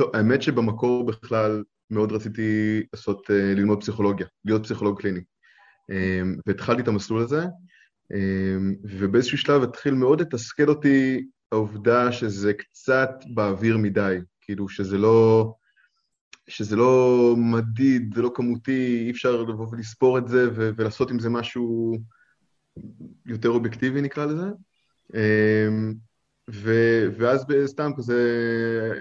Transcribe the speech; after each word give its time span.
טוב, 0.00 0.10
האמת 0.16 0.42
שבמקור 0.42 1.06
בכלל 1.06 1.64
מאוד 1.90 2.12
רציתי 2.12 2.82
לעשות, 2.92 3.30
אה, 3.30 3.54
ללמוד 3.54 3.80
פסיכולוגיה, 3.80 4.26
להיות 4.44 4.62
פסיכולוג 4.62 5.00
קליני. 5.00 5.20
אמ, 5.90 6.36
והתחלתי 6.46 6.82
את 6.82 6.88
המסלול 6.88 7.22
הזה, 7.22 7.44
אמ, 8.14 8.74
ובאיזשהו 8.84 9.38
שלב 9.38 9.62
התחיל 9.62 9.94
מאוד 9.94 10.20
לתסכל 10.20 10.68
אותי 10.68 11.26
העובדה 11.52 12.12
שזה 12.12 12.52
קצת 12.52 13.10
באוויר 13.34 13.78
מדי, 13.78 14.18
כאילו 14.40 14.68
שזה 14.68 14.98
לא, 14.98 15.52
שזה 16.48 16.76
לא 16.76 17.34
מדיד, 17.38 18.14
זה 18.14 18.22
לא 18.22 18.30
כמותי, 18.34 19.04
אי 19.06 19.10
אפשר 19.10 19.42
לבוא 19.42 19.66
ולספור 19.72 20.18
את 20.18 20.28
זה 20.28 20.48
ולעשות 20.54 21.10
עם 21.10 21.18
זה 21.18 21.30
משהו 21.30 21.96
יותר 23.26 23.48
אובייקטיבי 23.48 24.00
נקרא 24.00 24.26
לזה. 24.26 24.46
ו- 26.52 27.08
ואז 27.18 27.46
סתם 27.66 27.90
כזה 27.96 28.22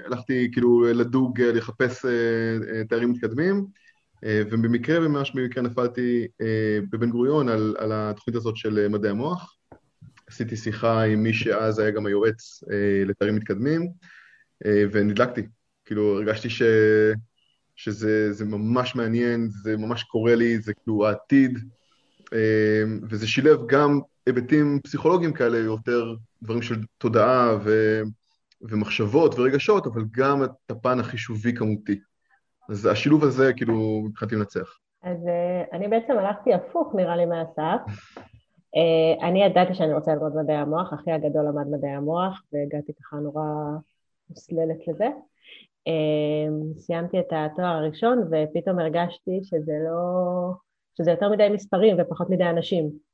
הלכתי 0.05 0.49
כאילו 0.51 0.83
לדוג, 0.93 1.41
לחפש 1.41 2.05
אה, 2.05 2.11
אה, 2.73 2.83
תארים 2.83 3.11
מתקדמים, 3.11 3.65
אה, 4.23 4.41
ובמקרה, 4.51 4.99
ממש 4.99 5.31
במקרה 5.35 5.63
נפלתי 5.63 6.27
בבן 6.89 7.09
גוריון 7.09 7.49
על, 7.49 7.75
על 7.79 7.91
התוכנית 7.93 8.35
הזאת 8.35 8.57
של 8.57 8.87
מדעי 8.87 9.11
המוח. 9.11 9.55
עשיתי 10.27 10.55
שיחה 10.55 11.03
עם 11.03 11.23
מי 11.23 11.33
שאז 11.33 11.79
היה 11.79 11.91
גם 11.91 12.05
היועץ 12.05 12.63
לתארים 13.05 13.35
מתקדמים, 13.35 13.91
ונדלקתי. 14.65 15.41
כאילו, 15.85 16.17
הרגשתי 16.17 16.49
ש... 16.49 16.61
שזה 17.75 18.45
ממש 18.45 18.95
מעניין, 18.95 19.49
זה 19.49 19.77
ממש 19.77 20.03
קורה 20.03 20.35
לי, 20.35 20.59
זה 20.59 20.73
כאילו 20.73 21.07
העתיד, 21.07 21.59
וזה 23.09 23.27
שילב 23.27 23.59
גם 23.67 23.99
היבטים 24.29 24.79
פסיכולוגיים 24.83 25.33
כאלה, 25.33 25.57
יותר 25.57 26.15
דברים 26.43 26.61
של 26.61 26.75
תודעה 26.97 27.57
ו, 27.63 27.71
ומחשבות 28.61 29.39
ורגשות, 29.39 29.87
אבל 29.87 30.01
גם 30.11 30.43
את 30.43 30.71
הפן 30.71 30.99
החישובי 30.99 31.55
כמותי. 31.55 31.99
אז 32.69 32.85
השילוב 32.85 33.23
הזה, 33.23 33.53
כאילו, 33.53 34.03
מבחינתי 34.05 34.35
מנצח. 34.35 34.77
אז 35.03 35.17
uh, 35.17 35.75
אני 35.75 35.87
בעצם 35.87 36.17
הלכתי 36.17 36.53
הפוך, 36.53 36.95
נראה 36.95 37.15
לי, 37.15 37.25
מהסף. 37.25 37.81
Uh, 38.75 39.23
אני 39.23 39.43
ידעתי 39.43 39.73
שאני 39.73 39.93
רוצה 39.93 40.11
ללמוד 40.13 40.35
מדעי 40.35 40.55
המוח, 40.55 40.93
אחי 40.93 41.11
הגדול 41.11 41.45
למד 41.45 41.67
מדעי 41.71 41.91
המוח, 41.91 42.41
והגעתי 42.53 42.93
ככה 42.93 43.15
נורא 43.15 43.43
מוסללת 44.29 44.87
לזה. 44.87 45.07
Uh, 45.89 46.79
סיימתי 46.79 47.19
את 47.19 47.27
התואר 47.31 47.67
הראשון, 47.67 48.19
ופתאום 48.31 48.79
הרגשתי 48.79 49.39
שזה 49.43 49.73
לא... 49.89 50.51
שזה 50.97 51.11
יותר 51.11 51.29
מדי 51.29 51.49
מספרים 51.49 51.97
ופחות 51.99 52.29
מדי 52.29 52.43
אנשים. 52.43 53.08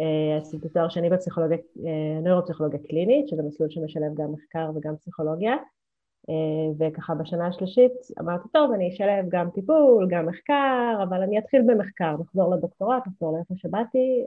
אה, 0.00 0.36
עשיתי 0.38 0.68
תואר 0.68 0.88
שני 0.88 1.10
בפסיכולוגיה, 1.10 1.58
אה, 1.86 2.20
נוירופסיכולוגיה 2.22 2.78
קלינית, 2.88 3.28
שזה 3.28 3.42
מסלול 3.42 3.70
שמשלב 3.70 4.14
גם 4.14 4.32
מחקר 4.32 4.70
וגם 4.74 4.96
פסיכולוגיה, 4.96 5.52
אה, 6.28 6.34
וככה 6.78 7.14
בשנה 7.14 7.46
השלישית 7.46 7.92
אמרתי, 8.20 8.48
טוב, 8.52 8.72
אני 8.72 8.88
אשלב 8.88 9.24
גם 9.28 9.50
טיפול, 9.50 10.08
גם 10.10 10.26
מחקר, 10.26 11.02
אבל 11.02 11.22
אני 11.22 11.38
אתחיל 11.38 11.62
במחקר, 11.66 12.16
נחזור 12.20 12.54
לדוקטורט, 12.54 13.06
נחזור 13.06 13.36
לאיפה 13.36 13.54
שבאתי, 13.56 14.24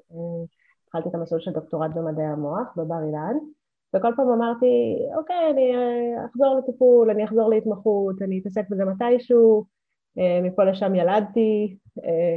התחלתי 0.85 1.09
את 1.09 1.15
המסלול 1.15 1.41
של 1.41 1.51
דוקטורט 1.51 1.91
במדעי 1.95 2.25
המוח 2.25 2.67
בבר 2.77 3.03
אילן, 3.07 3.35
וכל 3.95 4.11
פעם 4.15 4.29
אמרתי, 4.29 4.97
אוקיי, 5.17 5.49
אני 5.51 5.73
אחזור 6.25 6.55
לטיפול, 6.57 7.09
אני 7.09 7.25
אחזור 7.25 7.49
להתמחות, 7.49 8.21
אני 8.21 8.39
אתעסק 8.39 8.69
בזה 8.69 8.85
מתישהו, 8.85 9.65
מפה 10.43 10.63
לשם 10.63 10.95
ילדתי, 10.95 11.77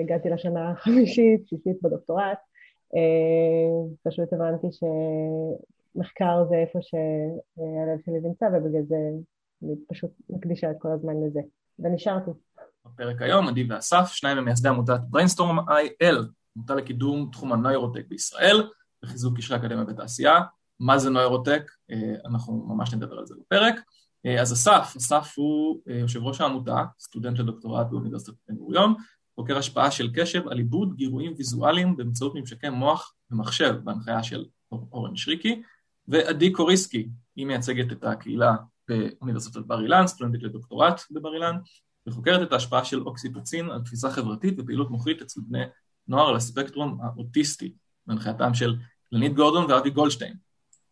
הגעתי 0.02 0.30
לשנה 0.30 0.70
החמישית, 0.70 1.48
שישית 1.48 1.82
בדוקטורט, 1.82 2.22
אה, 2.22 2.49
פשוט 4.02 4.32
הבנתי 4.32 4.66
שמחקר 4.72 6.44
זה 6.48 6.54
איפה 6.54 6.78
שהלב 6.82 7.98
שלי 8.04 8.20
נמצא, 8.28 8.44
ובגלל 8.44 8.82
זה 8.88 8.96
אני 9.62 9.74
פשוט 9.88 10.10
מקדישה 10.30 10.70
את 10.70 10.76
כל 10.78 10.88
הזמן 10.92 11.14
לזה, 11.26 11.40
ונשארתי. 11.78 12.30
בפרק 12.86 13.22
היום, 13.22 13.48
עדי 13.48 13.66
ואסף, 13.70 14.06
שניים 14.06 14.38
ממייסדי 14.38 14.68
עמותת 14.68 15.00
Brainstorm 15.10 15.58
IL, 15.58 16.16
עמותה 16.56 16.74
לקידום 16.74 17.28
תחום 17.32 17.52
הנוירוטק 17.52 18.04
בישראל, 18.08 18.70
וחיזוק 19.04 19.38
קשרי 19.38 19.56
אקדמיה 19.56 19.84
ותעשייה. 19.88 20.40
מה 20.80 20.98
זה 20.98 21.10
נוירוטק? 21.10 21.70
אה, 21.90 22.14
אנחנו 22.24 22.66
ממש 22.68 22.94
נדבר 22.94 23.18
על 23.18 23.26
זה 23.26 23.34
בפרק. 23.40 23.74
אה, 24.26 24.40
אז 24.40 24.52
אסף, 24.52 24.94
אסף 24.96 25.34
הוא 25.36 25.80
יושב 25.86 26.22
ראש 26.22 26.40
העמותה, 26.40 26.84
סטודנט 27.00 27.38
לדוקטורט 27.38 27.86
באוניברסיטת 27.90 28.34
בן 28.48 28.56
גוריון, 28.56 28.94
חוקר 29.40 29.58
השפעה 29.58 29.90
של 29.90 30.10
קשב 30.14 30.48
על 30.48 30.58
עיבוד 30.58 30.94
גירויים 30.96 31.34
ויזואליים 31.36 31.96
באמצעות 31.96 32.34
ממשקי 32.34 32.68
מוח 32.68 33.14
ומחשב 33.30 33.74
בהנחיה 33.84 34.22
של 34.22 34.44
אורן 34.72 35.16
שריקי, 35.16 35.62
ועדי 36.08 36.52
קוריסקי, 36.52 37.08
היא 37.36 37.46
מייצגת 37.46 37.92
את 37.92 38.04
הקהילה 38.04 38.56
באוניברסיטת 38.88 39.60
בר 39.60 39.82
אילן, 39.82 40.06
סטודנטית 40.06 40.42
לדוקטורט 40.42 41.00
בבר 41.10 41.34
אילן, 41.34 41.56
וחוקרת 42.06 42.42
את 42.42 42.52
ההשפעה 42.52 42.84
של 42.84 43.02
אוקסיטוצין 43.02 43.70
על 43.70 43.80
תפיסה 43.82 44.10
חברתית 44.10 44.54
ופעילות 44.58 44.90
מוחית 44.90 45.22
אצל 45.22 45.40
בני 45.48 45.64
נוער 46.08 46.28
על 46.28 46.36
הספקטרום 46.36 46.98
האוטיסטי, 47.02 47.72
בהנחייתם 48.06 48.54
של 48.54 48.76
לנית 49.12 49.34
גורדון 49.34 49.70
ואבי 49.70 49.90
גולדשטיין. 49.90 50.34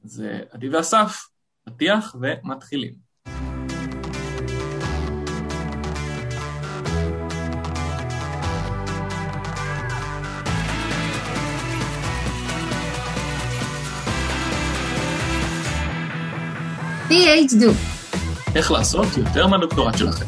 אז 0.05 0.25
עדי 0.51 0.69
ואסף, 0.69 1.29
פתיח 1.65 2.17
ומתחילים. 2.21 3.08
PhD. 17.09 17.65
איך 18.55 18.71
לעשות 18.71 19.07
יותר 19.17 19.47
מהדוקטורט 19.47 19.99
שלכם. 19.99 20.25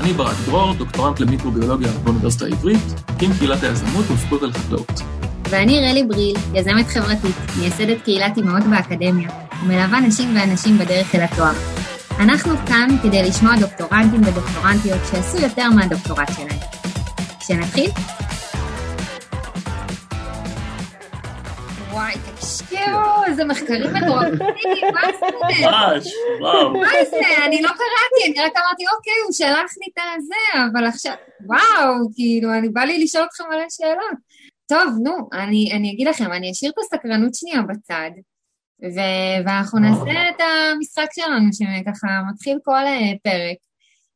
אני 0.00 0.12
ברק 0.12 0.36
דרור, 0.46 0.74
דוקטורנט 0.74 1.20
למיקרוביולוגיה 1.20 1.88
באוניברסיטה 2.04 2.44
העברית, 2.44 2.84
עם 3.22 3.30
קהילת 3.38 3.62
היזמות 3.62 4.10
ופקולטה 4.10 4.46
לחקלאות. 4.46 5.00
ואני 5.50 5.80
רלי 5.90 6.04
בריל, 6.04 6.36
יזמת 6.54 6.86
חברתית, 6.86 7.36
מייסדת 7.58 8.02
קהילת 8.04 8.36
אימהות 8.36 8.62
באקדמיה, 8.70 9.30
ומלווה 9.62 10.00
נשים 10.00 10.36
ואנשים 10.36 10.78
בדרך 10.78 11.14
אל 11.14 11.20
התואר. 11.20 11.52
אנחנו 12.18 12.52
כאן 12.66 12.88
כדי 13.02 13.22
לשמוע 13.22 13.52
דוקטורנטים 13.60 14.20
ודוקטורנטיות 14.20 15.00
שעשו 15.10 15.38
יותר 15.38 15.70
מהדוקטורט 15.70 16.28
שלהם. 16.36 16.60
שנתחיל? 17.40 17.90
וואי, 21.98 22.14
תקשיבו, 22.14 23.24
איזה 23.26 23.44
מחקרים 23.44 23.94
מטורפים, 23.94 24.88
מה 24.94 25.00
זה? 25.20 25.26
ממש, 25.66 26.06
וואו. 26.40 26.72
מה 26.72 26.88
זה? 27.10 27.44
אני 27.44 27.62
לא 27.62 27.68
קראתי, 27.68 28.20
אני 28.26 28.46
רק 28.46 28.52
אמרתי, 28.56 28.84
אוקיי, 28.96 29.12
הוא 29.24 29.32
שלח 29.32 29.72
לי 29.80 29.86
את 29.92 29.98
הזה, 30.16 30.62
אבל 30.72 30.86
עכשיו, 30.86 31.12
וואו, 31.46 31.94
כאילו, 32.14 32.54
אני 32.54 32.68
בא 32.68 32.80
לי 32.80 33.04
לשאול 33.04 33.24
אתכם 33.24 33.44
מלא 33.50 33.64
שאלות. 33.68 34.18
טוב, 34.68 34.94
נו, 35.04 35.28
אני, 35.32 35.72
אני 35.72 35.92
אגיד 35.92 36.08
לכם, 36.08 36.32
אני 36.32 36.50
אשאיר 36.50 36.72
את 36.72 36.78
הסקרנות 36.78 37.34
שנייה 37.34 37.62
בצד, 37.62 38.10
ו, 38.82 39.00
ואנחנו 39.46 39.78
נעשה 39.78 40.30
את 40.30 40.40
המשחק 40.40 41.08
שלנו, 41.12 41.52
שככה 41.52 42.08
מתחיל 42.32 42.58
כל 42.64 42.84
אה, 42.86 43.12
פרק. 43.22 43.56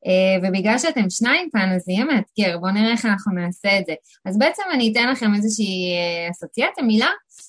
Uh, 0.06 0.46
ובגלל 0.46 0.78
שאתם 0.78 1.10
שניים 1.10 1.48
כאן, 1.52 1.72
אז 1.76 1.88
יהיה 1.88 2.04
מאתגר, 2.04 2.58
בואו 2.58 2.72
נראה 2.72 2.92
איך 2.92 3.06
אנחנו 3.06 3.32
נעשה 3.32 3.78
את 3.78 3.86
זה. 3.86 3.92
אז 4.24 4.38
בעצם 4.38 4.62
אני 4.74 4.92
אתן 4.92 5.08
לכם 5.08 5.34
איזושהי 5.34 5.94
uh, 5.94 6.30
אסוציאציה, 6.30 6.84
מילה, 6.84 7.08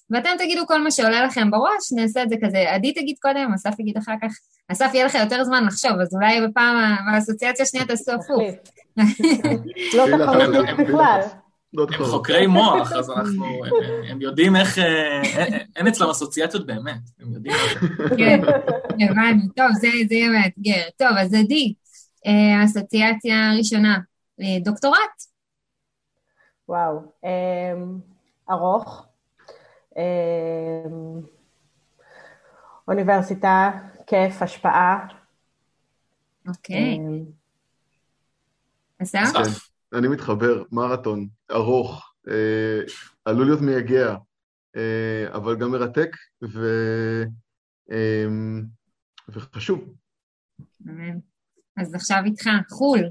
ואתם 0.10 0.30
תגידו 0.38 0.68
כל 0.68 0.82
מה 0.82 0.92
שעולה 0.92 1.24
לכם 1.24 1.52
בראש, 1.52 1.92
נעשה 1.96 2.24
את 2.24 2.30
זה 2.30 2.36
כזה, 2.44 2.72
עדי 2.72 2.94
תגיד 2.94 3.16
קודם, 3.22 3.54
אסף 3.56 3.80
יגיד 3.80 3.98
אחר 3.98 4.14
כך, 4.22 4.32
אסף 4.72 4.92
יהיה 4.94 5.06
לך 5.06 5.16
יותר 5.16 5.44
זמן 5.44 5.66
לחשוב, 5.66 5.92
אז 6.02 6.16
אולי 6.16 6.48
בפעם, 6.48 6.96
באסוציאציה 7.14 7.64
השנייה 7.64 7.86
תעשו 7.86 8.12
הפוך. 8.12 8.44
לא 9.94 10.06
תחרות 10.18 10.80
בכלל. 10.80 11.20
לא 11.74 11.86
הם 11.94 12.06
חוקרי 12.06 12.48
מוח, 12.48 12.92
אז 12.92 13.10
אנחנו, 13.10 13.46
הם 14.10 14.22
יודעים 14.22 14.56
איך, 14.56 14.80
אה, 14.80 15.22
אין 15.76 15.88
אצלם 15.88 16.10
אסוציאציות 16.10 16.66
באמת, 16.66 17.02
הם 17.20 17.34
יודעים. 17.34 17.56
כן, 18.18 18.40
הבנו, 19.10 19.42
טוב, 19.56 19.68
זה 19.74 19.88
יהיה 19.88 20.30
מאתגר. 20.30 20.84
טוב, 20.98 21.18
אז 21.18 21.34
עדי, 21.34 21.74
אה, 22.26 22.66
אסוציאציה 22.66 23.36
ראשונה, 23.58 23.98
אה, 24.42 24.58
דוקטורט. 24.64 25.24
וואו, 26.70 27.00
ארוך. 28.50 29.06
אוניברסיטה, 32.88 33.72
כיף, 34.08 34.42
השפעה. 34.42 35.08
אוקיי. 36.48 37.00
אסף? 39.02 39.20
כן, 39.22 39.98
אני 39.98 40.08
מתחבר, 40.08 40.64
מרתון, 40.72 41.28
ארוך, 41.52 42.14
אה, 42.28 42.80
עלול 43.26 43.46
להיות 43.46 43.62
מייגע, 43.62 44.16
אה, 44.76 45.26
אבל 45.34 45.56
גם 45.56 45.72
מרתק 45.72 46.16
ו... 46.44 46.60
אה, 47.92 48.26
וחשוב. 49.30 49.94
אז 51.78 51.96
עכשיו 51.96 52.22
איתך, 52.26 52.50
חו"ל. 52.70 53.10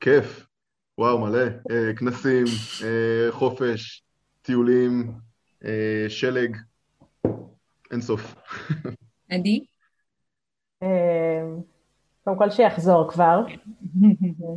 כיף, 0.00 0.46
וואו, 0.98 1.18
מלא. 1.18 1.44
אה, 1.70 1.96
כנסים, 1.96 2.44
חופש, 3.30 4.04
טיולים, 4.42 5.12
שלג, 6.08 6.56
אין 7.90 8.00
סוף. 8.00 8.34
עדי? 9.30 9.64
קודם 12.24 12.38
כל 12.38 12.50
שיחזור 12.50 13.10
כבר, 13.10 13.44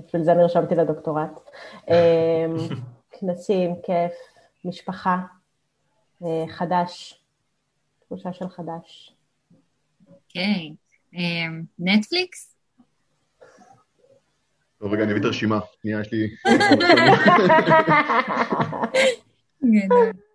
בשביל 0.06 0.24
זה 0.24 0.34
נרשמתי 0.34 0.76
לדוקטורט. 0.76 1.50
אמ, 1.88 1.96
כנסים, 3.12 3.76
כיף, 3.84 4.14
משפחה, 4.66 5.18
אה, 6.24 6.46
חדש, 6.50 7.22
תחושה 8.00 8.34
של 8.34 8.50
חדש. 8.50 9.16
אוקיי. 10.08 10.76
נטפליקס? 11.80 12.56
טוב, 14.78 14.94
רגע, 14.94 15.04
אני 15.04 15.12
אביא 15.12 15.22
את 15.22 15.26
הרשימה. 15.26 15.60
שנייה, 15.82 16.02
יש 16.02 16.12
לי... 16.12 16.36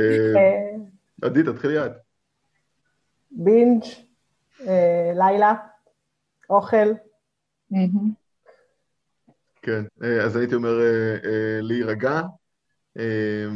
גדול. 0.00 0.36
אה, 0.36 0.76
עדי, 1.22 1.42
תתחילי 1.42 1.86
את. 1.86 1.92
בינג', 3.30 3.82
אה, 4.66 5.12
לילה, 5.14 5.54
אוכל. 6.50 6.88
כן, 9.62 9.84
אה, 10.02 10.24
אז 10.24 10.36
הייתי 10.36 10.54
אומר 10.54 10.80
אה, 10.80 11.14
אה, 11.24 11.58
להירגע, 11.60 12.20
אה, 12.98 13.46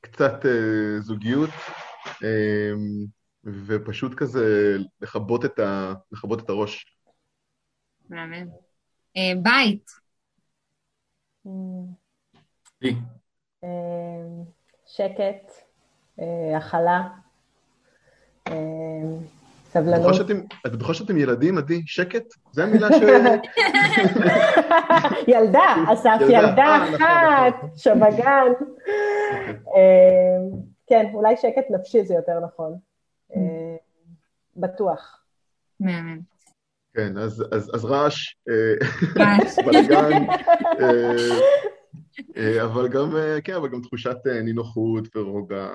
קצת 0.00 0.46
אה, 0.46 1.00
זוגיות, 1.00 1.50
אה, 2.24 2.70
ופשוט 3.66 4.14
כזה 4.14 4.76
לכבות 5.00 5.44
את, 5.44 5.58
ה, 5.58 5.94
לכבות 6.12 6.44
את 6.44 6.48
הראש. 6.48 6.96
אה, 9.16 9.32
בית. 9.42 9.90
אה, 13.64 13.70
שקט, 14.86 15.20
אה, 15.20 15.63
הכלה, 16.56 17.02
אה, 18.48 18.52
את 19.78 19.82
בטוחה 19.82 20.14
סבלנות. 20.14 20.46
את 20.66 20.72
בטוחה 20.72 20.94
שאתם 20.94 21.18
ילדים, 21.18 21.58
עדי? 21.58 21.82
שקט? 21.86 22.24
זו 22.52 22.62
המילה 22.62 22.88
ש... 22.92 22.96
ילדה, 25.32 25.74
אסף, 25.92 26.18
ילדה. 26.20 26.64
אה, 26.64 26.90
נכון, 26.90 26.94
אחת, 26.94 27.54
נכון. 27.56 27.70
שבגן. 27.76 28.52
אה, 29.76 30.38
כן, 30.86 31.06
אולי 31.14 31.36
שקט 31.36 31.70
נפשי 31.70 32.04
זה 32.04 32.14
יותר 32.14 32.40
נכון. 32.40 32.78
אה, 33.36 33.76
בטוח. 34.56 35.20
מהמם. 35.80 36.20
כן, 36.94 37.18
אז, 37.18 37.44
אז, 37.52 37.70
אז 37.74 37.84
רעש, 37.84 38.36
אה. 38.48 38.74
בלאגן, 39.64 40.12
אה, 40.80 40.90
אה, 40.90 41.16
אבל 42.64 42.88
גם, 42.88 43.16
אה, 43.16 43.40
כן, 43.40 43.54
אבל 43.54 43.68
גם 43.68 43.80
תחושת 43.80 44.16
אה, 44.26 44.42
נינוחות 44.42 45.16
ורוגע, 45.16 45.68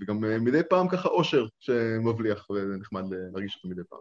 וגם 0.00 0.24
אה, 0.24 0.38
מדי 0.38 0.60
פעם 0.70 0.88
ככה 0.88 1.08
אושר 1.08 1.46
שמבליח, 1.60 2.50
וזה 2.50 2.76
נחמד 2.80 3.02
ל- 3.12 3.30
להרגיש 3.32 3.56
אותו 3.56 3.68
מדי 3.68 3.82
פעם. 3.88 3.98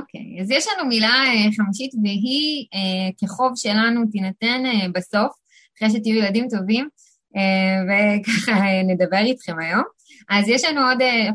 אוקיי, 0.00 0.38
אז 0.40 0.50
יש 0.50 0.66
לנו 0.68 0.88
מילה 0.88 1.08
אה, 1.26 1.52
חמישית, 1.56 1.92
והיא 2.02 2.66
אה, 2.74 3.10
כחוב 3.18 3.52
שלנו 3.56 4.00
תינתן 4.12 4.62
אה, 4.66 4.88
בסוף, 4.94 5.32
אחרי 5.76 5.90
שתהיו 5.90 6.16
ילדים 6.16 6.48
טובים, 6.50 6.88
אה, 7.36 7.82
וככה 7.84 8.52
אה, 8.52 8.82
נדבר 8.82 9.18
איתכם 9.18 9.58
היום. 9.58 9.82
אז 10.28 10.48
יש 10.48 10.64
לנו 10.64 10.88
עוד 10.88 11.02
אה, 11.02 11.28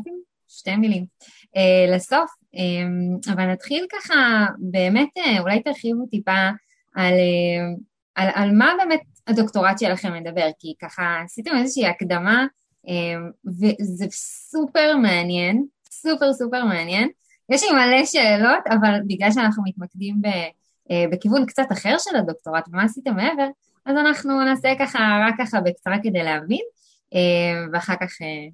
שתי 0.48 0.76
מילים 0.76 1.04
אה, 1.56 1.96
לסוף, 1.96 2.30
אה, 2.56 3.32
אבל 3.34 3.46
נתחיל 3.46 3.86
ככה, 3.92 4.46
באמת, 4.58 5.08
אה, 5.18 5.40
אולי 5.40 5.62
תרחיבו 5.62 6.06
טיפה 6.10 6.48
על, 6.94 7.12
אה, 7.12 7.74
על, 8.20 8.28
על 8.34 8.52
מה 8.52 8.72
באמת 8.78 9.00
הדוקטורט 9.26 9.78
שלכם 9.78 10.12
מדבר, 10.12 10.48
כי 10.58 10.74
ככה 10.82 11.20
עשיתם 11.24 11.50
איזושהי 11.56 11.86
הקדמה, 11.86 12.46
אה, 12.88 13.16
וזה 13.46 14.06
סופר 14.10 14.96
מעניין, 14.96 15.66
סופר 15.90 16.32
סופר 16.32 16.64
מעניין. 16.64 17.08
יש 17.48 17.62
לי 17.62 17.70
מלא 17.70 18.04
שאלות, 18.04 18.66
אבל 18.70 19.00
בגלל 19.06 19.30
שאנחנו 19.32 19.62
מתמקדים 19.66 20.22
ב, 20.22 20.26
אה, 20.90 21.04
בכיוון 21.12 21.46
קצת 21.46 21.66
אחר 21.72 21.96
של 21.98 22.16
הדוקטורט, 22.16 22.68
ומה 22.68 22.82
עשיתם 22.82 23.16
מעבר, 23.16 23.48
אז 23.86 23.96
אנחנו 23.96 24.44
נעשה 24.44 24.68
ככה, 24.78 24.98
רק 25.28 25.34
ככה 25.38 25.60
בקצרה 25.60 25.96
כדי 26.02 26.22
להבין, 26.22 26.64
אה, 27.14 27.66
ואחר 27.72 27.94
כך 28.00 28.22
אה, 28.22 28.48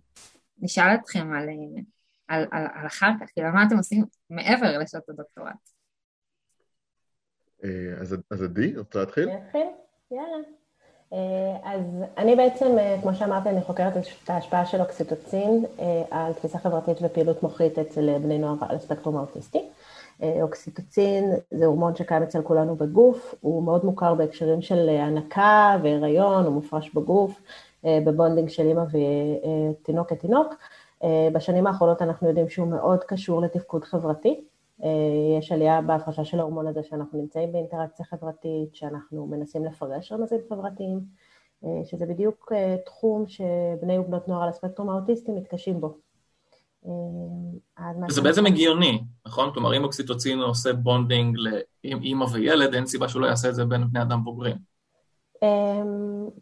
נשאל 0.59 0.95
אתכם 0.95 1.33
על, 1.33 1.49
אה, 1.49 1.83
על, 2.29 2.47
על, 2.51 2.67
על 2.75 2.87
אחר 2.87 3.11
כך, 3.21 3.27
כאילו, 3.35 3.53
מה 3.53 3.65
אתם 3.67 3.77
עושים 3.77 4.05
מעבר 4.31 4.79
לשעות 4.79 5.09
הדוקטורט. 5.09 5.76
אה, 7.67 8.01
אז, 8.01 8.43
עדי, 8.43 8.77
רוצה 8.77 8.99
להתחיל? 8.99 9.29
אני? 9.55 9.65
יאללה. 10.11 10.37
אה, 11.13 11.57
אז 11.65 11.83
אני 12.19 12.37
בעצם, 12.37 12.79
אה, 12.79 12.99
כמו 13.03 13.15
שאמרתי, 13.15 13.49
אני 13.49 13.63
חוקרת 13.63 13.97
את 13.97 14.31
ההשפעה 14.31 14.67
של 14.67 14.81
אוקסיטוצין 14.81 15.65
על 16.11 16.33
תפיסה 16.33 16.59
חברתית 16.59 16.99
ופעילות 17.03 17.43
מוחית 17.43 17.79
אצל 17.79 18.19
בני 18.19 18.39
נוער 18.39 18.55
על 18.61 18.77
הספקטרום 18.77 19.17
האוטיסטי. 19.17 19.69
אוקסיטוצין 20.43 21.33
זה 21.51 21.67
הורמון 21.67 21.97
שקיים 21.97 22.23
אצל 22.23 22.43
כולנו 22.43 22.77
בגוף, 22.77 23.35
הוא 23.41 23.63
מאוד 23.63 23.85
מוכר 23.85 24.15
בהקשרים 24.15 24.63
של 24.63 24.89
הנקה 24.89 25.77
והיריון, 25.83 26.45
הוא 26.45 26.55
מופרש 26.55 26.95
בגוף, 26.95 27.41
ב 27.85 27.93
bonding 27.93 28.49
של 28.49 28.63
אימא 28.63 28.83
ותינוק 28.83 30.11
כתינוק. 30.11 30.55
בשנים 31.33 31.67
האחרונות 31.67 32.03
אנחנו 32.03 32.29
יודעים 32.29 32.49
שהוא 32.49 32.69
מאוד 32.69 33.05
קשור 33.05 33.41
לתפקוד 33.41 33.85
חברתי. 33.85 34.45
אה, 34.85 35.39
יש 35.39 35.53
עלייה 35.53 35.81
בהפרשה 35.81 36.25
של 36.25 36.41
ההורמון 36.41 36.67
הזה 36.67 36.81
שאנחנו 36.83 37.21
נמצאים 37.21 37.53
באינטראקציה 37.53 38.07
חברתית, 38.07 38.75
שאנחנו 38.75 39.27
מנסים 39.27 39.65
לפרש 39.65 40.13
רמזים 40.13 40.39
חברתיים, 40.49 41.01
אה, 41.65 41.85
שזה 41.85 42.07
בדיוק 42.07 42.53
אה, 42.55 42.77
תחום 42.87 43.25
שבני 43.27 43.99
ובנות 43.99 44.29
נוער 44.29 44.43
על 44.43 44.49
הספקטרום 44.49 44.91
האוטיסטי 44.91 45.33
מתקשים 45.33 45.81
בו. 45.81 45.99
זה 48.09 48.23
בעצם 48.23 48.47
הגיוני, 48.47 49.05
נכון? 49.27 49.51
כלומר, 49.55 49.77
אם 49.77 49.85
אוקסיטוצין 49.85 50.41
עושה 50.41 50.73
bonding 50.73 51.37
עם 51.83 52.03
אימא 52.03 52.27
וילד, 52.33 52.75
אין 52.75 52.87
סיבה 52.87 53.09
שהוא 53.09 53.23
לא 53.23 53.27
יעשה 53.27 53.49
את 53.49 53.55
זה 53.55 53.65
בין 53.65 53.91
בני 53.91 54.03
אדם 54.03 54.25
בוגרים. 54.25 54.57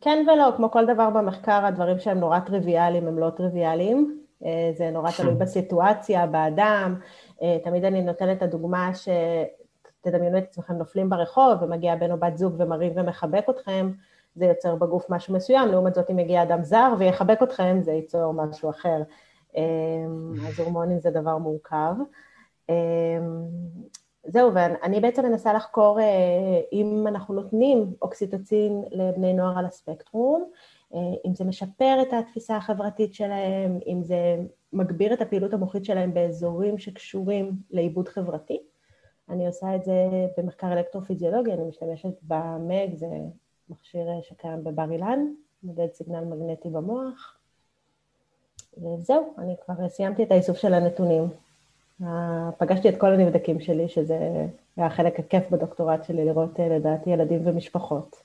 כן 0.00 0.26
ולא, 0.26 0.52
כמו 0.56 0.70
כל 0.70 0.86
דבר 0.86 1.10
במחקר, 1.10 1.66
הדברים 1.66 1.98
שהם 1.98 2.18
נורא 2.18 2.38
טריוויאליים 2.38 3.06
הם 3.06 3.18
לא 3.18 3.30
טריוויאליים. 3.30 4.20
זה 4.76 4.90
נורא 4.92 5.10
תלוי 5.10 5.34
בסיטואציה, 5.40 6.26
באדם. 6.26 6.94
אה, 7.42 7.58
תמיד 7.64 7.84
אני 7.84 8.02
נותנת 8.02 8.36
את 8.36 8.42
הדוגמה 8.42 8.90
שתדמיינו 8.94 10.38
את 10.38 10.42
עצמכם 10.42 10.74
נופלים 10.74 11.10
ברחוב 11.10 11.62
ומגיע 11.62 11.96
בן 11.96 12.10
או 12.10 12.16
בת 12.16 12.38
זוג 12.38 12.54
ומרים 12.58 12.92
ומחבק 12.96 13.46
אתכם, 13.50 13.92
זה 14.36 14.44
יוצר 14.44 14.76
בגוף 14.76 15.10
משהו 15.10 15.34
מסוים, 15.34 15.68
לעומת 15.68 15.94
זאת 15.94 16.10
אם 16.10 16.18
יגיע 16.18 16.42
אדם 16.42 16.62
זר 16.62 16.94
ויחבק 16.98 17.42
אתכם, 17.42 17.78
זה 17.82 17.92
ייצור 17.92 18.32
משהו 18.32 18.70
אחר. 18.70 19.02
אמ, 19.56 20.32
אז 20.48 20.60
הורמונים 20.60 21.00
זה 21.00 21.10
דבר 21.10 21.38
מורכב. 21.38 21.94
אמ, 22.68 22.74
זהו, 24.26 24.54
ואני 24.54 25.00
בעצם 25.00 25.24
מנסה 25.24 25.52
לחקור 25.52 26.00
אה, 26.00 26.60
אם 26.72 27.04
אנחנו 27.08 27.34
נותנים 27.34 27.94
אוקסיטוצין 28.02 28.84
לבני 28.90 29.32
נוער 29.32 29.58
על 29.58 29.66
הספקטרום, 29.66 30.50
אה, 30.94 30.98
אם 31.26 31.34
זה 31.34 31.44
משפר 31.44 31.98
את 32.02 32.12
התפיסה 32.12 32.56
החברתית 32.56 33.14
שלהם, 33.14 33.78
אם 33.86 34.02
זה 34.02 34.36
מגביר 34.74 35.14
את 35.14 35.20
הפעילות 35.20 35.52
המוחית 35.52 35.84
שלהם 35.84 36.14
באזורים 36.14 36.78
שקשורים 36.78 37.52
לעיבוד 37.70 38.08
חברתי. 38.08 38.58
אני 39.28 39.46
עושה 39.46 39.76
את 39.76 39.84
זה 39.84 40.08
במחקר 40.38 40.72
אלקטרופיזיולוגי, 40.72 41.52
אני 41.52 41.62
משתמשת 41.62 42.22
במג, 42.22 42.94
זה 42.94 43.06
מכשיר 43.68 44.08
אה, 44.08 44.22
שקיים 44.22 44.64
בבר 44.64 44.92
אילן, 44.92 45.26
מודד 45.62 45.92
סיגנל 45.92 46.24
מגנטי 46.24 46.68
במוח. 46.68 47.38
וזהו, 48.78 49.34
אני 49.38 49.54
כבר 49.64 49.88
סיימתי 49.88 50.22
את 50.22 50.30
האיסוף 50.30 50.56
של 50.56 50.74
הנתונים. 50.74 51.28
אה, 52.02 52.50
פגשתי 52.58 52.88
את 52.88 53.00
כל 53.00 53.12
הנבדקים 53.12 53.60
שלי, 53.60 53.88
שזה 53.88 54.46
היה 54.76 54.86
החלק 54.86 55.20
הכיף 55.20 55.50
בדוקטורט 55.50 56.04
שלי, 56.04 56.24
לראות 56.24 56.60
אה, 56.60 56.68
לדעתי 56.68 57.10
ילדים 57.10 57.40
ומשפחות. 57.44 58.16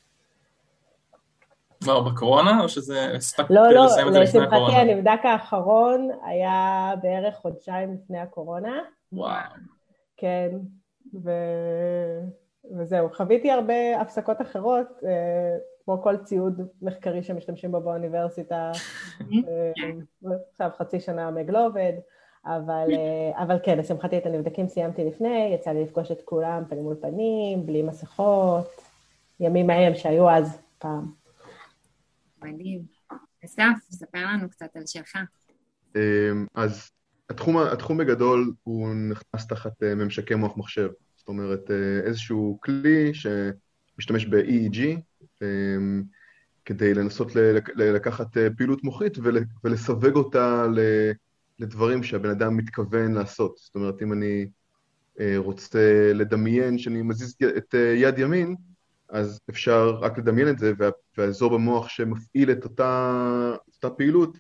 כבר 1.84 2.02
בקורונה, 2.02 2.62
או 2.64 2.70
שזה 2.70 3.12
הספקת 3.16 3.50
לא, 3.50 3.72
לא, 3.72 3.86
לסיים 3.86 4.08
את 4.08 4.14
זה 4.14 4.20
לפני 4.20 4.40
לשמחתי 4.40 4.56
הקורונה? 4.56 4.80
הנבדק 4.80 5.20
האחרון 5.24 6.10
היה 6.26 6.94
בערך 7.02 7.36
חודשיים 7.36 7.94
לפני 7.94 8.20
הקורונה, 8.20 8.80
וואו. 9.12 9.52
כן, 10.18 10.50
ו... 11.24 11.32
וזהו. 12.78 13.10
חוויתי 13.14 13.52
הרבה 13.52 14.02
הפסקות 14.02 14.42
אחרות, 14.42 14.88
אה, 15.04 15.58
כמו 15.86 16.02
כל 16.02 16.18
ציוד 16.18 16.62
מחקרי 16.82 17.24
שמשתמשים 17.24 17.72
בו 17.72 17.82
באוניברסיטה. 17.82 18.72
אה, 19.22 19.90
עכשיו 20.52 20.70
חצי 20.78 21.00
שנה 21.00 21.28
המג 21.28 21.52
לא 21.52 21.66
עובד, 21.66 21.94
אבל, 22.46 22.88
אה, 22.92 23.44
אבל 23.44 23.58
כן, 23.64 23.78
לשמחתי 23.78 24.18
את 24.18 24.26
הנבדקים 24.26 24.68
סיימתי 24.68 25.06
לפני, 25.06 25.52
יצא 25.54 25.72
לי 25.72 25.84
לפגוש 25.84 26.12
את 26.12 26.22
כולם 26.26 26.64
פנים 26.70 26.84
מול 26.84 26.96
פנים, 27.02 27.66
בלי 27.66 27.82
מסכות, 27.82 28.82
ימים 29.40 29.70
ההם 29.70 29.96
שהיו 29.96 30.30
אז 30.30 30.62
פעם. 30.80 31.19
מדהים. 32.44 32.82
אסף, 33.46 33.64
ספר 33.92 34.26
לנו 34.26 34.50
קצת 34.50 34.76
על 34.76 34.84
שלך. 34.86 35.16
אמ, 35.96 36.46
אז 36.56 36.92
התחום, 37.30 37.58
התחום 37.58 37.98
בגדול 37.98 38.54
הוא 38.64 38.94
נכנס 38.94 39.48
תחת 39.48 39.84
אה, 39.84 39.96
ממשקי 39.96 40.36
מוח 40.36 40.58
מחשב, 40.58 40.90
זאת 41.16 41.28
אומרת 41.28 41.72
אה, 41.72 42.00
איזשהו 42.04 42.60
כלי 42.62 43.12
שמשתמש 43.14 44.26
ב-EEG 44.26 44.80
אמ, 45.42 46.04
כדי 46.66 46.94
לנסות 46.94 47.32
לקחת 47.76 48.38
אה, 48.38 48.48
פעילות 48.58 48.84
מוחית 48.84 49.18
ול- 49.18 49.46
ולסווג 49.64 50.16
אותה 50.16 50.66
לדברים 51.60 52.04
שהבן 52.04 52.30
אדם 52.30 52.58
מתכוון 52.58 53.14
לעשות. 53.14 53.58
זאת 53.58 53.76
אומרת, 53.76 54.02
אם 54.02 54.14
אני 54.14 54.48
רוצה 55.38 56.12
לדמיין 56.14 56.78
שאני 56.78 57.02
מזיז 57.02 57.36
את 57.58 57.76
יד 57.96 58.20
ימין, 58.20 58.56
אז 59.10 59.40
אפשר 59.50 59.90
רק 59.90 60.18
לדמיין 60.18 60.50
את 60.50 60.60
זה, 60.60 60.74
והאזור 61.18 61.54
במוח 61.54 61.90
שמפעיל 61.90 62.52
את 62.52 62.64
אותה, 62.64 63.56
אותה 63.76 63.90
פעילות 63.90 64.38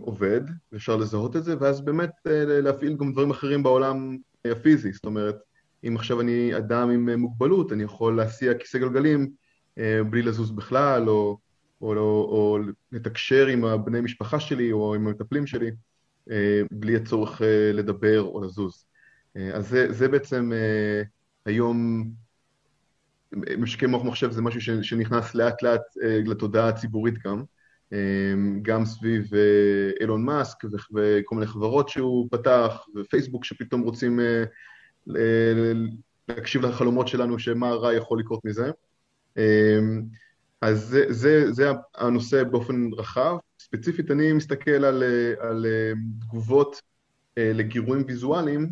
עובד, 0.00 0.40
ואפשר 0.72 0.96
לזהות 0.96 1.36
את 1.36 1.44
זה, 1.44 1.54
ואז 1.60 1.80
באמת 1.80 2.10
להפעיל 2.62 2.96
גם 2.96 3.12
דברים 3.12 3.30
אחרים 3.30 3.62
בעולם 3.62 4.16
הפיזי, 4.44 4.92
זאת 4.92 5.04
אומרת, 5.04 5.36
אם 5.84 5.96
עכשיו 5.96 6.20
אני 6.20 6.56
אדם 6.56 6.90
עם 6.90 7.10
מוגבלות, 7.10 7.72
אני 7.72 7.82
יכול 7.82 8.16
להסיע 8.16 8.54
כיסא 8.54 8.78
גלגלים 8.78 9.30
בלי 10.10 10.22
לזוז 10.22 10.50
בכלל, 10.50 11.08
או, 11.08 11.38
או, 11.80 11.92
או, 11.96 11.98
או 11.98 12.58
לתקשר 12.92 13.46
עם 13.46 13.64
הבני 13.64 14.00
משפחה 14.00 14.40
שלי 14.40 14.72
או 14.72 14.94
עם 14.94 15.06
המטפלים 15.06 15.46
שלי, 15.46 15.70
בלי 16.70 16.96
הצורך 16.96 17.40
לדבר 17.74 18.22
או 18.22 18.40
לזוז. 18.40 18.86
אה, 19.36 19.50
אז 19.54 19.68
זה, 19.68 19.92
זה 19.92 20.08
בעצם 20.08 20.52
אה, 20.54 21.02
היום, 21.44 22.04
משקי 23.58 23.86
מוח 23.86 24.04
מחשב 24.04 24.30
זה 24.30 24.42
משהו 24.42 24.60
שנכנס 24.82 25.34
לאט 25.34 25.62
לאט 25.62 25.80
אה, 26.02 26.20
לתודעה 26.26 26.68
הציבורית 26.68 27.14
גם, 27.26 27.44
גם 28.62 28.84
סביב 28.84 29.30
אילון 30.00 30.24
מאסק 30.24 30.64
וכל 30.94 31.34
מיני 31.34 31.46
חברות 31.46 31.88
שהוא 31.88 32.28
פתח, 32.30 32.86
ופייסבוק 32.96 33.44
שפתאום 33.44 33.80
רוצים 33.80 34.20
להקשיב 36.28 36.62
לחלומות 36.62 37.08
שלנו, 37.08 37.38
שמה 37.38 37.70
רע 37.70 37.94
יכול 37.94 38.20
לקרות 38.20 38.44
מזה. 38.44 38.70
אז 40.60 40.80
זה, 40.80 41.04
זה, 41.08 41.52
זה 41.52 41.70
הנושא 41.94 42.44
באופן 42.44 42.90
רחב. 42.96 43.36
ספציפית 43.60 44.10
אני 44.10 44.32
מסתכל 44.32 44.70
על, 44.84 45.02
על 45.40 45.66
תגובות 46.20 46.82
לגירויים 47.36 48.04
ויזואליים 48.06 48.70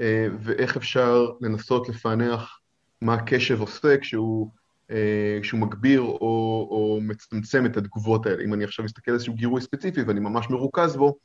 אה, 0.00 0.28
ואיך 0.40 0.76
אפשר 0.76 1.26
לנסות 1.40 1.88
לפענח 1.88 2.60
מה 3.02 3.14
הקשב 3.14 3.60
עושה 3.60 3.96
כשהוא, 3.98 4.50
אה, 4.90 5.38
כשהוא 5.42 5.60
מגביר 5.60 6.00
או, 6.00 6.68
או 6.70 6.98
מצמצם 7.02 7.66
את 7.66 7.76
התגובות 7.76 8.26
האלה. 8.26 8.44
אם 8.44 8.54
אני 8.54 8.64
עכשיו 8.64 8.84
מסתכל 8.84 9.10
על 9.10 9.14
איזשהו 9.14 9.34
גירוי 9.34 9.60
ספציפי 9.60 10.02
ואני 10.02 10.20
ממש 10.20 10.50
מרוכז 10.50 10.96
בו, 10.96 11.16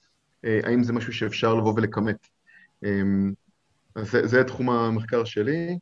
אה, 0.46 0.60
האם 0.64 0.84
זה 0.84 0.94
משהו 0.94 1.14
שאפשר 1.14 1.56
לבוא 1.56 1.74
ולכמת. 1.76 2.28
אז 3.96 4.12
זה, 4.12 4.28
זה 4.28 4.44
תחום 4.44 4.70
המחקר 4.70 5.24
שלי. 5.24 5.78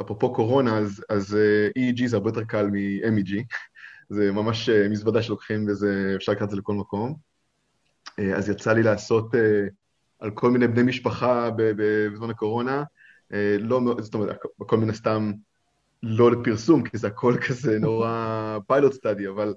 אפרופו 0.00 0.34
קורונה, 0.34 0.78
אז, 0.78 1.04
אז 1.08 1.36
EEG 1.78 2.06
זה 2.06 2.16
הרבה 2.16 2.30
יותר 2.30 2.44
קל 2.44 2.66
מ-MEG, 2.66 3.42
זה 4.14 4.32
ממש 4.32 4.68
מזוודה 4.68 5.22
שלוקחים 5.22 5.66
ואפשר 5.68 6.32
לקחת 6.32 6.44
את 6.44 6.50
זה 6.50 6.56
לכל 6.56 6.74
מקום. 6.74 7.14
אז 8.36 8.48
יצא 8.48 8.72
לי 8.72 8.82
לעשות 8.82 9.34
על 10.18 10.30
כל 10.30 10.50
מיני 10.50 10.68
בני 10.68 10.82
משפחה 10.82 11.50
בזמן 11.56 12.30
הקורונה, 12.30 12.76
אה, 12.78 12.82
לא, 13.60 13.96
זאת 13.98 14.14
אומרת, 14.14 14.36
הכל 14.60 14.76
מן 14.76 14.90
הסתם 14.90 15.32
לא 16.02 16.30
לפרסום, 16.30 16.82
כי 16.82 16.98
זה 16.98 17.06
הכל 17.06 17.34
כזה 17.48 17.78
נורא 17.78 18.58
פיילוט 18.66 18.92
סטאדי, 18.92 19.28
אבל, 19.28 19.54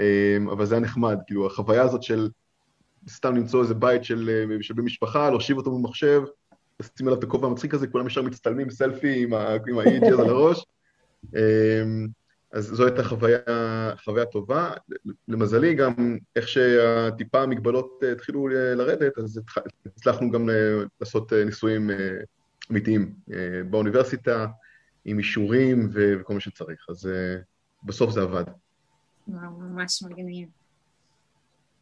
אה, 0.00 0.36
אבל 0.52 0.66
זה 0.66 0.74
היה 0.74 0.82
נחמד, 0.82 1.18
כאילו 1.26 1.46
החוויה 1.46 1.82
הזאת 1.82 2.02
של 2.02 2.28
סתם 3.08 3.36
למצוא 3.36 3.62
איזה 3.62 3.74
בית 3.74 4.04
של, 4.04 4.46
אה, 4.50 4.56
של 4.62 4.74
בן 4.74 4.82
משפחה, 4.82 5.30
להושיב 5.30 5.56
אותו 5.56 5.78
במחשב, 5.78 6.22
לשים 6.80 7.06
עליו 7.06 7.18
את 7.18 7.24
הכובע 7.24 7.46
המצחיק 7.46 7.74
הזה, 7.74 7.86
כולם 7.86 8.06
ישר 8.06 8.22
מצטלמים 8.22 8.70
סלפי 8.70 9.22
עם 9.22 9.34
ה-EG 9.34 10.12
הזה 10.12 10.22
על 10.22 10.28
הראש. 10.28 10.64
אז 12.52 12.66
זו 12.66 12.86
הייתה 12.86 13.04
חוויה, 13.04 13.38
חוויה 14.04 14.24
טובה. 14.24 14.72
למזלי, 15.28 15.74
גם 15.74 16.18
איך 16.36 16.48
שהטיפה 16.48 17.42
המגבלות 17.42 18.00
אה, 18.02 18.12
התחילו 18.12 18.48
לרדת, 18.48 19.18
אז 19.18 19.40
הצלחנו 19.86 20.30
גם 20.30 20.50
אה, 20.50 20.82
לעשות 21.00 21.32
אה, 21.32 21.44
ניסויים 21.44 21.90
אמיתיים 22.70 23.14
באוניברסיטה, 23.70 24.46
עם 25.04 25.18
אישורים 25.18 25.90
וכל 25.92 26.34
מה 26.34 26.40
שצריך. 26.40 26.86
אז 26.90 27.10
בסוף 27.82 28.10
זה 28.10 28.22
עבד. 28.22 28.44
וואו, 29.28 29.50
ממש 29.50 30.02
מגניב. 30.02 30.48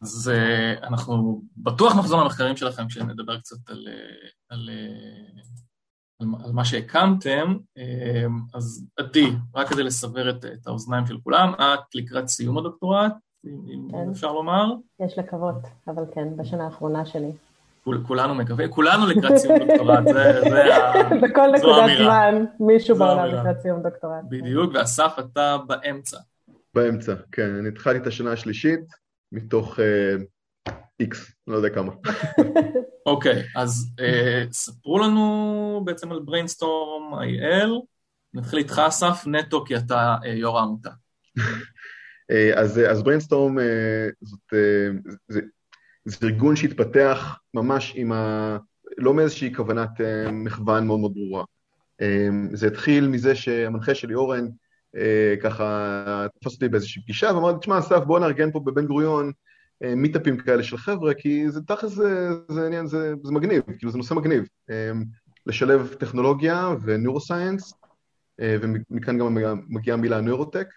אז 0.01 0.31
אנחנו 0.83 1.41
בטוח 1.57 1.95
נחזור 1.95 2.21
למחקרים 2.21 2.57
שלכם 2.57 2.87
כשנדבר 2.87 3.39
קצת 3.39 3.69
על, 3.69 3.87
על 4.49 4.69
על 6.19 6.51
מה 6.53 6.65
שהקמתם, 6.65 7.57
אז 8.53 8.87
עדי, 8.97 9.29
רק 9.55 9.67
כדי 9.67 9.83
לסבר 9.83 10.29
את, 10.29 10.45
את 10.45 10.67
האוזניים 10.67 11.05
של 11.05 11.17
כולם, 11.23 11.53
את 11.53 11.95
לקראת 11.95 12.27
סיום 12.27 12.57
הדוקטורט, 12.57 13.13
אם 13.45 13.87
כן. 13.91 14.09
אפשר 14.11 14.31
לומר. 14.31 14.73
יש 14.99 15.17
לקוות, 15.17 15.55
אבל 15.87 16.03
כן, 16.13 16.37
בשנה 16.37 16.65
האחרונה 16.65 17.05
שלי. 17.05 17.31
כול, 17.83 18.03
כולנו 18.07 18.35
מקווים, 18.35 18.71
כולנו 18.71 19.07
לקראת 19.07 19.37
סיום 19.37 19.59
דוקטורט, 19.59 20.03
זה, 20.03 20.41
זה 20.49 20.63
בכל 21.23 21.51
נקודת 21.51 21.97
זמן 21.97 22.45
מישהו 22.59 22.97
בעולם 22.97 23.25
לקראת 23.25 23.61
סיום 23.61 23.83
דוקטורט. 23.83 24.23
בדיוק, 24.29 24.71
ואסף, 24.73 25.15
אתה 25.19 25.57
באמצע. 25.67 26.17
באמצע, 26.73 27.13
כן. 27.31 27.55
אני 27.55 27.67
התחלתי 27.67 27.99
את 27.99 28.07
השנה 28.07 28.31
השלישית, 28.31 28.79
מתוך 29.31 29.79
איקס, 30.99 31.29
uh, 31.29 31.33
לא 31.47 31.55
יודע 31.55 31.69
כמה. 31.69 31.91
אוקיי, 33.05 33.43
אז 33.55 33.95
uh, 33.99 34.51
ספרו 34.51 34.99
לנו 34.99 35.81
בעצם 35.85 36.11
על 36.11 36.19
brainstorm 36.27 37.13
IL, 37.13 37.69
נתחיל 38.33 38.59
איתך 38.59 38.81
אסף, 38.87 39.23
נטו 39.27 39.65
כי 39.65 39.75
אתה 39.77 40.15
uh, 40.21 40.27
יו"ר 40.27 40.59
העמותה. 40.59 40.89
אז, 42.55 42.81
אז 42.89 43.01
brainstorm 43.01 43.57
uh, 43.57 44.13
זאת, 44.21 44.39
uh, 44.53 45.15
זה, 45.27 45.41
זה 46.09 46.27
ארגון 46.27 46.55
שהתפתח 46.55 47.39
ממש 47.53 47.93
עם 47.95 48.11
ה... 48.11 48.57
לא 48.97 49.13
מאיזושהי 49.13 49.55
כוונת 49.55 49.89
uh, 49.97 50.31
מחוון 50.31 50.87
מאוד 50.87 50.99
מאוד 50.99 51.13
ברורה. 51.13 51.43
Uh, 52.01 52.05
זה 52.53 52.67
התחיל 52.67 53.07
מזה 53.07 53.35
שהמנחה 53.35 53.95
שלי 53.95 54.13
אורן 54.13 54.47
uh, 54.95 54.99
ככה 55.43 56.27
תפס 56.39 56.53
אותי 56.53 56.67
באיזושהי 56.67 57.01
פגישה 57.01 57.31
ואמר 57.35 57.51
לי, 57.51 57.59
תשמע 57.59 57.79
אסף 57.79 58.03
בוא 58.07 58.19
נארגן 58.19 58.51
פה 58.51 58.59
בבן 58.59 58.85
גוריון 58.85 59.31
אה, 59.83 59.95
מיטאפים 59.95 60.37
כאלה 60.37 60.63
של 60.63 60.77
חבר'ה, 60.77 61.13
כי 61.13 61.51
זה 61.51 61.61
תכל'ס 61.61 61.91
זה, 61.91 62.29
זה 62.47 62.65
עניין, 62.65 62.87
זה, 62.87 63.13
זה 63.23 63.31
מגניב, 63.31 63.63
כאילו 63.77 63.91
זה 63.91 63.97
נושא 63.97 64.13
מגניב. 64.13 64.47
אה, 64.69 64.91
לשלב 65.45 65.93
טכנולוגיה 65.99 66.69
ונוירוסייאנס, 66.81 67.73
אה, 68.39 68.57
ומכאן 68.61 69.17
גם 69.17 69.37
מגיעה 69.67 69.97
המילה 69.97 70.21
נוירוטק, 70.21 70.67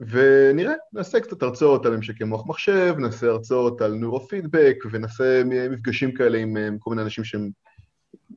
ונראה, 0.00 0.74
נעשה 0.92 1.20
קצת 1.20 1.42
הרצאות 1.42 1.86
על 1.86 1.94
המשקי 1.94 2.24
מוח 2.24 2.46
מחשב, 2.46 2.94
נעשה 2.98 3.26
הרצאות 3.26 3.80
על 3.80 3.94
נוירופידבק, 3.94 4.76
ונעשה 4.90 5.42
מפגשים 5.44 6.14
כאלה 6.14 6.38
עם, 6.38 6.56
עם 6.56 6.78
כל 6.78 6.90
מיני 6.90 7.02
אנשים 7.02 7.24
שהם, 7.24 7.50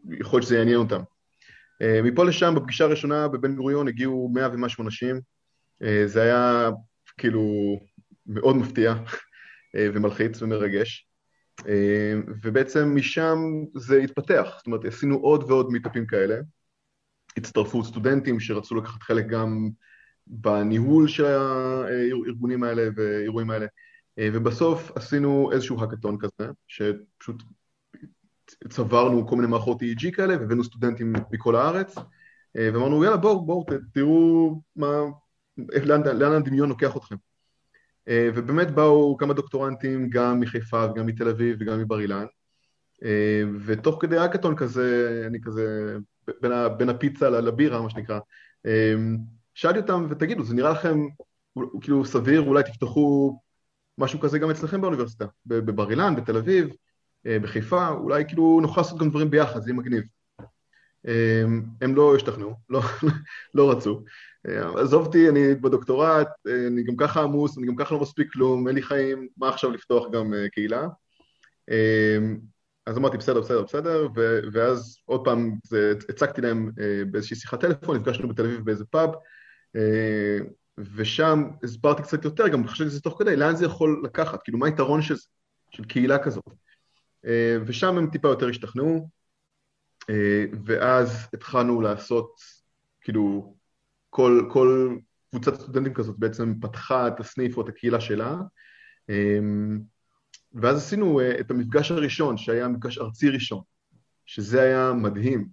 יכול 0.09 0.37
להיות 0.37 0.47
שזה 0.47 0.57
יעניין 0.57 0.77
אותם. 0.77 1.01
מפה 2.03 2.25
לשם, 2.25 2.55
בפגישה 2.55 2.83
הראשונה 2.83 3.27
בבן 3.27 3.55
גוריון 3.55 3.87
הגיעו 3.87 4.31
מאה 4.33 4.53
ומשהו 4.53 4.83
אנשים, 4.83 5.21
זה 6.05 6.21
היה 6.21 6.69
כאילו 7.17 7.43
מאוד 8.27 8.55
מפתיע 8.55 8.93
אה, 9.75 9.87
ומלחיץ 9.93 10.41
ומרגש. 10.41 11.07
אה, 11.67 12.13
ובעצם 12.43 12.95
משם 12.95 13.37
זה 13.75 13.97
התפתח, 13.97 14.53
זאת 14.57 14.67
אומרת, 14.67 14.85
עשינו 14.85 15.15
עוד 15.15 15.43
ועוד 15.43 15.71
מיטאפים 15.71 16.05
כאלה. 16.05 16.35
הצטרפו 17.37 17.83
סטודנטים 17.83 18.39
שרצו 18.39 18.75
לקחת 18.75 19.03
חלק 19.03 19.27
גם 19.27 19.69
בניהול 20.29 21.07
של 21.07 21.25
הארגונים 21.25 22.63
האלה 22.63 22.89
והאירועים 22.95 23.49
האלה, 23.49 23.65
אה, 24.19 24.29
ובסוף 24.33 24.91
עשינו 24.95 25.51
איזשהו 25.51 25.81
האקתון 25.81 26.17
כזה, 26.19 26.51
שפשוט 26.67 27.43
צברנו 28.69 29.27
כל 29.27 29.35
מיני 29.35 29.47
מערכות 29.47 29.81
EEG 29.81 30.11
כאלה, 30.15 30.37
והבאנו 30.39 30.63
סטודנטים 30.63 31.13
מכל 31.31 31.55
הארץ, 31.55 31.95
ואמרנו, 32.55 33.03
יאללה, 33.03 33.17
בואו, 33.17 33.45
בואו, 33.45 33.65
תראו 33.93 34.61
מה, 34.75 34.87
לאן, 35.83 36.01
לאן 36.03 36.31
הדמיון 36.31 36.69
לוקח 36.69 36.97
אתכם. 36.97 37.15
אה, 38.07 38.29
ובאמת 38.35 38.71
באו 38.71 39.17
כמה 39.17 39.33
דוקטורנטים 39.33 40.09
גם 40.09 40.39
מחיפה 40.39 40.85
וגם 40.91 41.05
מתל 41.05 41.29
אביב 41.29 41.57
וגם 41.59 41.79
מבר 41.79 41.99
אילן, 41.99 42.25
אה, 43.03 43.43
ותוך 43.65 44.01
כדי 44.01 44.17
האקתון 44.17 44.55
כזה, 44.55 45.23
אני 45.27 45.41
כזה 45.41 45.97
בין, 46.41 46.51
בין 46.77 46.89
הפיצה 46.89 47.29
לבירה, 47.29 47.81
מה 47.81 47.89
שנקרא, 47.89 48.19
אה, 48.65 48.95
שאלתי 49.57 49.79
אותם, 49.79 50.07
ותגידו, 50.09 50.43
זה 50.43 50.55
נראה 50.55 50.71
לכם 50.71 50.99
כאילו 51.81 52.05
סביר, 52.05 52.41
אולי 52.41 52.63
תפתחו 52.63 53.39
משהו 53.97 54.19
כזה 54.19 54.39
גם 54.39 54.49
אצלכם 54.49 54.81
באוניברסיטה, 54.81 55.25
בבר 55.45 55.91
אילן, 55.91 56.15
בתל 56.15 56.37
אביב, 56.37 56.67
בחיפה, 57.25 57.87
אולי 57.87 58.25
כאילו 58.27 58.59
נוכל 58.61 58.81
לעשות 58.81 58.99
גם 58.99 59.09
דברים 59.09 59.29
ביחד, 59.29 59.61
זה 59.61 59.69
יהיה 59.69 59.79
מגניב. 59.79 60.03
הם 61.81 61.95
לא 61.95 62.15
השתכנעו, 62.15 62.53
לא, 62.69 62.81
לא 63.53 63.71
רצו. 63.71 64.03
עזוב 64.77 65.05
אותי, 65.05 65.29
אני 65.29 65.55
בדוקטורט, 65.55 66.27
אני 66.67 66.83
גם 66.83 66.95
ככה 66.95 67.21
עמוס, 67.21 67.57
אני 67.57 67.67
גם 67.67 67.75
ככה 67.75 67.95
לא 67.95 68.01
מספיק 68.01 68.31
כלום, 68.33 68.67
אין 68.67 68.75
לי 68.75 68.81
חיים, 68.81 69.27
מה 69.37 69.49
עכשיו 69.49 69.71
לפתוח 69.71 70.11
גם 70.11 70.33
אה, 70.33 70.49
קהילה? 70.49 70.87
אז 72.85 72.97
אמרתי, 72.97 73.17
בסדר, 73.17 73.41
בסדר, 73.41 73.63
בסדר, 73.63 74.07
ואז 74.53 74.97
עוד 75.05 75.25
פעם 75.25 75.55
הצגתי 76.09 76.41
להם 76.41 76.71
אה, 76.79 77.01
באיזושהי 77.11 77.35
שיחת 77.35 77.61
טלפון, 77.61 77.97
נפגשנו 77.97 78.27
בתל 78.27 78.45
אביב 78.45 78.65
באיזה 78.65 78.85
פאב, 78.85 79.09
אה, 79.09 79.19
ושם 80.77 81.43
הסברתי 81.63 82.01
קצת 82.01 82.25
יותר, 82.25 82.47
גם 82.47 82.67
חשבתי 82.67 82.89
שזה 82.89 83.01
תוך 83.01 83.19
כדי, 83.19 83.35
לאן 83.35 83.55
זה 83.55 83.65
יכול 83.65 84.01
לקחת, 84.05 84.43
כאילו 84.43 84.57
מה 84.57 84.65
היתרון 84.65 85.01
של, 85.01 85.15
של 85.71 85.85
קהילה 85.85 86.23
כזאת. 86.23 86.49
ושם 87.65 87.97
הם 87.97 88.09
טיפה 88.09 88.27
יותר 88.27 88.49
השתכנעו, 88.49 89.09
אה, 90.09 90.45
ואז 90.65 91.27
התחלנו 91.33 91.81
לעשות, 91.81 92.31
כאילו, 93.01 93.55
כל, 94.09 94.47
כל 94.51 94.97
קבוצת 95.29 95.55
סטודנטים 95.55 95.93
כזאת 95.93 96.19
בעצם 96.19 96.53
פתחה 96.61 97.07
את 97.07 97.19
הסניף 97.19 97.57
או 97.57 97.61
את 97.61 97.69
הקהילה 97.69 98.01
שלה, 98.01 98.35
ואז 100.53 100.77
עשינו 100.77 101.21
את 101.39 101.51
המפגש 101.51 101.91
הראשון, 101.91 102.37
שהיה 102.37 102.67
מפגש 102.67 102.97
ארצי 102.97 103.29
ראשון, 103.29 103.61
שזה 104.25 104.61
היה 104.61 104.93
מדהים, 104.93 105.47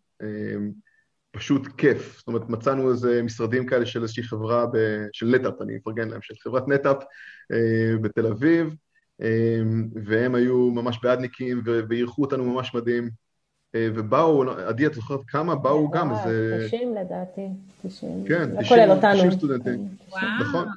פשוט 1.34 1.68
כיף. 1.76 2.16
זאת 2.18 2.26
אומרת, 2.26 2.48
מצאנו 2.48 2.90
איזה 2.90 3.22
משרדים 3.22 3.66
כאלה 3.66 3.86
של 3.86 4.02
איזושהי 4.02 4.22
חברה, 4.22 4.66
ב... 4.66 4.76
של 5.12 5.26
נטאפ, 5.26 5.62
אני 5.62 5.76
אפרגן 5.76 6.08
להם, 6.08 6.22
של 6.22 6.34
חברת 6.42 6.68
נטאפ 6.68 6.96
בתל 8.00 8.26
אביב, 8.26 8.74
והם 10.04 10.34
היו 10.34 10.70
ממש 10.70 10.98
בעדניקים 11.02 11.62
ואירחו 11.88 12.22
אותנו 12.22 12.44
ממש 12.44 12.74
מדהים. 12.74 13.10
ובאו, 13.76 14.50
עדי, 14.50 14.86
את 14.86 14.94
זוכרת 14.94 15.20
כמה? 15.28 15.54
באו 15.54 15.90
גם 15.90 16.12
איזה... 16.12 16.64
90 16.66 16.94
לדעתי, 16.94 17.48
90. 17.82 18.24
כן, 18.28 18.62
90 19.00 19.30
סטודנטים. 19.30 19.88
נכון. 20.40 20.68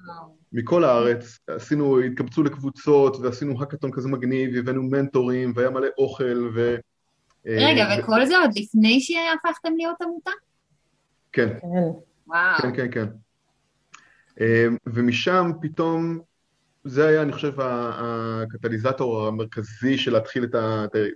מכל 0.53 0.83
הארץ, 0.83 1.39
עשינו, 1.47 1.99
התקבצו 1.99 2.43
לקבוצות 2.43 3.17
ועשינו 3.17 3.59
האקתון 3.59 3.91
כזה 3.91 4.09
מגניב, 4.09 4.55
הבאנו 4.55 4.83
מנטורים 4.83 5.53
והיה 5.55 5.69
מלא 5.69 5.87
אוכל 5.97 6.49
ו... 6.55 6.75
רגע, 7.45 7.85
וכל 7.99 8.25
זה 8.25 8.37
עוד 8.37 8.51
לפני 8.55 8.99
שהפכתם 8.99 9.69
להיות 9.77 10.01
עמותה? 10.01 10.31
כן. 11.31 11.57
וואו. 12.27 12.57
כן, 12.61 12.71
כן, 12.75 12.87
כן. 12.91 13.07
ומשם 14.87 15.51
פתאום 15.61 16.19
זה 16.83 17.07
היה, 17.07 17.21
אני 17.21 17.31
חושב, 17.31 17.53
הקטליזטור 17.59 19.27
המרכזי 19.27 19.97
של 19.97 20.13
להתחיל 20.13 20.43
את 20.43 20.55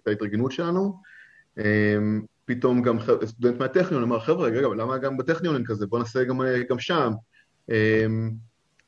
ההתארגנות 0.08 0.51
שלנו. 0.51 1.01
אמ, 1.58 2.22
פתאום 2.46 2.82
גם 2.82 2.98
סטודנט 3.25 3.60
מהטכניון 3.60 4.03
אמר, 4.03 4.20
חבר'ה, 4.20 4.50
רגע, 4.50 4.68
למה 4.68 4.98
גם 4.98 5.18
בטכניון 5.18 5.56
אין 5.56 5.65
כזה? 5.65 5.88
בואו 5.88 6.01
נעשה 6.01 6.24
גם, 6.24 6.41
גם 6.70 6.80
שם. 6.80 7.12
אמ, 7.70 8.32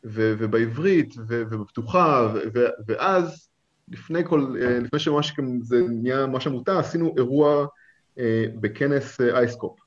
ו, 0.06 0.36
ובעברית, 0.38 1.15
ו, 1.27 1.44
ובפתוחה, 1.51 2.34
ו, 2.53 2.65
ואז, 2.88 3.50
לפני 3.88 4.25
כל, 4.25 4.56
אה, 4.62 4.80
לפני 4.80 5.00
שממש 5.00 5.34
זה 5.62 5.82
נהיה 5.89 6.25
ממש 6.25 6.48
עמותה, 6.48 6.80
עשינו 6.80 7.13
אירוע 7.18 7.65
אה, 8.20 8.46
בכנס 8.60 9.22
אה, 9.22 9.39
אייסקופ, 9.39 9.80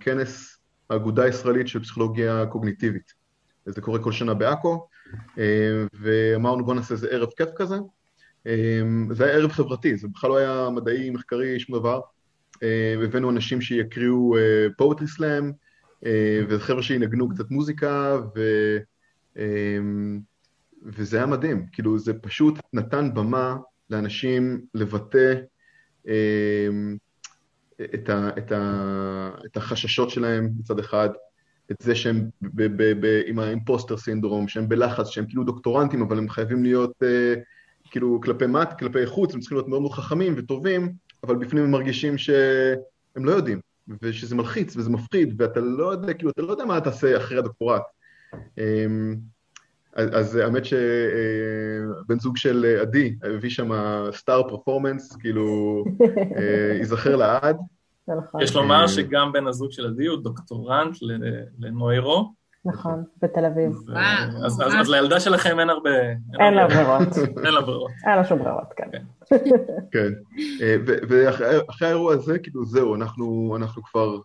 כנס 0.00 0.58
האגודה 0.90 1.24
הישראלית 1.24 1.68
של 1.68 1.82
פסיכולוגיה 1.82 2.46
קוגניטיבית. 2.46 3.12
זה 3.66 3.80
קורה 3.80 3.98
כל 4.02 4.12
שנה 4.12 4.34
בעכו, 4.34 4.86
ואמרנו 5.92 6.64
בואו 6.64 6.76
נעשה 6.76 6.94
איזה 6.94 7.08
ערב 7.08 7.28
כיף 7.36 7.48
כזה. 7.56 7.76
זה 9.10 9.24
היה 9.24 9.34
ערב 9.34 9.52
חברתי, 9.52 9.96
זה 9.96 10.08
בכלל 10.08 10.30
לא 10.30 10.36
היה 10.36 10.68
מדעי, 10.70 11.10
מחקרי, 11.10 11.60
שום 11.60 11.78
דבר. 11.78 12.00
הבאנו 13.04 13.30
אנשים 13.30 13.60
שיקריאו 13.60 14.34
פואטרי 14.76 15.08
סלאם, 15.08 15.52
וחבר'ה 16.48 16.82
שינגנו 16.82 17.28
קצת 17.28 17.50
מוזיקה, 17.50 18.18
ו... 18.36 18.40
וזה 20.82 21.16
היה 21.16 21.26
מדהים, 21.26 21.66
כאילו 21.72 21.98
זה 21.98 22.14
פשוט 22.14 22.58
נתן 22.72 23.14
במה 23.14 23.56
לאנשים 23.90 24.60
לבטא 24.74 25.34
את, 27.94 28.08
ה, 28.08 28.28
את, 28.38 28.52
ה, 28.52 29.30
את 29.46 29.56
החששות 29.56 30.10
שלהם 30.10 30.50
מצד 30.58 30.78
אחד, 30.78 31.08
את 31.70 31.76
זה 31.82 31.94
שהם 31.94 32.28
ב, 32.42 32.62
ב, 32.62 33.06
ב, 33.06 33.22
עם 33.26 33.38
האימפוסטר 33.38 33.96
סינדרום, 33.96 34.48
שהם 34.48 34.68
בלחץ, 34.68 35.08
שהם 35.08 35.26
כאילו 35.28 35.44
דוקטורנטים, 35.44 36.02
אבל 36.02 36.18
הם 36.18 36.28
חייבים 36.28 36.62
להיות 36.62 36.92
uh, 37.02 37.38
כאילו 37.90 38.20
כלפי 38.22 38.46
מט, 38.46 38.78
כלפי 38.78 39.06
חוץ, 39.06 39.34
הם 39.34 39.40
צריכים 39.40 39.56
להיות 39.56 39.68
מאוד 39.68 39.80
מאוד 39.80 39.92
חכמים 39.92 40.34
וטובים, 40.36 40.92
אבל 41.24 41.36
בפנים 41.36 41.64
הם 41.64 41.70
מרגישים 41.70 42.18
שהם 42.18 43.24
לא 43.24 43.30
יודעים, 43.30 43.60
ושזה 44.02 44.34
מלחיץ 44.34 44.76
וזה 44.76 44.90
מפחיד, 44.90 45.34
ואתה 45.38 45.60
לא 45.60 45.92
יודע, 45.92 46.14
כאילו, 46.14 46.30
אתה 46.30 46.42
לא 46.42 46.50
יודע 46.50 46.64
מה 46.64 46.80
תעשה 46.80 47.16
אחרי 47.16 47.38
הדוקטורט. 47.38 47.82
Um, 48.34 48.38
אז 49.96 50.36
האמת 50.36 50.64
שבן 50.64 52.18
זוג 52.18 52.36
של 52.36 52.76
עדי 52.80 53.16
הביא 53.22 53.50
שם 53.50 53.70
סטאר 54.12 54.48
פרפורמנס, 54.48 55.16
כאילו, 55.16 55.84
ייזכר 56.78 57.16
לעד. 57.16 57.56
נכון. 58.08 58.42
יש 58.42 58.56
לומר 58.56 58.86
שגם 58.86 59.32
בן 59.32 59.46
הזוג 59.46 59.72
של 59.72 59.86
עדי 59.86 60.06
הוא 60.06 60.22
דוקטורנט 60.22 60.96
לנוירו. 61.58 62.32
נכון, 62.64 63.04
בתל 63.22 63.44
אביב. 63.44 63.72
אז 64.82 64.90
לילדה 64.90 65.20
שלכם 65.20 65.60
אין 65.60 65.70
הרבה... 65.70 65.90
אין 66.40 66.54
לה 66.54 66.66
ברירות. 66.66 67.18
אין 67.44 67.54
לה 67.54 67.60
ברירות. 67.60 67.90
אין 68.06 68.16
לה 68.16 68.24
שום 68.24 68.38
ברירות, 68.38 68.72
כן. 68.76 68.88
כן, 69.92 70.12
ואחרי 71.08 71.88
האירוע 71.88 72.14
הזה, 72.14 72.38
כאילו, 72.38 72.64
זהו, 72.64 72.94
אנחנו 72.94 73.82
כבר 73.84 74.18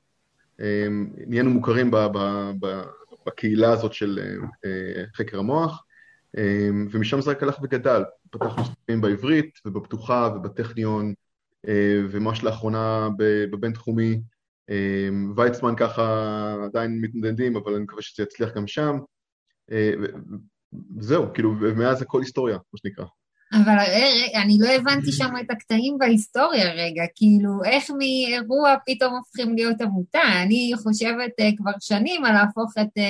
נהיינו 1.27 1.49
מוכרים 1.49 1.91
בקהילה 3.25 3.71
הזאת 3.71 3.93
של 3.93 4.19
אה, 4.65 5.03
חקר 5.15 5.39
המוח, 5.39 5.85
אה, 6.37 6.69
ומשם 6.91 7.21
זה 7.21 7.31
רק 7.31 7.43
הלך 7.43 7.59
וגדל. 7.63 8.03
פתחנו 8.29 8.65
ספרים 8.65 9.01
בעברית 9.01 9.59
ובפתוחה 9.65 10.29
ובטכניון, 10.35 11.13
אה, 11.67 12.01
וממש 12.11 12.43
לאחרונה 12.43 13.09
בבינתחומי. 13.51 14.21
ויצמן 15.35 15.73
ככה 15.77 16.55
עדיין 16.63 17.01
מתנדדים, 17.01 17.55
אבל 17.55 17.73
אני 17.73 17.83
מקווה 17.83 18.01
שזה 18.01 18.23
יצליח 18.23 18.53
גם 18.55 18.67
שם. 18.67 18.97
זהו, 20.99 21.33
כאילו, 21.33 21.55
ומאז 21.61 22.01
הכל 22.01 22.21
היסטוריה, 22.21 22.55
מה 22.55 22.77
שנקרא. 22.77 23.05
אבל 23.53 23.77
אני 24.43 24.57
לא 24.59 24.67
הבנתי 24.67 25.11
שם 25.11 25.33
את 25.41 25.51
הקטעים 25.51 25.97
בהיסטוריה 25.97 26.73
רגע, 26.73 27.03
כאילו 27.15 27.63
איך 27.63 27.91
מאירוע 27.97 28.75
פתאום 28.85 29.15
הופכים 29.15 29.55
להיות 29.55 29.81
עמותה? 29.81 30.21
אני 30.43 30.71
חושבת 30.83 31.31
uh, 31.41 31.57
כבר 31.57 31.71
שנים 31.79 32.25
על 32.25 32.33
להפוך 32.33 32.73
את 32.81 32.97
uh, 32.97 33.01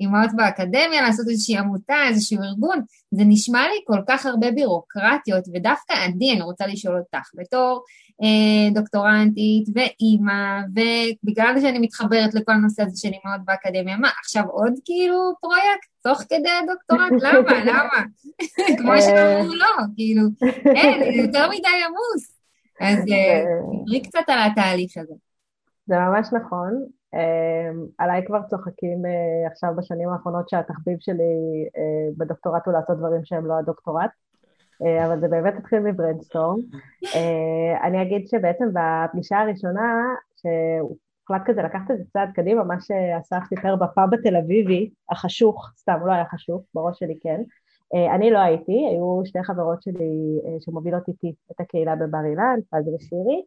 אימהות 0.00 0.30
באקדמיה, 0.36 1.02
לעשות 1.02 1.28
איזושהי 1.28 1.56
עמותה, 1.56 1.96
איזשהו 2.08 2.42
ארגון, 2.42 2.80
זה 3.10 3.22
נשמע 3.26 3.62
לי 3.62 3.80
כל 3.86 4.00
כך 4.08 4.26
הרבה 4.26 4.50
בירוקרטיות, 4.50 5.44
ודווקא 5.54 5.92
עדי, 5.92 6.32
אני 6.32 6.42
רוצה 6.42 6.66
לשאול 6.66 6.98
אותך, 6.98 7.30
בתור 7.34 7.84
דוקטורנטית 8.74 9.68
ואימא, 9.74 10.60
ובגלל 10.70 11.60
שאני 11.60 11.78
מתחברת 11.78 12.34
לכל 12.34 12.52
הנושא 12.52 12.82
הזה 12.82 12.96
של 12.96 13.08
אימהות 13.08 13.44
באקדמיה, 13.44 13.96
מה, 13.96 14.08
עכשיו 14.20 14.44
עוד 14.48 14.72
כאילו 14.84 15.32
פרויקט? 15.40 15.88
תוך 16.02 16.18
כדי 16.18 16.50
הדוקטורט? 16.62 17.12
למה? 17.24 17.64
למה? 17.64 18.02
כמו 18.78 18.92
שאמרו 19.02 19.54
לא, 19.54 19.84
כאילו, 19.96 20.22
אין, 20.76 21.24
יותר 21.24 21.48
מדי 21.48 21.84
עמוס. 21.86 22.38
אז 22.80 22.98
דברי 22.98 24.00
קצת 24.02 24.24
על 24.26 24.38
התהליך 24.50 24.96
הזה. 24.96 25.14
זה 25.86 25.94
ממש 25.94 26.28
נכון. 26.32 26.84
עליי 27.98 28.24
כבר 28.26 28.42
צוחקים 28.50 29.02
עכשיו 29.52 29.70
בשנים 29.76 30.08
האחרונות 30.08 30.48
שהתחביב 30.48 30.96
שלי 31.00 31.68
בדוקטורט 32.16 32.66
הוא 32.66 32.74
לעשות 32.74 32.98
דברים 32.98 33.20
שהם 33.24 33.46
לא 33.46 33.58
הדוקטורט. 33.58 34.10
אבל 34.80 35.20
זה 35.20 35.28
באמת 35.28 35.54
התחיל 35.58 35.78
מ 35.78 35.85
Brainstorm. 35.85 36.58
אני 37.82 38.02
אגיד 38.02 38.28
שבעצם 38.28 38.64
בפגישה 38.72 39.38
הראשונה, 39.38 40.04
הוחלט 41.28 41.42
כזה 41.44 41.62
לקחת 41.62 41.90
את 41.90 41.98
זה 41.98 42.04
צעד 42.12 42.30
קדימה, 42.34 42.64
מה 42.64 42.80
שאסף 42.80 43.44
סיפר 43.48 43.76
בפאב 43.76 44.14
התל 44.14 44.36
אביבי, 44.36 44.90
החשוך, 45.10 45.72
סתם, 45.76 45.98
לא 46.06 46.12
היה 46.12 46.24
חשוך, 46.24 46.62
בראש 46.74 46.98
שלי 46.98 47.18
כן. 47.22 47.42
אה, 47.94 48.14
אני 48.14 48.30
לא 48.30 48.38
הייתי, 48.38 48.86
היו 48.90 49.22
שתי 49.24 49.42
חברות 49.42 49.82
שלי 49.82 50.40
אה, 50.46 50.60
שמובילות 50.60 51.08
איתי 51.08 51.34
את 51.52 51.60
הקהילה 51.60 51.96
בבר 51.96 52.24
אילן, 52.30 52.60
פז 52.70 52.94
ושירי, 52.94 53.42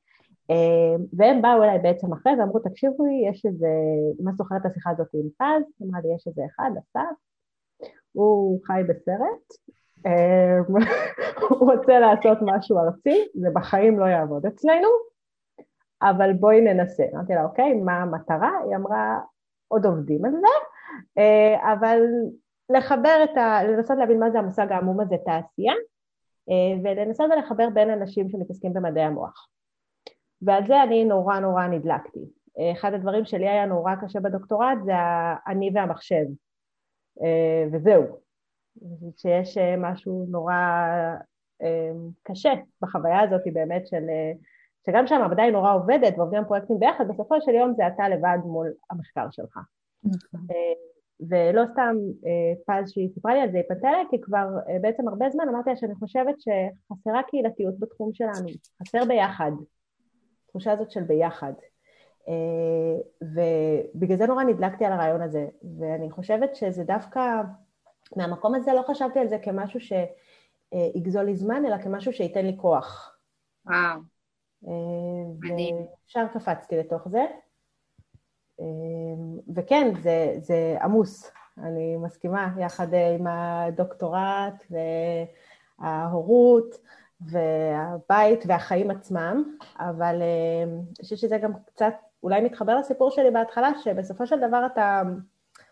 אה, 0.52 0.96
והם 1.17 1.41
באו 1.41 1.63
אליי 1.63 1.80
בעצם 1.80 2.13
אחרי 2.13 2.34
ואמרו, 2.39 2.60
תקשיבו 2.60 3.06
לי, 3.06 3.30
יש 3.30 3.46
איזה, 3.46 3.67
מה 4.20 4.32
זוכרת 4.38 4.62
את 4.62 4.72
השיחה 4.72 4.89
הזאת 4.89 5.08
עם 5.13 5.30
פז? 5.38 5.88
אמרה 5.88 6.02
לי, 6.02 6.15
יש 6.15 6.28
איזה 6.28 6.41
אחד, 6.46 6.72
אסף, 6.80 7.15
הוא 8.12 8.60
חי 8.65 8.82
בסרט, 8.89 9.74
הוא 11.50 11.72
רוצה 11.72 12.00
לעשות 12.00 12.38
משהו 12.42 12.80
ארצי, 12.80 13.28
זה 13.34 13.48
בחיים 13.54 14.00
לא 14.00 14.06
יעבוד 14.06 14.46
אצלנו, 14.46 14.88
אבל 16.02 16.34
בואי 16.34 16.62
ננסה. 16.62 17.04
אמרתי 17.14 17.34
לה, 17.34 17.44
אוקיי, 17.44 17.74
מה 17.74 17.98
המטרה? 17.98 18.52
היא 18.66 18.76
אמרה, 18.76 19.20
עוד 19.68 19.86
עובדים 19.86 20.26
על 20.26 20.32
זה, 20.32 20.48
אה, 21.18 21.74
אבל 21.74 22.02
לחבר 22.70 23.24
את 23.24 23.38
ה... 23.38 23.64
לנסות 23.64 23.98
להבין 23.98 24.20
מה 24.20 24.32
זה 24.32 24.40
המושג 24.40 24.72
העמום 24.72 25.00
הזה, 25.00 25.16
תעשייה, 25.26 25.74
אה, 26.50 26.80
ולנסות 26.84 27.32
ולחבר 27.32 27.70
בין 27.74 27.90
אנשים 27.90 28.30
שמתעסקים 28.30 28.74
במדעי 28.74 29.04
המוח. 29.04 29.48
ועל 30.42 30.68
זה 30.68 30.84
אני 30.84 31.06
נורא 31.06 31.40
נורא 31.40 31.68
נדלקתי. 31.68 32.20
אה, 32.60 32.72
אחד 32.72 32.94
הדברים 32.94 33.26
שלי 33.26 33.50
היה 33.50 33.66
נורא 33.66 33.96
קשה 33.96 34.20
בדוקטורט 34.20 34.78
זה 34.86 34.94
אני 35.48 35.72
והמחשב, 35.74 36.26
וזהו. 37.72 38.04
שיש 39.17 39.58
משהו 39.78 40.26
נורא 40.30 40.54
קשה 42.24 42.54
בחוויה 42.82 43.22
הזאת 43.22 43.41
באמת 43.54 43.88
של 43.88 44.06
שגם 44.86 45.08
שהמעבדה 45.08 45.44
היא 45.44 45.52
נורא 45.52 45.74
עובדת 45.74 46.13
ועובדים 46.17 46.46
פרויקטים 46.46 46.80
ביחד, 46.80 47.08
בסופו 47.08 47.41
של 47.41 47.52
יום 47.52 47.74
זה 47.74 47.88
אתה 47.88 48.10
לבד 48.10 48.38
מול 48.46 48.74
המחקר 48.89 49.30
שלך. 49.32 49.60
נכון. 50.04 50.48
אה, 50.52 50.74
ולא 51.30 51.62
סתם 51.72 51.96
אה, 52.26 52.54
פז 52.65 52.91
שהיא 52.91 53.10
סיפרה 53.13 53.34
לי 53.34 53.41
על 53.41 53.52
זה, 53.52 53.58
היא 53.58 53.65
פנתה 53.67 53.89
אליי, 53.89 54.06
כי 54.10 54.22
כבר 54.22 54.48
אה, 54.70 54.80
בעצם 54.82 55.08
הרבה 55.08 55.30
זמן 55.30 55.50
אמרתי 55.50 55.70
לה 55.70 55.76
שאני 55.76 55.96
חושבת 55.96 56.36
שחסרה 56.39 57.24
קהילתיות 57.24 57.80
בתחום 57.80 58.13
שלנו, 58.13 58.48
חסר 58.82 59.06
ביחד. 59.06 59.52
התחושה 60.46 60.72
הזאת 60.72 60.91
של 60.91 61.04
ביחד. 61.04 61.54
ובגלל 63.22 64.17
זה 64.17 64.26
נורא 64.26 64.44
נדלקתי 64.44 64.86
על 64.86 64.91
הרעיון 64.91 65.22
הזה, 65.22 65.48
ואני 65.80 66.12
חושבת 66.12 66.56
שזה 66.56 66.84
דווקא, 66.84 67.41
מהמקום 68.15 68.56
הזה 68.56 68.74
לא 68.74 68.82
חשבתי 68.88 69.19
על 69.19 69.28
זה 69.28 69.38
כמשהו 69.39 69.80
שיגזול 69.80 71.24
לי 71.24 71.36
זמן, 71.36 71.65
אלא 71.65 71.78
כמשהו 71.78 72.13
שייתן 72.13 72.45
לי 72.45 72.58
כוח. 72.58 73.17
וואו. 73.65 74.00
מדהים. 75.39 75.76
וישר 75.76 76.28
קפצתי 76.34 76.78
לתוך 76.78 77.08
זה. 77.08 77.26
וכן, 79.56 79.93
זה, 80.02 80.36
זה 80.38 80.78
עמוס, 80.82 81.32
אני 81.58 81.97
מסכימה, 81.97 82.47
יחד 82.58 82.88
עם 83.15 83.28
הדוקטורט 83.28 84.65
וההורות 85.80 86.76
והבית 87.21 88.43
והחיים 88.47 88.91
עצמם, 88.91 89.58
אבל 89.80 90.21
אני 90.63 91.02
חושבת 91.02 91.19
שזה 91.19 91.38
גם 91.38 91.52
קצת 91.65 91.93
אולי 92.24 92.41
מתחבר 92.41 92.76
לסיפור 92.76 93.12
שלי 93.12 93.32
בהתחלה, 93.32 93.69
שבסופו 93.84 94.28
של 94.28 94.39
דבר 94.47 94.65
אתה 94.65 95.02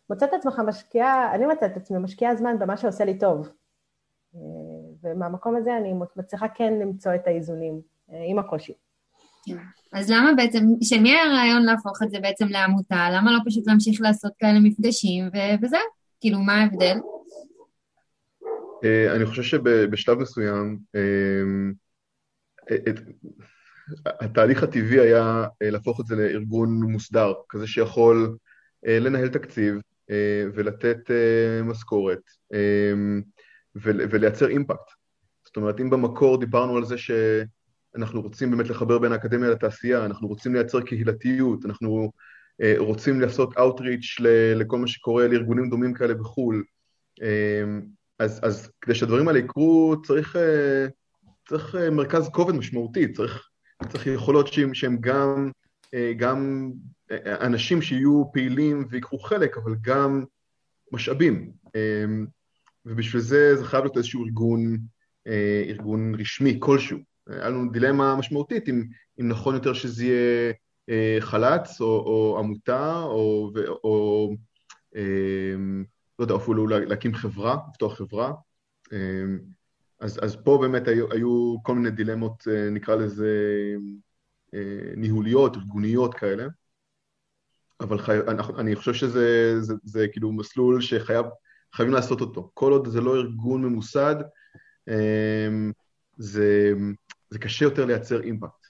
מוצא 0.10 0.26
את 0.26 0.34
עצמך 0.34 0.62
משקיעה, 0.68 1.36
אני 1.36 1.46
מוצאת 1.46 1.72
את 1.72 1.78
עצמי 1.78 1.98
משקיעה 1.98 2.36
זמן 2.36 2.60
במה 2.60 2.78
שעושה 2.78 3.06
לי 3.06 3.20
טוב. 3.20 3.50
ומהמקום 5.04 5.56
הזה 5.56 5.78
אני 5.78 5.94
מצליחה 6.16 6.48
כן 6.48 6.74
למצוא 6.82 7.16
את 7.16 7.28
האיזונים 7.28 7.82
עם 8.10 8.40
הקושי. 8.40 8.74
כן. 9.46 9.58
אז 9.94 10.12
למה 10.12 10.34
בעצם, 10.38 10.60
שמי 10.82 11.16
הרעיון 11.20 11.64
להפוך 11.64 12.04
את 12.04 12.12
זה 12.12 12.20
בעצם 12.20 12.48
לעמותה? 12.48 13.08
למה 13.14 13.32
לא 13.32 13.40
פשוט 13.46 13.68
להמשיך 13.68 14.02
לעשות 14.02 14.32
כאלה 14.40 14.60
מפגשים 14.60 15.26
ו- 15.26 15.64
וזהו? 15.66 15.80
כאילו, 16.22 16.40
מה 16.40 16.54
ההבדל? 16.54 16.98
אה, 18.84 19.16
אני 19.16 19.26
חושב 19.26 19.44
שבשלב 19.44 20.20
מסוים, 20.20 20.80
אה, 20.96 21.72
התהליך 24.06 24.64
הטבעי 24.64 25.00
היה 25.00 25.46
אה, 25.62 25.70
להפוך 25.70 26.00
את 26.00 26.06
זה 26.06 26.16
לארגון 26.16 26.82
מוסדר, 26.82 27.34
כזה 27.50 27.68
שיכול 27.68 28.38
לנהל 28.84 29.30
תקציב 29.30 29.76
ולתת 30.54 31.12
משכורת 31.64 32.22
ולייצר 34.10 34.48
אימפקט. 34.48 34.90
זאת 35.46 35.58
אומרת, 35.58 35.80
אם 35.80 35.90
במקור 35.90 36.40
דיברנו 36.40 36.78
על 36.78 36.86
זה 36.86 36.98
ש... 36.98 37.12
אנחנו 37.96 38.22
רוצים 38.22 38.52
באמת 38.52 38.70
לחבר 38.70 39.00
בין 39.00 39.12
האקדמיה 39.12 39.50
לתעשייה, 39.50 40.06
אנחנו 40.06 40.28
רוצים 40.28 40.54
לייצר 40.54 40.82
קהילתיות, 40.82 41.66
אנחנו 41.66 42.12
אה, 42.62 42.76
רוצים 42.78 43.22
לעשות 43.22 43.58
outreach 43.58 44.22
לכל 44.56 44.78
מה 44.78 44.88
שקורה 44.88 45.28
לארגונים 45.28 45.70
דומים 45.70 45.94
כאלה 45.94 46.14
בחו"ל. 46.14 46.64
אה, 47.22 47.80
אז, 48.20 48.40
אז 48.44 48.72
כדי 48.82 48.96
שהדברים 48.96 49.28
האלה 49.28 49.40
יקרו, 49.40 49.96
צריך, 50.04 50.36
אה, 50.36 50.88
צריך 51.50 51.76
אה, 51.76 51.90
מרכז 51.90 52.30
כובד 52.30 52.56
משמעותי, 52.56 53.14
צריך, 53.14 53.48
צריך 53.90 54.08
יכולות 54.08 54.50
שהם 54.74 54.98
גם, 55.02 55.52
אה, 55.94 56.14
גם 56.18 56.70
אה, 56.74 56.99
אנשים 57.26 57.82
שיהיו 57.82 58.24
פעילים 58.34 58.86
ויקחו 58.90 59.20
חלק, 59.20 59.58
אבל 59.58 59.76
גם 59.82 60.24
משאבים. 60.92 61.52
אה, 61.76 62.06
ובשביל 62.86 63.22
זה 63.22 63.56
זה 63.56 63.66
חייב 63.66 63.84
להיות 63.84 63.98
איזשהו 63.98 64.26
ארגון, 64.26 64.78
אה, 65.28 65.64
ארגון 65.68 66.16
רשמי 66.16 66.58
כלשהו. 66.60 66.98
היה 67.28 67.50
לנו 67.50 67.72
דילמה 67.72 68.16
משמעותית 68.16 68.70
אם, 68.70 68.84
אם 69.20 69.28
נכון 69.28 69.56
יותר 69.56 69.74
שזה 69.74 70.06
יהיה 70.06 70.54
אה, 70.90 71.18
חל"צ 71.20 71.82
או, 71.82 71.86
או 71.86 72.40
עמותה 72.40 73.02
או, 73.04 73.52
או, 73.68 73.80
או 73.84 74.36
אה, 74.96 75.56
לא 76.20 76.24
יודע, 76.24 76.36
אפילו 76.36 76.68
להקים 76.68 77.14
חברה, 77.14 77.58
לפתוח 77.70 77.98
חברה. 77.98 78.34
אה, 78.94 79.24
אז, 80.00 80.20
אז 80.24 80.38
פה 80.44 80.58
באמת 80.62 80.88
היו, 80.88 81.12
היו 81.12 81.56
כל 81.64 81.76
מיני 81.76 81.92
דילמות, 81.92 82.48
אה, 82.52 82.70
נקרא 82.70 82.96
לזה 82.96 83.30
ניהוליות, 84.98 85.56
ארגוניות 85.56 86.14
כאלה. 86.14 86.48
אבל 87.80 88.00
חי... 88.00 88.18
אני, 88.58 88.76
חושב 88.76 88.94
שזה 88.94 89.56
זה, 89.62 89.74
זה 89.84 90.08
כאילו 90.12 90.32
מסלול 90.32 90.82
שחייבים 90.82 91.94
לעשות 91.94 92.22
אותו. 92.22 92.52
כל 92.54 92.72
עוד 92.72 92.88
זה 92.88 93.02
לא 93.02 93.16
ארגון 93.16 93.64
ממוסד, 93.64 94.16
אה, 94.90 95.48
זה, 96.18 96.74
זה 97.30 97.40
קשה 97.40 97.66
יותר 97.66 97.86
לייצר 97.86 98.22
אימפקט. 98.22 98.68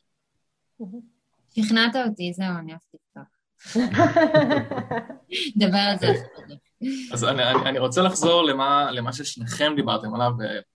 שכנעת 1.56 1.96
אותי, 2.08 2.34
זהו, 2.34 2.58
אני 2.60 2.74
אהבתי 2.74 2.98
אותך. 2.98 3.30
דבר 5.66 5.78
על 5.78 5.98
זה. 6.00 6.08
אז 7.14 7.24
אני, 7.24 7.44
אני, 7.44 7.70
אני 7.70 7.80
רוצה 7.80 8.02
לחזור 8.02 8.44
למה, 8.44 8.92
למה 8.92 9.14
ששניכם 9.14 9.74
דיברתם 9.76 10.16
עליו, 10.16 10.32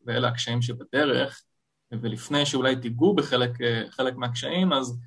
ואלה 0.07 0.29
הקשיים 0.29 0.62
שבדרך, 0.62 1.42
ולפני 1.92 2.47
שאולי 2.47 2.77
תיגעו 2.77 3.14
בחלק 3.14 4.16
מהקשיים, 4.16 4.73
אז 4.73 4.99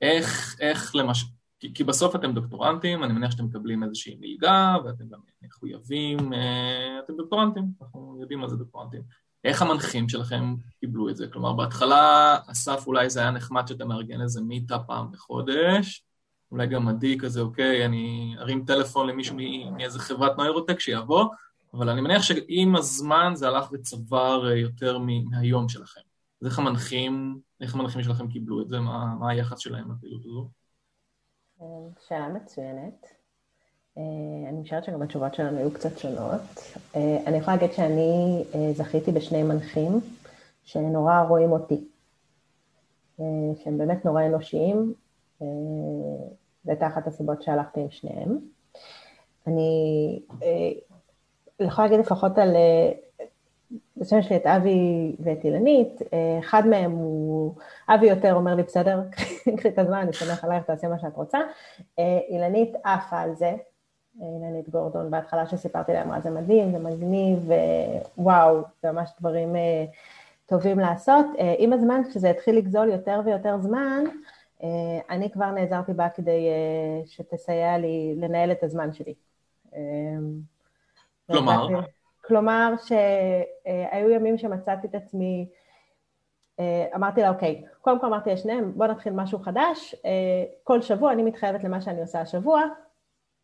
איך, 0.00 0.56
איך 0.60 0.94
למשל, 0.94 1.26
כי, 1.66 1.74
כי 1.74 1.84
בסוף 1.84 2.16
אתם 2.16 2.32
דוקטורנטים, 2.32 3.04
אני 3.04 3.12
מניח 3.12 3.30
שאתם 3.30 3.44
מקבלים 3.44 3.82
איזושהי 3.82 4.16
מלגה, 4.20 4.76
ואתם 4.84 5.04
גם 5.08 5.18
מחויבים, 5.42 6.32
אה, 6.32 6.98
אתם 7.04 7.16
דוקטורנטים, 7.16 7.64
אנחנו 7.82 8.18
יודעים 8.20 8.40
מה 8.40 8.48
זה 8.48 8.56
דוקטורנטים. 8.56 9.02
איך 9.44 9.62
המנחים 9.62 10.08
שלכם 10.08 10.54
קיבלו 10.80 11.08
את 11.08 11.16
זה? 11.16 11.26
כלומר, 11.26 11.52
בהתחלה, 11.52 12.36
אסף, 12.46 12.86
אולי 12.86 13.10
זה 13.10 13.20
היה 13.20 13.30
נחמד 13.30 13.66
שאתה 13.68 13.84
מארגן 13.84 14.20
איזה 14.20 14.40
מיטה 14.40 14.78
פעם 14.78 15.10
בחודש, 15.12 16.04
אולי 16.52 16.66
גם 16.66 16.88
עדי 16.88 17.18
כזה, 17.18 17.40
אוקיי, 17.40 17.86
אני 17.86 18.34
ארים 18.38 18.64
טלפון 18.64 19.08
למישהו 19.08 19.36
מאיזה 19.72 19.98
חברת 19.98 20.38
נוירוטק 20.38 20.80
שיבוא, 20.80 21.26
אבל 21.74 21.88
אני 21.88 22.00
מניח 22.00 22.22
שעם 22.22 22.76
הזמן 22.76 23.32
זה 23.34 23.48
הלך 23.48 23.68
וצבר 23.72 24.48
אה, 24.48 24.56
יותר 24.56 24.98
מהיום 24.98 25.68
שלכם. 25.68 26.00
אז 26.42 26.46
איך 26.46 26.58
המנחים, 26.58 27.38
איך 27.60 27.74
המנחים 27.74 28.02
שלכם 28.02 28.28
קיבלו 28.28 28.62
את 28.62 28.68
זה? 28.68 28.80
מה, 28.80 29.14
מה 29.20 29.30
היחס 29.30 29.58
שלהם 29.58 29.92
לפעילות 29.92 30.24
הזו? 30.24 30.48
שאלה 32.08 32.28
מצוינת. 32.28 33.06
אה, 33.98 34.02
אני 34.48 34.60
משערת 34.60 34.84
שגם 34.84 35.02
התשובות 35.02 35.34
שלנו 35.34 35.58
היו 35.58 35.74
קצת 35.74 35.98
שונות. 35.98 36.40
אה, 36.96 37.18
אני 37.26 37.36
יכולה 37.36 37.56
להגיד 37.56 37.72
שאני 37.72 38.44
אה, 38.54 38.72
זכיתי 38.72 39.12
בשני 39.12 39.42
מנחים 39.42 40.00
שנורא 40.64 41.22
רואים 41.28 41.52
אותי, 41.52 41.84
שהם 43.64 43.78
באמת 43.78 44.04
נורא 44.04 44.26
אנושיים, 44.26 44.94
זו 46.64 46.72
אחת 46.86 47.06
הסיבות 47.06 47.42
שהלכתי 47.42 47.80
עם 47.80 47.90
שניהם. 47.90 48.38
אני 49.46 50.20
יכולה 51.60 51.88
להגיד 51.88 52.06
לפחות 52.06 52.38
על, 52.38 52.56
בשם 54.06 54.22
שלי 54.22 54.36
את 54.36 54.46
אבי 54.46 55.16
ואת 55.18 55.44
אילנית, 55.44 56.02
אחד 56.38 56.66
מהם 56.66 56.90
הוא, 56.92 57.54
אבי 57.88 58.06
יותר 58.06 58.34
אומר 58.34 58.54
לי, 58.54 58.62
בסדר, 58.62 59.02
קחי 59.56 59.68
את 59.68 59.78
הזמן, 59.78 59.98
אני 59.98 60.12
סומך 60.12 60.44
עלייך, 60.44 60.64
תעשי 60.64 60.86
מה 60.86 60.98
שאת 60.98 61.16
רוצה. 61.16 61.38
אילנית 62.30 62.74
עפה 62.84 63.18
על 63.18 63.34
זה, 63.34 63.52
אילנית 64.20 64.68
גורדון 64.68 65.10
בהתחלה 65.10 65.46
שסיפרתי 65.46 65.92
להם, 65.92 66.08
מה 66.08 66.20
זה 66.20 66.30
מדהים, 66.30 66.72
זה 66.72 66.78
מגניב, 66.78 67.50
וואו, 68.18 68.60
זה 68.82 68.92
ממש 68.92 69.10
דברים 69.20 69.56
אה, 69.56 69.84
טובים 70.46 70.78
לעשות. 70.78 71.26
אה, 71.38 71.54
עם 71.58 71.72
הזמן, 71.72 72.00
כשזה 72.10 72.30
התחיל 72.30 72.56
לגזול 72.56 72.88
יותר 72.88 73.20
ויותר 73.24 73.58
זמן, 73.60 74.04
אה, 74.62 74.68
אני 75.10 75.30
כבר 75.30 75.50
נעזרתי 75.50 75.92
בה 75.92 76.08
כדי 76.08 76.48
שתסייע 77.06 77.78
לי 77.78 78.14
לנהל 78.16 78.52
את 78.52 78.62
הזמן 78.62 78.92
שלי. 78.92 79.14
כלומר? 81.26 81.68
כלומר 82.26 82.74
שהיו 82.86 84.10
ימים 84.10 84.38
שמצאתי 84.38 84.86
את 84.86 84.94
עצמי, 84.94 85.48
אמרתי 86.94 87.20
לה, 87.20 87.28
אוקיי, 87.28 87.64
קודם 87.80 88.00
כל 88.00 88.06
אמרתי 88.06 88.30
לשניהם, 88.30 88.72
בוא 88.74 88.86
נתחיל 88.86 89.12
משהו 89.12 89.38
חדש, 89.38 89.94
כל 90.64 90.82
שבוע 90.82 91.12
אני 91.12 91.22
מתחייבת 91.22 91.64
למה 91.64 91.80
שאני 91.80 92.00
עושה 92.00 92.20
השבוע, 92.20 92.62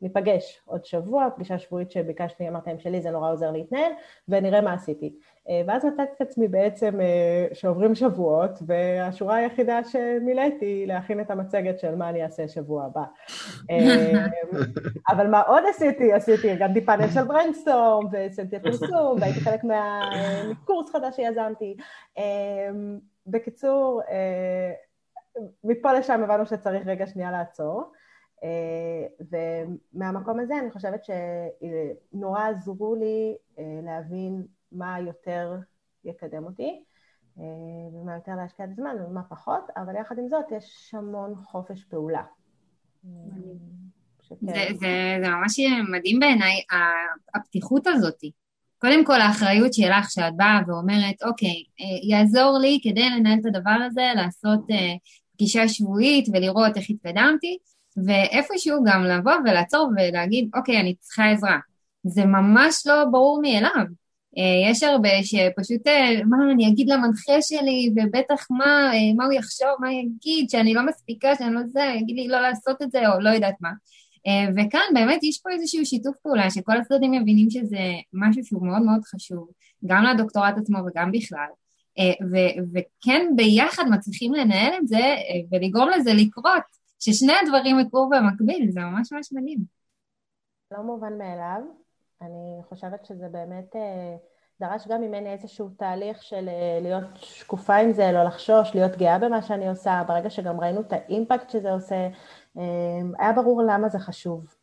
ניפגש 0.03 0.63
עוד 0.65 0.85
שבוע, 0.85 1.29
פגישה 1.37 1.59
שבועית 1.59 1.91
שביקשתי, 1.91 2.49
אמרתי 2.49 2.71
להם 2.71 2.79
שלי 2.79 3.03
זה 3.03 3.11
נורא 3.11 3.33
עוזר 3.33 3.51
להתנהל, 3.51 3.93
ונראה 4.29 4.61
מה 4.61 4.73
עשיתי. 4.73 5.15
אה, 5.49 5.63
ואז 5.67 5.85
מצאתי 5.85 6.13
את 6.17 6.21
עצמי 6.21 6.49
בעצם 6.49 7.01
אה, 7.01 7.47
שעוברים 7.53 7.95
שבועות, 7.95 8.51
והשורה 8.67 9.37
היחידה 9.37 9.85
שמילאתי 9.85 10.65
היא 10.65 10.87
להכין 10.87 11.21
את 11.21 11.31
המצגת 11.31 11.79
של 11.79 11.95
מה 11.95 12.09
אני 12.09 12.25
אעשה 12.25 12.49
שבוע 12.49 12.85
הבא. 12.85 13.03
אה, 13.71 14.27
אבל 15.09 15.27
מה 15.27 15.41
עוד 15.41 15.63
עשיתי? 15.71 16.13
עשיתי, 16.13 16.51
ארגנתי 16.51 16.81
פאנל 16.81 17.09
של 17.09 17.25
Brainstorm, 17.25 18.07
ועשיתי 18.13 18.59
פרסום, 18.59 19.17
והייתי 19.21 19.41
חלק 19.41 19.61
מקורס 20.51 20.91
חדש 20.91 21.17
שיזמתי. 21.17 21.77
בקיצור, 23.27 24.03
מפה 25.65 25.93
לשם 25.93 26.23
הבנו 26.25 26.47
שצריך 26.47 26.87
רגע 26.87 27.07
שנייה 27.07 27.31
לעצור. 27.31 27.93
אה, 28.43 29.27
ומהמקום 29.95 30.41
הזה 30.41 30.55
אני 30.59 30.71
חושבת 30.71 31.05
שנורא 31.05 32.49
עזרו 32.49 32.95
לי 32.95 33.35
אה, 33.59 33.81
להבין 33.83 34.43
מה 34.73 35.01
יותר 35.01 35.55
יקדם 36.05 36.45
אותי, 36.45 36.83
אה, 37.39 37.45
ומה 37.93 38.15
יותר 38.15 38.33
להשקיע 38.37 38.65
את 38.65 38.71
הזמן 38.71 38.97
ומה 39.07 39.23
פחות, 39.23 39.63
אבל 39.77 39.97
יחד 40.01 40.19
עם 40.19 40.29
זאת 40.29 40.45
יש 40.57 40.95
המון 40.95 41.35
חופש 41.45 41.85
פעולה. 41.85 42.23
זה, 44.41 44.55
זה, 44.81 45.17
זה 45.23 45.29
ממש 45.29 45.61
מדהים 45.93 46.21
בעיניי, 46.21 46.63
הפתיחות 47.35 47.87
הזאת. 47.87 48.19
קודם 48.79 49.05
כל 49.05 49.21
האחריות 49.21 49.75
שלך 49.75 50.11
שאת 50.11 50.37
באה 50.37 50.61
ואומרת, 50.67 51.23
אוקיי, 51.23 51.65
יעזור 52.11 52.59
לי 52.59 52.81
כדי 52.83 53.11
לנהל 53.11 53.39
את 53.41 53.47
הדבר 53.47 53.79
הזה, 53.87 54.03
לעשות 54.17 54.61
פגישה 55.33 55.69
שבועית 55.69 56.29
ולראות 56.33 56.77
איך 56.77 56.91
התקדמתי, 56.91 57.59
ואיפשהו 58.07 58.85
גם 58.85 59.05
לבוא 59.05 59.33
ולעצור 59.45 59.91
ולהגיד, 59.97 60.51
אוקיי, 60.55 60.81
אני 60.81 60.95
צריכה 60.95 61.31
עזרה. 61.31 61.59
זה 62.05 62.25
ממש 62.25 62.87
לא 62.87 63.05
ברור 63.05 63.41
מאליו. 63.43 63.87
אה, 64.39 64.71
יש 64.71 64.83
הרבה 64.83 65.09
שפשוט, 65.23 65.87
אה, 65.87 66.25
מה 66.25 66.37
אני 66.53 66.69
אגיד 66.69 66.89
למנחה 66.89 67.43
שלי, 67.43 67.91
ובטח 67.97 68.47
מה, 68.51 68.91
אה, 68.95 69.15
מה 69.17 69.25
הוא 69.25 69.33
יחשוב, 69.33 69.69
מה 69.81 69.93
יגיד, 69.93 70.51
שאני 70.51 70.75
לא 70.75 70.87
מספיקה, 70.87 71.37
שאני 71.39 71.55
לא 71.55 71.61
זה, 71.67 71.81
יגיד 72.01 72.17
לי 72.17 72.29
לא 72.29 72.41
לעשות 72.41 72.83
את 72.83 72.91
זה, 72.91 73.09
או 73.09 73.21
לא 73.21 73.31
יודעת 73.31 73.55
מה. 73.61 73.71
וכאן 74.57 74.81
באמת 74.95 75.23
יש 75.23 75.41
פה 75.43 75.51
איזשהו 75.51 75.87
שיתוף 75.87 76.17
פעולה, 76.23 76.51
שכל 76.51 76.77
הצדדים 76.77 77.13
מבינים 77.13 77.51
שזה 77.51 77.81
משהו 78.13 78.45
שהוא 78.45 78.67
מאוד 78.67 78.83
מאוד 78.83 79.01
חשוב, 79.05 79.49
גם 79.87 80.05
לדוקטורט 80.05 80.55
עצמו 80.59 80.79
וגם 80.79 81.13
בכלל. 81.13 81.47
ו- 82.33 82.63
וכן 82.73 83.27
ביחד 83.37 83.85
מצליחים 83.91 84.35
לנהל 84.35 84.73
את 84.83 84.89
זה 84.89 85.15
ולגרום 85.53 85.89
לזה 85.89 86.13
לקרות, 86.13 86.63
ששני 87.05 87.33
הדברים 87.43 87.79
יקרו 87.81 88.11
במקביל, 88.11 88.71
זה 88.71 88.81
ממש 88.81 89.13
ממש 89.13 89.33
מדהים. 89.33 89.65
לא 90.71 90.83
מובן 90.83 91.19
מאליו, 91.19 91.61
אני 92.23 92.63
חושבת 92.69 93.05
שזה 93.05 93.29
באמת 93.29 93.77
אה, 93.77 94.17
דרש 94.61 94.89
גם 94.89 95.01
ממני 95.01 95.33
איזשהו 95.33 95.69
תהליך 95.69 96.23
של 96.23 96.49
אה, 96.49 96.79
להיות 96.83 97.05
שקופה 97.15 97.77
עם 97.77 97.93
זה, 97.93 98.13
לא 98.13 98.25
לחשוש, 98.25 98.75
להיות 98.75 98.97
גאה 98.97 99.19
במה 99.19 99.43
שאני 99.43 99.69
עושה, 99.69 100.03
ברגע 100.09 100.31
שגם 100.31 100.61
ראינו 100.61 100.81
את 100.81 100.93
האימפקט 100.93 101.51
שזה 101.51 101.73
עושה, 101.73 102.09
אה, 102.59 103.01
היה 103.19 103.33
ברור 103.33 103.63
למה 103.63 103.89
זה 103.89 103.99
חשוב. 103.99 104.55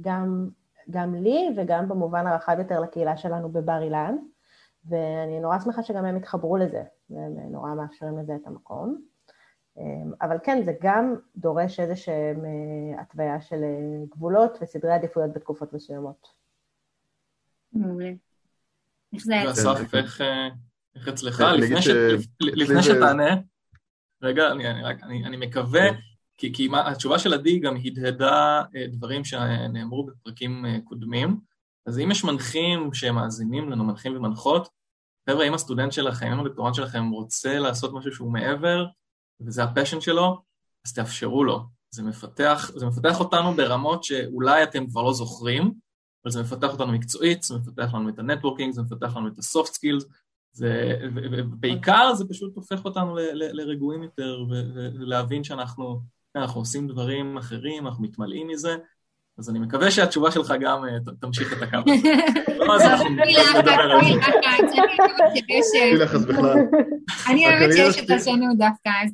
גם, 0.00 0.48
גם 0.90 1.14
לי 1.14 1.48
וגם 1.56 1.88
במובן 1.88 2.26
הרחב 2.26 2.56
יותר 2.58 2.80
לקהילה 2.80 3.16
שלנו 3.16 3.52
בבר 3.52 3.82
אילן, 3.82 4.16
ואני 4.84 5.40
נורא 5.40 5.58
שמחה 5.58 5.82
שגם 5.82 6.04
הם 6.04 6.16
התחברו 6.16 6.56
לזה, 6.56 6.82
והם 7.10 7.52
נורא 7.52 7.74
מאפשרים 7.74 8.18
לזה 8.18 8.34
את 8.34 8.46
המקום. 8.46 9.09
אמ, 9.80 10.12
אבל 10.22 10.36
כן, 10.44 10.62
זה 10.64 10.72
גם 10.82 11.14
דורש 11.36 11.80
איזשהם 11.80 12.44
אה, 12.44 13.00
התוויה 13.00 13.40
של 13.40 13.62
אה, 13.62 14.04
גבולות 14.10 14.58
וסדרי 14.62 14.92
עדיפויות 14.92 15.32
בתקופות 15.32 15.72
מסוימות. 15.72 16.26
מעולה. 17.72 18.10
איך 19.14 19.24
זה 19.24 19.34
היה? 19.34 19.50
אסף, 19.50 19.94
איך 20.94 21.08
אצלך? 21.08 21.44
לפני 22.40 22.82
שתענה, 22.82 23.36
רגע, 24.22 24.52
אני 25.02 25.36
מקווה, 25.36 25.82
כי 26.36 26.68
התשובה 26.86 27.18
של 27.18 27.34
עדי 27.34 27.58
גם 27.58 27.76
הדהדה 27.84 28.62
אה, 28.76 28.86
דברים 28.86 29.24
שנאמרו 29.24 30.06
בפרקים 30.06 30.64
קודמים, 30.84 31.40
אז 31.86 31.98
אם 31.98 32.10
יש 32.10 32.24
מנחים 32.24 32.94
שמאזינים 32.94 33.70
לנו, 33.70 33.84
מנחים 33.84 34.16
ומנחות, 34.16 34.68
חבר'ה, 35.30 35.48
אם 35.48 35.54
הסטודנט 35.54 35.92
שלכם, 35.92 36.26
אם 36.32 36.40
הדוקטורנט 36.40 36.74
שלכם 36.74 37.10
רוצה 37.10 37.58
לעשות 37.58 37.92
משהו 37.94 38.12
שהוא 38.12 38.32
מעבר, 38.32 38.86
וזה 39.46 39.64
ה 39.64 39.69
passion 39.69 40.00
שלו, 40.00 40.42
אז 40.86 40.92
תאפשרו 40.94 41.44
לו. 41.44 41.64
זה 41.90 42.02
מפתח, 42.02 42.70
זה 42.76 42.86
מפתח 42.86 43.20
אותנו 43.20 43.54
ברמות 43.54 44.04
שאולי 44.04 44.62
אתם 44.62 44.86
כבר 44.86 45.02
לא 45.02 45.12
זוכרים, 45.12 45.72
אבל 46.24 46.32
זה 46.32 46.42
מפתח 46.42 46.72
אותנו 46.72 46.92
מקצועית, 46.92 47.42
זה 47.42 47.54
מפתח 47.58 47.94
לנו 47.94 48.08
את 48.08 48.18
ה 48.18 48.23
networking, 48.23 48.74
זה 48.74 48.82
מפתח 48.82 49.16
לנו 49.16 49.28
את 49.28 49.38
ה 49.38 49.45
soft 49.45 49.72
skills, 49.72 50.04
ובעיקר 50.56 52.14
זה 52.14 52.24
פשוט 52.28 52.56
הופך 52.56 52.84
אותנו 52.84 53.16
לרגועים 53.34 54.02
יותר, 54.02 54.44
ולהבין 54.94 55.44
שאנחנו 55.44 56.00
אנחנו 56.36 56.60
עושים 56.60 56.88
דברים 56.88 57.38
אחרים, 57.38 57.86
אנחנו 57.86 58.04
מתמלאים 58.04 58.48
מזה, 58.48 58.76
אז 59.40 59.50
אני 59.50 59.58
מקווה 59.58 59.90
שהתשובה 59.90 60.30
שלך 60.30 60.54
גם 60.60 60.84
אה, 60.84 61.12
תמשיך 61.20 61.52
את 61.52 61.62
הקו 61.62 61.78
הזה. 61.86 62.08
לא, 62.66 62.74
אז 62.76 62.82
אנחנו 62.82 63.08
נדבר 63.08 63.72
על 63.72 64.00
זה. 64.68 64.82
אני 67.30 67.46
אוהבת 67.46 67.76
שיש 67.76 68.04
את 68.04 68.10
השונות 68.10 68.58
דווקא, 68.58 68.90
אז 69.04 69.10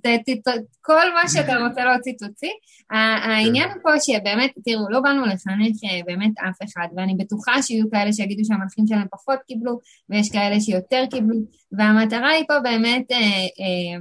כל 0.80 1.14
מה 1.14 1.28
שאתה 1.28 1.52
רוצה 1.68 1.84
להוציא, 1.84 2.12
תוציא. 2.18 2.50
העניין 2.90 3.68
פה 3.82 3.90
שבאמת, 4.00 4.50
תראו, 4.64 4.90
לא 4.90 5.00
באנו 5.00 5.24
לחנך 5.26 5.76
אה, 5.84 6.00
באמת 6.06 6.32
אף 6.48 6.58
אחד, 6.64 6.88
ואני 6.96 7.14
בטוחה 7.18 7.62
שיהיו 7.62 7.90
כאלה 7.90 8.12
שיגידו 8.12 8.44
שהמנחים 8.44 8.86
שלהם 8.86 9.06
פחות 9.10 9.38
קיבלו, 9.46 9.78
ויש 10.10 10.30
כאלה 10.30 10.60
שיותר 10.60 11.04
קיבלו, 11.10 11.36
והמטרה 11.72 12.28
היא 12.28 12.44
פה 12.48 12.60
באמת 12.60 13.12
אה, 13.12 13.98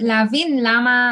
להבין 0.00 0.64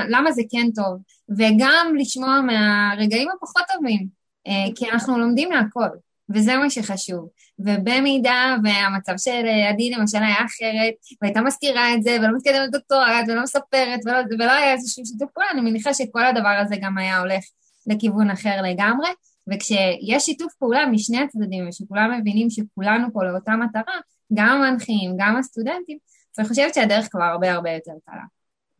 למה 0.08 0.32
זה 0.32 0.42
כן 0.50 0.66
טוב, 0.74 0.98
וגם 1.38 1.94
לשמוע 1.98 2.40
מהרגעים 2.40 3.28
הפחות 3.36 3.62
טובים. 3.74 4.21
אה, 4.46 4.74
כי 4.74 4.90
אנחנו 4.90 5.18
לומדים 5.18 5.48
מהכל, 5.48 5.88
וזה 6.34 6.56
מה 6.56 6.70
שחשוב. 6.70 7.28
ובמידה 7.58 8.56
והמצב 8.64 9.12
של 9.16 9.46
אה, 9.46 9.68
עדי 9.70 9.90
למשל 9.90 10.18
היה 10.18 10.44
אחרת, 10.44 10.94
והייתה 11.22 11.40
מזכירה 11.40 11.94
את 11.94 12.02
זה, 12.02 12.16
ולא 12.20 12.36
מתקדמת 12.36 12.70
דוקטורט, 12.70 13.28
ולא 13.28 13.42
מספרת, 13.42 14.00
ולא, 14.04 14.18
ולא 14.38 14.52
היה 14.52 14.72
איזשהו 14.72 15.06
שיתוף 15.06 15.30
פעולה, 15.30 15.50
אני 15.50 15.60
מניחה 15.60 15.94
שכל 15.94 16.24
הדבר 16.24 16.58
הזה 16.62 16.76
גם 16.80 16.98
היה 16.98 17.20
הולך 17.20 17.44
לכיוון 17.86 18.30
אחר 18.30 18.62
לגמרי. 18.62 19.08
וכשיש 19.52 20.24
שיתוף 20.24 20.54
פעולה 20.54 20.86
משני 20.86 21.20
הצדדים, 21.20 21.68
ושכולם 21.68 22.20
מבינים 22.20 22.50
שכולנו 22.50 23.12
פה 23.12 23.24
לאותה 23.24 23.52
מטרה, 23.56 23.94
גם 24.34 24.62
המנחים, 24.62 25.14
גם 25.18 25.36
הסטודנטים, 25.36 25.98
אז 26.34 26.38
אני 26.38 26.48
חושבת 26.48 26.74
שהדרך 26.74 27.08
כבר 27.10 27.22
הרבה 27.22 27.52
הרבה 27.52 27.70
יותר 27.70 27.92
קלה. 28.04 28.22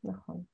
נכון. 0.05 0.52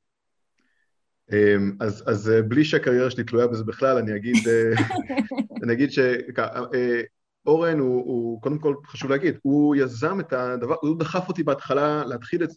אמ, 1.32 1.72
אז, 1.80 2.04
אז 2.06 2.30
אה, 2.30 2.42
בלי 2.42 2.64
שהקריירה 2.64 3.10
שלי 3.10 3.24
תלויה 3.24 3.46
בזה 3.46 3.64
בכלל, 3.64 3.96
אני 3.96 4.16
אגיד, 4.16 4.36
אה, 4.48 4.72
אני 5.62 5.72
אגיד 5.72 5.90
שאורן 5.92 7.78
אה, 7.78 7.84
הוא, 7.84 8.04
הוא, 8.04 8.42
קודם 8.42 8.58
כל 8.58 8.74
חשוב 8.86 9.10
להגיד, 9.10 9.38
הוא 9.42 9.76
יזם 9.76 10.20
את 10.20 10.32
הדבר, 10.32 10.76
הוא 10.80 10.98
דחף 10.98 11.28
אותי 11.28 11.42
בהתחלה 11.42 12.04
להתחיל 12.04 12.44
את 12.44 12.50
זה. 12.50 12.56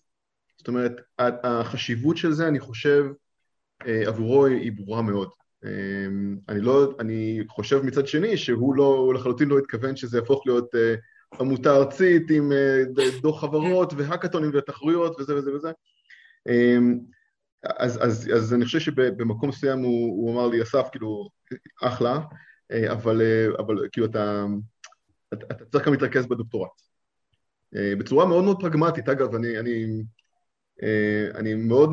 זאת 0.58 0.68
אומרת, 0.68 1.02
החשיבות 1.20 2.18
של 2.18 2.32
זה, 2.32 2.48
אני 2.48 2.60
חושב, 2.60 3.06
עבורו 3.86 4.46
היא 4.46 4.72
ברורה 4.72 5.02
מאוד. 5.02 5.30
אמ, 5.66 6.38
אני 6.50 6.62
לא, 6.62 6.96
אני 7.00 7.44
חושב 7.50 7.82
מצד 7.84 8.08
שני 8.08 8.38
שהוא 8.38 8.76
לא, 8.76 8.84
הוא 8.84 9.14
לחלוטין 9.14 9.48
לא 9.48 9.58
התכוון 9.58 9.96
שזה 9.96 10.18
יהפוך 10.18 10.44
להיות 10.46 10.70
עמותה 11.40 11.76
ארצית 11.76 12.32
עם 12.32 12.52
דוח 13.22 13.42
חברות 13.42 13.94
והאקתונים 13.98 14.52
ותחרויות 14.54 15.20
וזה 15.20 15.36
וזה 15.36 15.56
וזה. 15.56 15.72
אמ, 17.66 17.72
אז, 17.78 18.00
אז, 18.04 18.30
אז 18.36 18.54
אני 18.54 18.66
חושב 18.66 18.80
שבמקום 18.80 19.50
מסוים 19.50 19.80
הוא, 19.80 20.22
הוא 20.22 20.34
אמר 20.34 20.48
לי, 20.48 20.62
אסף, 20.62 20.88
כאילו, 20.92 21.30
אחלה, 21.82 22.20
אה, 22.72 22.92
אבל, 22.92 23.22
אה, 23.22 23.48
אבל 23.60 23.88
כאילו 23.92 24.08
אתה, 24.08 24.46
אתה, 25.34 25.46
אתה 25.52 25.66
צריך 25.66 25.86
גם 25.86 25.94
להתרכז 25.94 26.26
בדוקטורט. 26.26 26.70
אה, 27.76 27.94
בצורה 28.00 28.26
מאוד 28.26 28.44
מאוד 28.44 28.62
פרגמטית, 28.62 29.10
אגב, 29.10 29.36
אני, 29.36 29.60
אני, 29.60 30.04
אני 31.36 31.54
מאוד, 31.54 31.90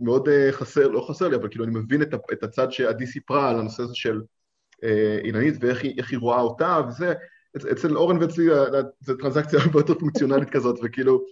מאוד 0.00 0.28
חסר, 0.50 0.88
לא 0.88 1.06
חסר 1.08 1.28
לי, 1.28 1.36
אבל 1.36 1.48
כאילו 1.48 1.64
אני 1.64 1.72
מבין 1.74 2.02
את, 2.02 2.14
את 2.32 2.42
הצד 2.42 2.72
שעדי 2.72 3.06
סיפרה 3.06 3.50
על 3.50 3.58
הנושא 3.58 3.82
הזה 3.82 3.94
של 3.94 4.22
אילנית 5.24 5.54
ואיך 5.60 5.82
היא, 5.82 6.02
היא 6.10 6.18
רואה 6.18 6.40
אותה, 6.40 6.80
וזה, 6.88 7.14
אצל 7.56 7.96
אורן 7.96 8.18
ואצלי 8.18 8.46
זו 9.00 9.16
טרנזקציה 9.16 9.58
הרבה 9.64 9.80
יותר 9.80 9.94
פונקציונלית 9.94 10.50
כזאת, 10.50 10.78
וכאילו, 10.82 11.24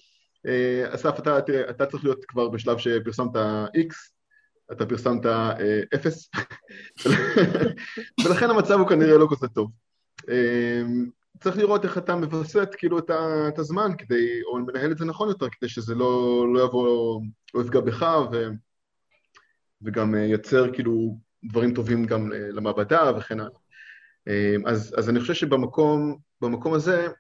אסף, 0.88 1.18
אתה, 1.18 1.40
תראה, 1.40 1.70
אתה 1.70 1.86
צריך 1.86 2.04
להיות 2.04 2.24
כבר 2.24 2.48
בשלב 2.48 2.78
שפרסמת 2.78 3.36
X, 3.76 4.16
אתה 4.72 4.86
פרסמת 4.86 5.26
0, 5.94 6.30
אה, 7.06 7.12
ולכן 8.24 8.50
המצב 8.50 8.78
הוא 8.78 8.88
כנראה 8.88 9.18
לא 9.18 9.28
כזה 9.30 9.48
טוב. 9.48 9.70
אה, 10.30 10.82
צריך 11.40 11.56
לראות 11.56 11.84
איך 11.84 11.98
אתה 11.98 12.16
מווסת 12.16 12.68
כאילו 12.78 12.98
את, 12.98 13.10
את 13.48 13.58
הזמן 13.58 13.90
כדי, 13.98 14.42
או 14.42 14.58
מנהל 14.58 14.92
את 14.92 14.98
זה 14.98 15.04
נכון 15.04 15.28
יותר, 15.28 15.46
כדי 15.50 15.68
שזה 15.68 15.94
לא, 15.94 16.44
לא 16.54 16.64
יבוא, 16.64 17.20
לא 17.54 17.60
יפגע 17.60 17.80
בך, 17.80 18.06
ו, 18.32 18.48
וגם 19.82 20.14
ייצר 20.14 20.72
כאילו 20.72 21.18
דברים 21.44 21.74
טובים 21.74 22.04
גם 22.04 22.32
למעבדה 22.32 23.12
וכן 23.18 23.40
הלאה. 23.40 23.58
אז, 24.66 24.94
אז 24.98 25.10
אני 25.10 25.20
חושב 25.20 25.34
שבמקום 25.34 26.74
הזה, 26.74 27.06
אה, 27.06 27.12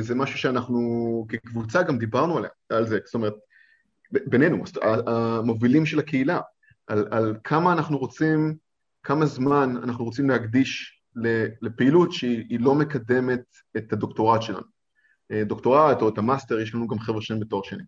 זה 0.00 0.14
משהו 0.14 0.38
שאנחנו 0.38 1.26
כקבוצה 1.28 1.82
גם 1.82 1.98
דיברנו 1.98 2.38
עליה, 2.38 2.50
על 2.68 2.86
זה, 2.86 2.98
זאת 3.04 3.14
אומרת, 3.14 3.34
בינינו, 4.10 4.64
המובילים 5.06 5.86
של 5.86 5.98
הקהילה, 5.98 6.40
על, 6.86 7.08
על 7.10 7.36
כמה 7.44 7.72
אנחנו 7.72 7.98
רוצים, 7.98 8.56
כמה 9.02 9.26
זמן 9.26 9.76
אנחנו 9.82 10.04
רוצים 10.04 10.30
להקדיש 10.30 11.02
לפעילות 11.62 12.12
שהיא 12.12 12.60
לא 12.60 12.74
מקדמת 12.74 13.42
את 13.76 13.92
הדוקטורט 13.92 14.42
שלנו. 14.42 14.66
אה, 15.32 15.44
דוקטורט 15.44 16.02
או 16.02 16.08
את 16.08 16.18
המאסטר, 16.18 16.60
יש 16.60 16.74
לנו 16.74 16.88
גם 16.88 16.98
חבר'ה 16.98 17.22
שהם 17.22 17.40
בתואר 17.40 17.62
שני. 17.62 17.82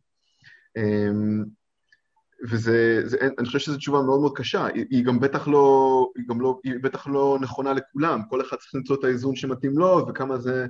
וזה, 2.50 3.02
זה, 3.04 3.16
אני 3.38 3.46
חושב 3.46 3.58
שזו 3.58 3.76
תשובה 3.76 4.02
מאוד 4.02 4.20
מאוד 4.20 4.36
קשה, 4.36 4.66
היא, 4.66 4.84
היא 4.90 5.04
גם 5.04 5.20
בטח 5.20 5.48
לא, 5.48 6.08
היא 6.16 6.24
גם 6.28 6.40
לא, 6.40 6.60
היא 6.64 6.74
בטח 6.82 7.06
לא 7.06 7.38
נכונה 7.40 7.72
לכולם, 7.72 8.20
כל 8.30 8.40
אחד 8.40 8.56
צריך 8.56 8.74
למצוא 8.74 8.96
את 8.96 9.04
האיזון 9.04 9.36
שמתאים 9.36 9.78
לו 9.78 10.06
וכמה 10.08 10.38
זה, 10.38 10.66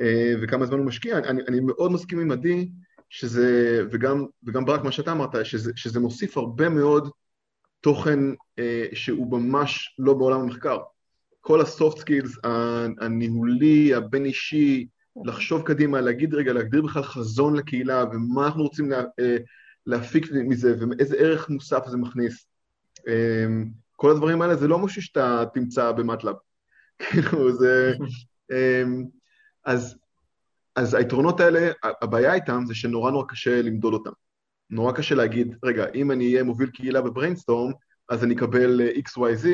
אה, 0.00 0.34
וכמה 0.42 0.66
זמן 0.66 0.78
הוא 0.78 0.86
משקיע. 0.86 1.18
אני, 1.18 1.42
אני 1.48 1.60
מאוד 1.60 1.92
מסכים 1.92 2.20
עם 2.20 2.30
עדי, 2.30 2.68
שזה, 3.10 3.80
וגם, 3.92 4.24
וגם 4.46 4.64
ברק, 4.64 4.84
מה 4.84 4.92
שאתה 4.92 5.12
אמרת, 5.12 5.46
שזה, 5.46 5.72
שזה 5.76 6.00
מוסיף 6.00 6.36
הרבה 6.36 6.68
מאוד 6.68 7.10
תוכן 7.80 8.18
אה, 8.58 8.86
שהוא 8.92 9.40
ממש 9.40 9.94
לא 9.98 10.14
בעולם 10.14 10.40
המחקר. 10.40 10.78
כל 11.40 11.60
ה 11.60 11.68
soft 11.68 11.98
skills, 11.98 12.38
הניהולי, 13.00 13.94
הבין-אישי, 13.94 14.86
לחשוב 15.24 15.62
קדימה, 15.62 16.00
להגיד 16.00 16.34
רגע, 16.34 16.52
להגדיר 16.52 16.82
בכלל 16.82 17.02
חזון 17.02 17.56
לקהילה 17.56 18.04
ומה 18.12 18.46
אנחנו 18.46 18.62
רוצים 18.62 18.90
לה, 18.90 19.02
אה, 19.20 19.36
להפיק 19.86 20.26
מזה 20.32 20.74
ואיזה 20.80 21.16
ערך 21.16 21.50
מוסף 21.50 21.86
זה 21.86 21.96
מכניס. 21.96 22.46
אמ, 23.08 23.70
כל 23.96 24.10
הדברים 24.10 24.42
האלה 24.42 24.56
זה 24.56 24.68
לא 24.68 24.78
משהו 24.78 25.02
שאתה 25.02 25.44
תמצא 25.54 25.92
ב 25.92 25.97
MATLAB. 25.97 26.36
כאילו 26.98 27.52
זה... 27.52 27.94
אמ, 28.52 29.04
אז, 29.64 29.98
אז 30.76 30.94
היתרונות 30.94 31.40
האלה, 31.40 31.70
הבעיה 32.02 32.34
איתם 32.34 32.62
זה 32.66 32.74
שנורא 32.74 33.10
נורא 33.10 33.24
קשה 33.28 33.62
למדוד 33.62 33.94
אותם. 33.94 34.10
נורא 34.70 34.92
קשה 34.92 35.14
להגיד, 35.14 35.56
רגע, 35.64 35.86
אם 35.94 36.10
אני 36.10 36.32
אהיה 36.32 36.42
מוביל 36.42 36.70
קהילה 36.70 37.00
בבריינסטורם, 37.00 37.72
אז 38.08 38.24
אני 38.24 38.34
אקבל 38.34 38.80
XYZ, 38.80 39.46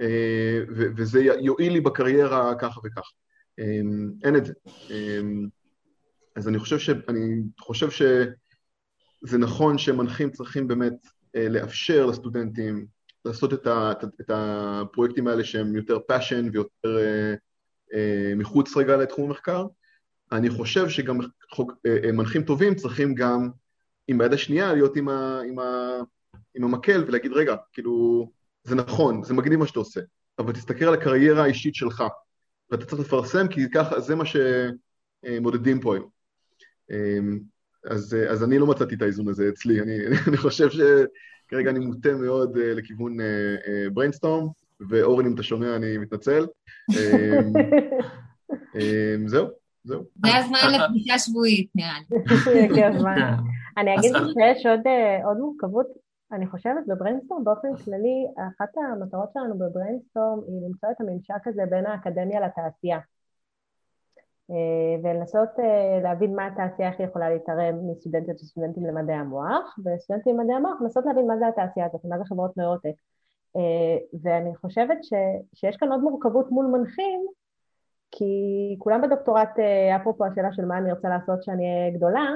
אה, 0.00 0.58
וזה 0.96 1.20
יועיל 1.20 1.72
לי 1.72 1.80
בקריירה 1.80 2.54
ככה 2.58 2.80
וככה. 2.84 3.10
אמ, 3.58 4.10
אין 4.24 4.36
את 4.36 4.46
זה. 4.46 4.52
אז 6.36 6.48
אני 6.48 6.58
חושב, 6.58 6.78
ש, 6.78 6.90
אני 7.08 7.42
חושב 7.60 7.90
שזה 9.26 9.38
נכון 9.38 9.78
שמנחים 9.78 10.30
צריכים 10.30 10.68
באמת 10.68 11.06
אה, 11.36 11.48
לאפשר 11.48 12.06
לסטודנטים 12.06 12.86
לעשות 13.24 13.52
את, 13.52 13.66
ה, 13.66 13.92
את 14.20 14.30
הפרויקטים 14.30 15.28
האלה 15.28 15.44
שהם 15.44 15.76
יותר 15.76 15.96
passion 15.96 16.50
ויותר 16.52 16.98
אה, 16.98 17.34
אה, 17.94 18.32
מחוץ 18.36 18.76
רגע 18.76 18.96
לתחום 18.96 19.24
המחקר. 19.24 19.66
אני 20.32 20.50
חושב 20.50 20.88
שגם 20.88 21.18
חוק, 21.50 21.72
מנחים 22.12 22.42
טובים 22.42 22.74
צריכים 22.74 23.14
גם 23.14 23.50
עם 24.08 24.20
היד 24.20 24.32
השנייה 24.32 24.72
להיות 24.72 24.96
עם, 24.96 25.08
ה, 25.08 25.40
עם, 25.48 25.58
ה, 25.58 25.98
עם 26.54 26.64
המקל 26.64 27.04
ולהגיד 27.06 27.32
רגע, 27.32 27.56
כאילו 27.72 28.26
זה 28.64 28.74
נכון, 28.74 29.22
זה 29.22 29.34
מגניב 29.34 29.58
מה 29.58 29.66
שאתה 29.66 29.78
עושה, 29.78 30.00
אבל 30.38 30.52
תסתכל 30.52 30.84
על 30.84 30.94
הקריירה 30.94 31.42
האישית 31.42 31.74
שלך 31.74 32.04
ואתה 32.70 32.86
צריך 32.86 33.00
לפרסם 33.00 33.48
כי 33.48 33.70
ככה 33.70 34.00
זה 34.00 34.14
מה 34.14 34.24
שמודדים 34.24 35.80
פה 35.80 35.94
היום. 35.94 36.08
אז, 37.90 38.16
אז 38.28 38.44
אני 38.44 38.58
לא 38.58 38.66
מצאתי 38.66 38.94
את 38.94 39.02
האיזון 39.02 39.28
הזה 39.28 39.48
אצלי, 39.48 39.80
אני, 39.80 39.98
אני 40.28 40.36
חושב 40.36 40.68
שכרגע 40.70 41.70
אני 41.70 41.78
מוטה 41.78 42.14
מאוד 42.14 42.56
uh, 42.56 42.60
לכיוון 42.60 43.16
Brainstorm, 43.92 44.44
uh, 44.44 44.48
uh, 44.48 44.86
ואורן, 44.90 45.26
אם 45.26 45.34
אתה 45.34 45.42
שומע, 45.42 45.76
אני 45.76 45.98
מתנצל. 45.98 46.46
um, 46.90 46.94
um, 48.50 49.26
זהו, 49.26 49.46
זהו. 49.84 50.04
זה 50.26 50.36
הזמן 50.36 50.58
לפגישה 50.72 51.18
שבועית, 51.18 51.70
נראה 51.74 51.98
לי. 52.10 52.68
כן. 52.76 52.92
אני 53.78 53.94
אגיד 53.94 54.12
שיש 54.12 54.66
עוד, 54.66 54.80
עוד 55.24 55.36
מורכבות, 55.38 55.86
אני 56.32 56.46
חושבת 56.46 56.86
ב 56.86 56.91
Brainstorm 56.91 57.44
באופן 57.44 57.68
כללי, 57.84 58.26
אחת 58.36 58.68
המטרות 58.76 59.30
שלנו 59.34 59.58
ב 59.58 59.65
Brainstorm 59.65 60.38
היא 60.48 60.66
למצוא 60.66 60.88
את 60.90 61.00
הממשק 61.00 61.46
הזה 61.46 61.62
בין 61.70 61.86
האקדמיה 61.86 62.40
לתעשייה. 62.40 62.98
אה, 64.52 65.00
ולנסות 65.02 65.48
אה, 65.60 66.00
להבין 66.02 66.34
מה 66.36 66.46
התעשייה, 66.46 66.90
היא 66.98 67.06
יכולה 67.06 67.30
להתערב 67.30 67.74
מסטודנטיות 67.90 68.40
וסטודנטים 68.40 68.86
למדעי 68.86 69.16
המוח, 69.16 69.78
וסטודנטים 69.84 70.40
למדעי 70.40 70.56
המוח 70.56 70.80
לנסות 70.80 71.04
להבין 71.06 71.26
מה 71.26 71.38
זה 71.38 71.48
התעשייה 71.48 71.86
הזאת, 71.86 72.04
מה 72.04 72.18
זה 72.18 72.24
חברות 72.24 72.56
נוירוטק. 72.56 72.94
אה, 73.56 74.20
ואני 74.22 74.56
חושבת 74.56 75.04
ש, 75.04 75.12
שיש 75.54 75.76
כאן 75.76 75.92
עוד 75.92 76.00
מורכבות 76.00 76.50
מול 76.50 76.66
מנחים, 76.66 77.26
כי 78.10 78.34
כולם 78.78 79.02
בדוקטורט, 79.02 79.58
אפרופו 79.96 80.24
השאלה 80.24 80.52
של 80.52 80.64
מה 80.64 80.78
אני 80.78 80.92
רוצה 80.92 81.08
לעשות 81.08 81.40
כשאני 81.40 81.64
אהיה 81.64 81.96
גדולה, 81.96 82.26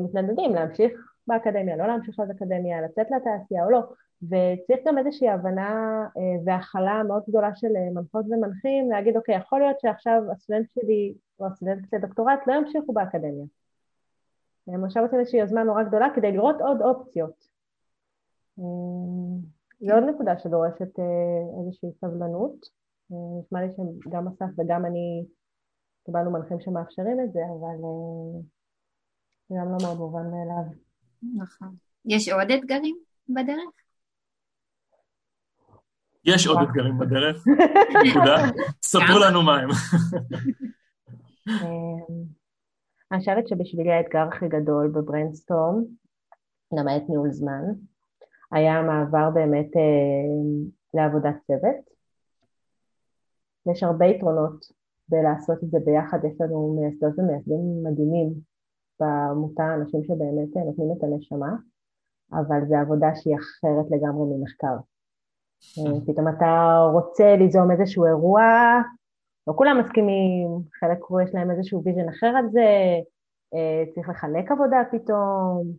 מתנדנדים 0.00 0.54
להמשיך 0.54 0.92
באקדמיה, 1.26 1.76
לא 1.76 1.86
להמשיך 1.86 2.18
באקדמיה, 2.18 2.82
לצאת 2.82 3.06
לתעשייה 3.10 3.64
או 3.64 3.70
לא. 3.70 3.80
וצריך 4.22 4.80
גם 4.86 4.98
איזושהי 4.98 5.28
הבנה 5.28 6.04
אה, 6.16 6.22
והכלה 6.44 7.02
מאוד 7.02 7.22
גדולה 7.28 7.54
של 7.54 7.76
אה, 7.76 7.90
מנחות 7.94 8.24
ומנחים, 8.26 8.90
להגיד, 8.90 9.16
אוקיי, 9.16 9.36
יכול 9.36 9.60
להיות 9.60 9.80
שעכשיו 9.80 10.22
הסטודנט 10.32 10.66
שלי, 10.70 11.14
או 11.40 11.46
הסטודנט 11.46 11.94
לדוקטורט, 11.94 12.46
לא 12.46 12.52
ימשיכו 12.52 12.92
באקדמיה. 12.92 13.44
הם 14.66 14.84
עכשיו 14.84 15.02
עושים 15.02 15.18
איזושהי 15.18 15.40
יוזמה 15.40 15.62
נורא 15.62 15.82
גדולה 15.82 16.08
כדי 16.14 16.32
לראות 16.32 16.60
עוד 16.60 16.82
אופציות. 16.82 17.48
אה, 18.58 18.64
זו 19.80 19.94
עוד 19.94 20.04
נקודה 20.14 20.38
שדורשת 20.38 20.98
איזושהי 21.60 21.88
סבלנות. 22.00 22.82
נשמע 23.40 23.60
לי 23.60 23.66
שגם 24.04 24.28
אסף 24.28 24.58
וגם 24.58 24.86
אני 24.86 25.24
קיבלנו 26.06 26.30
מנחים 26.30 26.60
שמאפשרים 26.60 27.20
את 27.20 27.32
זה, 27.32 27.40
אבל 27.44 27.76
זה 29.48 29.54
גם 29.60 29.66
לא 29.72 29.76
מאוד 29.82 29.98
מובן 29.98 30.30
מאליו. 30.30 30.64
נכון. 31.36 31.74
יש 32.04 32.28
עוד 32.28 32.50
אתגרים 32.50 32.96
בדרך? 33.28 33.81
יש 36.24 36.46
עוד 36.46 36.58
אתגרים 36.62 36.98
בדרך, 36.98 37.44
נקודה. 38.06 38.36
ספרו 38.82 39.18
לנו 39.26 39.42
מה 39.42 39.58
הם. 39.58 39.68
אמ, 41.48 42.24
אני 43.12 43.18
חושבת 43.18 43.48
שבשבילי 43.48 43.92
האתגר 43.92 44.28
הכי 44.28 44.48
גדול 44.48 44.88
בבריינסטורם, 44.88 45.84
למעט 46.72 47.02
ניהול 47.08 47.30
זמן, 47.30 47.62
היה 48.52 48.78
המעבר 48.78 49.30
באמת 49.30 49.76
אה, 49.76 50.62
לעבודת 50.94 51.34
צוות. 51.46 51.92
יש 53.70 53.82
הרבה 53.82 54.06
יתרונות 54.06 54.66
בלעשות 55.08 55.64
את 55.64 55.70
זה 55.70 55.78
ביחד, 55.84 56.18
יש 56.24 56.40
לנו 56.40 56.76
מייסדות 56.80 57.18
ומייסדים 57.18 57.84
מדהימים 57.84 58.32
בעמותה, 59.00 59.74
אנשים 59.74 60.04
שבאמת 60.04 60.56
אה, 60.56 60.64
נותנים 60.64 60.88
את 60.98 61.02
הנשמה, 61.04 61.52
אבל 62.32 62.66
זו 62.68 62.74
עבודה 62.76 63.08
שהיא 63.14 63.36
אחרת 63.36 63.86
לגמרי 63.90 64.36
ממחקר. 64.36 64.76
אה, 65.78 66.00
פתאום 66.06 66.28
אתה 66.28 66.78
רוצה 66.92 67.36
ליזום 67.36 67.70
איזשהו 67.70 68.06
אירוע, 68.06 68.42
לא 69.46 69.52
כולם 69.56 69.80
מסכימים, 69.80 70.48
חלק 70.80 70.98
יש 71.24 71.34
להם 71.34 71.50
איזשהו 71.50 71.82
vision 71.84 72.08
אחר 72.08 72.26
על 72.26 72.44
זה, 72.52 72.66
אה, 73.54 73.84
צריך 73.94 74.08
לחלק 74.08 74.50
עבודה 74.50 74.76
פתאום, 74.90 75.72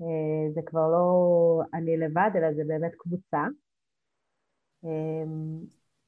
אה, 0.00 0.52
זה 0.54 0.60
כבר 0.66 0.88
לא 0.88 1.60
אני 1.74 1.96
לבד, 1.96 2.30
אלא 2.34 2.52
זה 2.52 2.62
באמת 2.66 2.92
קבוצה. 2.98 3.46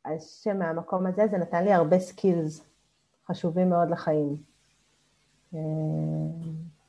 אז 0.05 0.41
שמהמקום 0.43 1.07
הזה 1.07 1.23
זה 1.31 1.39
נתן 1.39 1.65
לי 1.65 1.73
הרבה 1.73 1.99
סקילס 1.99 2.65
חשובים 3.29 3.71
מאוד 3.71 3.91
לחיים. 3.91 4.37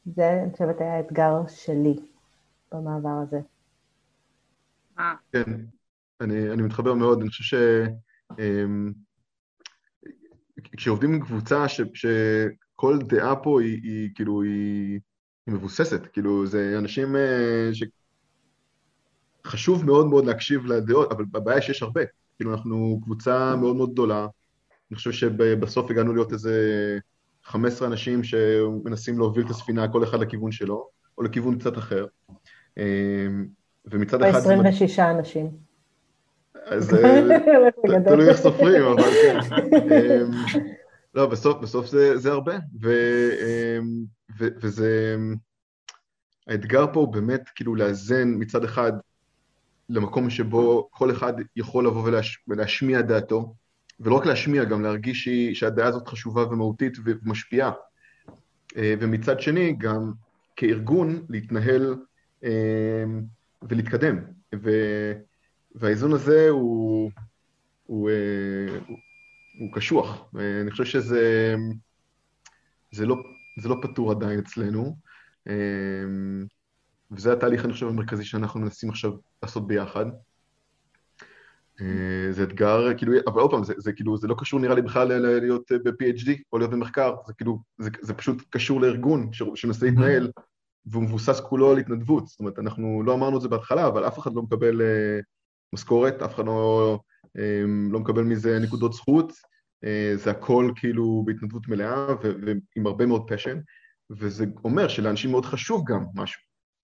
זה, 0.05 0.41
אני 0.43 0.51
חושבת, 0.51 0.81
היה 0.81 0.97
האתגר 0.97 1.47
שלי 1.47 1.99
במעבר 2.71 3.23
הזה. 3.23 3.39
כן, 5.31 5.51
אני, 6.21 6.51
אני 6.51 6.61
מתחבר 6.61 6.93
מאוד, 6.93 7.21
אני 7.21 7.29
חושב 7.29 7.43
ש... 7.43 7.53
אמ, 8.39 8.91
עם 11.03 11.19
קבוצה 11.19 11.67
ש, 11.67 11.81
שכל 11.93 12.97
דעה 13.07 13.35
פה 13.35 13.61
היא, 13.61 13.79
היא 13.83 14.09
כאילו, 14.15 14.41
היא, 14.41 14.99
היא 15.47 15.55
מבוססת, 15.55 16.01
כאילו, 16.13 16.47
זה 16.47 16.75
אנשים 16.77 17.15
אה, 17.15 17.69
ש... 17.73 17.83
חשוב 19.45 19.85
מאוד 19.85 20.07
מאוד 20.07 20.25
להקשיב 20.25 20.65
לדעות, 20.65 21.11
אבל 21.11 21.25
הבעיה 21.35 21.61
שיש 21.61 21.83
הרבה. 21.83 22.01
כאילו, 22.35 22.53
אנחנו 22.53 22.99
קבוצה 23.03 23.55
מאוד 23.55 23.75
מאוד 23.75 23.91
גדולה, 23.91 24.27
אני 24.91 24.95
חושב 24.95 25.11
שבסוף 25.11 25.91
הגענו 25.91 26.13
להיות 26.13 26.33
איזה 26.33 26.53
15 27.43 27.87
אנשים 27.87 28.23
שמנסים 28.23 29.17
להוביל 29.17 29.45
את 29.45 29.49
הספינה, 29.49 29.87
כל 29.87 30.03
אחד 30.03 30.19
לכיוון 30.19 30.51
שלו, 30.51 30.89
או 31.17 31.23
לכיוון 31.23 31.59
קצת 31.59 31.77
אחר. 31.77 32.05
אמ, 32.77 33.47
ומצד 33.85 34.23
אחד... 34.23 34.39
26 34.39 34.99
אנשים. 34.99 35.68
אז 36.65 36.93
אה, 36.93 38.01
תלוי 38.05 38.29
איך 38.29 38.37
סופרים, 38.37 38.83
אבל 38.83 39.03
כן. 39.03 39.39
אמ, 39.75 40.31
לא, 41.15 41.25
בסוף, 41.25 41.57
בסוף 41.61 41.87
זה, 41.87 42.17
זה 42.17 42.31
הרבה, 42.31 42.55
ו, 42.81 42.91
אמ, 43.41 44.03
ו, 44.39 44.47
וזה... 44.61 45.15
האתגר 46.47 46.85
פה 46.93 46.99
הוא 46.99 47.13
באמת 47.13 47.49
כאילו 47.55 47.75
לאזן 47.75 48.33
מצד 48.37 48.63
אחד 48.63 48.91
למקום 49.89 50.29
שבו 50.29 50.89
כל 50.91 51.11
אחד 51.11 51.33
יכול 51.55 51.87
לבוא 51.87 52.03
ולהש, 52.03 52.43
ולהשמיע 52.47 53.01
דעתו, 53.01 53.55
ולא 53.99 54.15
רק 54.15 54.25
להשמיע, 54.25 54.63
גם 54.63 54.81
להרגיש 54.81 55.23
שהיא, 55.23 55.55
שהדעה 55.55 55.87
הזאת 55.87 56.07
חשובה 56.07 56.47
ומהותית 56.47 56.97
ומשפיעה. 57.05 57.71
אה, 58.77 58.93
ומצד 58.99 59.41
שני, 59.41 59.75
גם 59.77 60.11
כארגון 60.55 61.25
להתנהל 61.29 61.95
אמ, 62.43 63.21
ולהתקדם. 63.69 64.19
ו, 64.55 64.71
והאיזון 65.75 66.13
הזה 66.13 66.49
הוא, 66.49 67.11
הוא, 67.85 68.09
אה, 68.09 68.77
הוא, 68.87 68.97
הוא 69.59 69.73
קשוח. 69.73 70.33
אני 70.61 70.71
חושב 70.71 70.85
שזה 70.85 71.55
זה 72.91 73.05
לא, 73.05 73.15
זה 73.59 73.69
לא 73.69 73.75
פתור 73.81 74.11
עדיין 74.11 74.39
אצלנו, 74.39 74.95
אה, 75.47 75.53
וזה 77.11 77.33
התהליך, 77.33 77.65
אני 77.65 77.73
חושב, 77.73 77.87
המרכזי 77.87 78.25
שאנחנו 78.25 78.59
מנסים 78.59 78.89
עכשיו 78.89 79.11
לעשות 79.43 79.67
ביחד. 79.67 80.05
אה, 81.81 82.31
זה 82.31 82.43
אתגר, 82.43 82.97
כאילו, 82.97 83.13
אבל 83.27 83.41
עוד 83.41 83.51
פעם, 83.51 83.63
זה, 83.63 83.73
זה 83.77 83.93
כאילו, 83.93 84.17
זה 84.17 84.27
לא 84.27 84.35
קשור 84.39 84.59
נראה 84.59 84.75
לי 84.75 84.81
בכלל 84.81 85.07
להיות 85.17 85.71
ב-PhD 85.71 86.29
או 86.53 86.57
להיות 86.57 86.71
במחקר, 86.71 87.15
זה 87.27 87.33
כאילו, 87.33 87.59
זה, 87.77 87.89
זה 88.01 88.13
פשוט 88.13 88.43
קשור 88.49 88.81
לארגון 88.81 89.29
שמנסה 89.55 89.85
להתנהל, 89.85 90.31
והוא 90.85 91.03
מבוסס 91.03 91.39
כולו 91.39 91.71
על 91.71 91.77
התנדבות. 91.77 92.27
זאת 92.27 92.39
אומרת, 92.39 92.59
אנחנו 92.59 93.03
לא 93.05 93.13
אמרנו 93.13 93.37
את 93.37 93.41
זה 93.41 93.49
בהתחלה, 93.49 93.87
אבל 93.87 94.07
אף 94.07 94.19
אחד 94.19 94.33
לא 94.33 94.41
מקבל 94.41 94.81
משכורת, 95.73 96.21
אף 96.21 96.35
אחד 96.35 96.45
לא, 96.45 96.99
אמ, 97.37 97.91
לא 97.91 97.99
מקבל 97.99 98.23
מזה 98.23 98.59
נקודות 98.59 98.93
זכות, 98.93 99.33
אה, 99.83 100.11
זה 100.15 100.31
הכל 100.31 100.71
כאילו 100.75 101.23
בהתנדבות 101.25 101.67
מלאה 101.67 102.07
ועם 102.21 102.87
הרבה 102.87 103.05
מאוד 103.05 103.23
פשן, 103.27 103.59
וזה 104.09 104.45
אומר 104.63 104.87
שלאנשים 104.87 105.31
מאוד 105.31 105.45
חשוב 105.45 105.83
גם 105.87 106.05
משהו. 106.15 106.41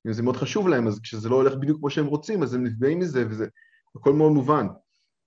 אם 0.07 0.13
זה 0.13 0.23
מאוד 0.23 0.37
חשוב 0.37 0.67
להם, 0.67 0.87
אז 0.87 0.99
כשזה 0.99 1.29
לא 1.29 1.35
הולך 1.35 1.53
בדיוק 1.55 1.79
כמו 1.79 1.89
שהם 1.89 2.05
רוצים, 2.05 2.43
אז 2.43 2.53
הם 2.53 2.63
נפגעים 2.63 2.99
מזה, 2.99 3.25
וזה 3.29 3.47
הכל 3.95 4.13
מאוד 4.13 4.31
מובן. 4.31 4.67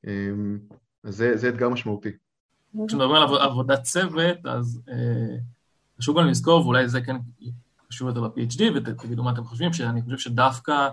אמ, 0.07 0.59
אז 1.05 1.17
זה, 1.17 1.37
זה 1.37 1.49
אתגר 1.49 1.69
משמעותי. 1.69 2.11
כשמדברים 2.89 3.23
על 3.23 3.39
עבודת 3.39 3.83
צוות, 3.83 4.47
אז 4.47 4.81
אה, 4.89 5.37
חשוב 5.99 6.19
גם 6.19 6.27
לזכור, 6.27 6.65
ואולי 6.65 6.89
זה 6.89 7.01
כן 7.01 7.17
חשוב 7.89 8.09
יותר 8.09 8.29
ב-PhD, 8.29 8.63
ותגידו 8.75 9.23
מה 9.23 9.33
אתם 9.33 9.45
חושבים, 9.45 9.73
שאני 9.73 10.03
חושב 10.03 10.19
שדווקא 10.19 10.89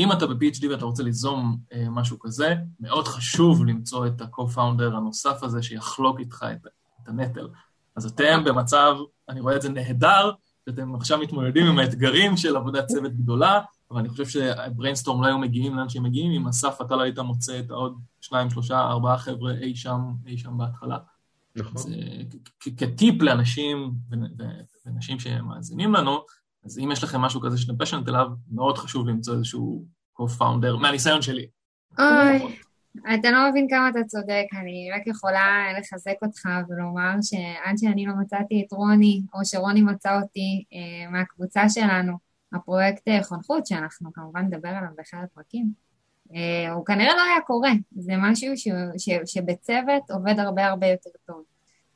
אם 0.00 0.12
אתה 0.12 0.26
ב-PhD 0.26 0.68
ואתה 0.70 0.84
רוצה 0.84 1.02
ליזום 1.02 1.58
אה, 1.72 1.86
משהו 1.90 2.18
כזה, 2.18 2.54
מאוד 2.80 3.08
חשוב 3.08 3.64
למצוא 3.64 4.06
את 4.06 4.20
ה-co-founder 4.20 4.96
הנוסף 4.96 5.42
הזה 5.42 5.62
שיחלוק 5.62 6.20
איתך 6.20 6.46
את, 6.52 6.66
את 7.02 7.08
הנטל. 7.08 7.48
אז 7.96 8.06
אתם 8.06 8.44
במצב, 8.44 8.96
אני 9.28 9.40
רואה 9.40 9.56
את 9.56 9.62
זה 9.62 9.68
נהדר, 9.68 10.30
שאתם 10.68 10.94
עכשיו 10.94 11.18
מתמודדים 11.18 11.66
עם 11.66 11.78
האתגרים 11.78 12.36
של 12.36 12.56
עבודת 12.56 12.86
צוות 12.86 13.12
גדולה, 13.12 13.60
אבל 13.90 13.98
אני 14.00 14.08
חושב 14.08 14.26
שבריינסטורם 14.26 15.22
לא 15.22 15.26
היו 15.26 15.38
מגיעים 15.38 15.76
לאן 15.76 15.88
שהם 15.88 16.02
מגיעים, 16.02 16.32
אם 16.32 16.48
אסף 16.48 16.80
אתה 16.80 16.96
לא 16.96 17.02
היית 17.02 17.18
מוצא 17.18 17.58
את 17.58 17.70
העוד 17.70 17.98
שניים, 18.20 18.50
שלושה, 18.50 18.80
ארבעה 18.80 19.18
חבר'ה 19.18 19.52
אי 19.52 19.76
שם, 19.76 20.00
אי 20.26 20.38
שם 20.38 20.58
בהתחלה. 20.58 20.98
נכון. 21.56 21.72
אז 21.76 21.88
כטיפ 22.76 23.22
לאנשים 23.22 23.92
ונשים 24.86 25.20
שמאזינים 25.20 25.94
לנו, 25.94 26.18
אז 26.64 26.78
אם 26.78 26.92
יש 26.92 27.04
לכם 27.04 27.20
משהו 27.20 27.40
כזה 27.40 27.58
שאתם 27.58 27.76
פשנט 27.78 28.08
אליו, 28.08 28.26
מאוד 28.52 28.78
חשוב 28.78 29.08
למצוא 29.08 29.34
איזשהו 29.34 29.84
co-founder, 30.20 30.76
מהניסיון 30.80 31.22
שלי. 31.22 31.46
אוי, 31.98 32.56
אתה 33.14 33.30
לא 33.30 33.50
מבין 33.50 33.66
כמה 33.70 33.88
אתה 33.88 34.04
צודק, 34.06 34.44
אני 34.60 34.90
רק 34.94 35.06
יכולה 35.06 35.66
לחזק 35.78 36.14
אותך 36.22 36.48
ולומר 36.68 37.12
שעד 37.22 37.78
שאני 37.78 38.06
לא 38.06 38.12
מצאתי 38.20 38.64
את 38.66 38.72
רוני, 38.72 39.22
או 39.34 39.44
שרוני 39.44 39.82
מצא 39.82 40.20
אותי 40.20 40.64
אה, 40.72 41.10
מהקבוצה 41.10 41.68
שלנו, 41.68 42.12
הפרויקט 42.52 43.08
אה, 43.08 43.22
חונכות, 43.22 43.66
שאנחנו 43.66 44.12
כמובן 44.12 44.40
נדבר 44.40 44.68
עליו 44.68 44.90
באחד 44.96 45.18
הפרקים, 45.24 45.72
אה, 46.34 46.72
הוא 46.72 46.86
כנראה 46.86 47.16
לא 47.16 47.22
היה 47.22 47.40
קורה, 47.46 47.70
זה 47.96 48.12
משהו 48.18 48.56
ש, 48.56 48.68
ש, 48.98 49.10
שבצוות 49.26 50.10
עובד 50.10 50.38
הרבה 50.38 50.66
הרבה 50.66 50.86
יותר 50.86 51.10
טוב. 51.26 51.44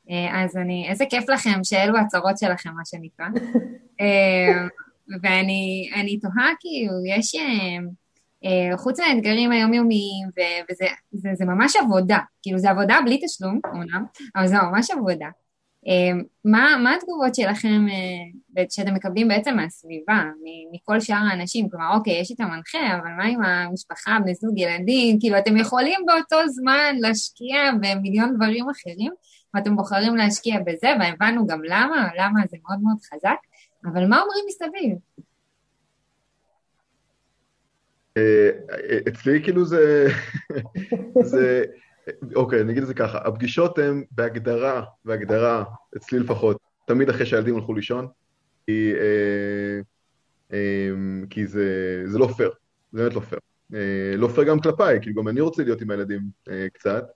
אה, 0.09 0.43
אז 0.43 0.57
אני, 0.57 0.87
איזה 0.89 1.05
כיף 1.09 1.29
לכם 1.29 1.63
שאלו 1.63 1.97
הצהרות 1.97 2.37
שלכם, 2.37 2.69
מה 2.69 2.85
שנקרא. 2.85 3.25
אה, 4.01 4.67
ואני 5.23 6.19
תוהה, 6.21 6.49
כאילו, 6.59 6.93
יש, 7.07 7.35
אה, 8.45 8.77
חוץ 8.77 8.99
מהאתגרים 8.99 9.51
היומיומיים, 9.51 10.27
וזה 10.71 10.85
זה, 11.11 11.29
זה 11.33 11.45
ממש 11.45 11.75
עבודה, 11.75 12.17
כאילו, 12.41 12.57
זה 12.57 12.69
עבודה 12.69 12.99
בלי 13.05 13.19
תשלום, 13.25 13.59
אמנם, 13.73 14.05
אבל 14.35 14.47
זה 14.47 14.55
ממש 14.55 14.91
עבודה. 14.91 15.27
מה, 16.45 16.77
מה 16.83 16.95
התגובות 16.95 17.35
שלכם 17.35 17.85
שאתם 18.69 18.93
מקבלים 18.93 19.27
בעצם 19.27 19.55
מהסביבה, 19.55 20.23
מכל 20.73 20.99
שאר 20.99 21.15
האנשים? 21.31 21.69
כלומר, 21.69 21.95
אוקיי, 21.95 22.19
יש 22.19 22.31
את 22.31 22.39
המנחה, 22.39 22.97
אבל 22.97 23.09
מה 23.17 23.25
עם 23.25 23.43
המשפחה, 23.43 24.17
בני 24.23 24.35
זוג, 24.35 24.59
ילדים? 24.59 25.19
כאילו, 25.19 25.37
אתם 25.37 25.57
יכולים 25.57 25.99
באותו 26.05 26.47
זמן 26.47 26.95
להשקיע 26.99 27.71
במיליון 27.81 28.35
דברים 28.35 28.65
אחרים, 28.69 29.11
ואתם 29.55 29.75
בוחרים 29.75 30.15
להשקיע 30.15 30.59
בזה, 30.65 30.87
והבנו 30.99 31.47
גם 31.47 31.63
למה, 31.63 32.09
למה 32.17 32.41
זה 32.49 32.57
מאוד 32.63 32.79
מאוד 32.83 32.97
חזק, 33.01 33.37
אבל 33.85 34.07
מה 34.07 34.21
אומרים 34.21 34.45
מסביב? 34.47 34.97
אה, 38.17 38.49
אצלי 39.07 39.43
כאילו 39.43 39.65
זה, 39.65 40.07
זה, 41.31 41.63
אוקיי, 42.35 42.61
אני 42.61 42.71
אגיד 42.71 42.81
את 42.81 42.87
זה 42.87 42.93
ככה, 42.93 43.17
הפגישות 43.17 43.79
הן 43.79 44.03
בהגדרה, 44.11 44.83
בהגדרה, 45.05 45.63
אצלי 45.97 46.19
לפחות, 46.19 46.57
תמיד 46.87 47.09
אחרי 47.09 47.25
שהילדים 47.25 47.55
הלכו 47.55 47.73
לישון, 47.73 48.07
כי, 48.65 48.93
אה, 48.95 49.79
אה, 50.53 50.89
כי 51.29 51.47
זה, 51.47 52.01
זה 52.05 52.19
לא 52.19 52.27
פייר, 52.37 52.51
זה 52.91 53.01
באמת 53.01 53.15
לא 53.15 53.19
פייר. 53.19 53.39
לא 54.17 54.27
פייר 54.27 54.47
גם 54.47 54.59
כלפיי, 54.59 54.99
כי 55.01 55.13
גם 55.13 55.27
אני 55.27 55.41
רוצה 55.41 55.63
להיות 55.63 55.81
עם 55.81 55.91
הילדים 55.91 56.21
קצת, 56.73 57.03
אמ, 57.03 57.09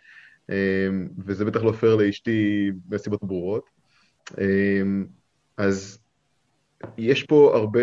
וזה 1.26 1.46
בטח 1.46 1.64
לא 1.64 1.72
פייר 1.72 1.96
לאשתי 1.96 2.72
מסיבות 2.90 3.24
ברורות. 3.24 3.70
אמ, 4.38 5.06
אז 5.58 6.00
יש 6.98 7.24
פה 7.24 7.52
הרבה, 7.56 7.80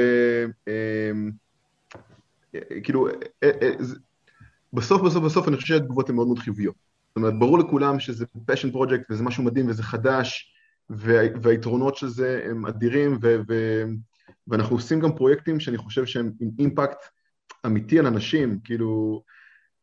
אמ, 0.67 1.31
כאילו, 2.83 3.09
אה, 3.09 3.51
אה, 3.62 3.71
בסוף 4.73 5.03
בסוף 5.03 5.25
בסוף 5.25 5.49
אני 5.49 5.57
חושב 5.57 5.69
שהתגובות 5.69 6.09
הן 6.11 6.14
מאוד 6.14 6.27
מאוד 6.27 6.39
חיוביות. 6.39 6.75
זאת 7.09 7.17
אומרת, 7.17 7.39
ברור 7.39 7.59
לכולם 7.59 8.01
שזה 8.01 8.25
passion 8.51 8.75
project 8.75 9.05
וזה 9.11 9.23
משהו 9.25 9.45
מדהים 9.45 9.69
וזה 9.69 9.83
חדש, 9.83 10.53
והיתרונות 11.43 11.97
של 11.97 12.09
זה 12.09 12.47
הם 12.51 12.67
אדירים, 12.67 13.19
ו- 13.23 13.37
ו- 13.49 13.85
ואנחנו 14.49 14.77
עושים 14.77 15.01
גם 15.01 15.17
פרויקטים 15.17 15.61
שאני 15.61 15.77
חושב 15.77 16.07
שהם 16.07 16.33
עם 16.41 16.51
אימפקט 16.59 16.99
אמיתי 17.67 17.99
על 17.99 18.07
אנשים, 18.07 18.59
כאילו, 18.64 19.23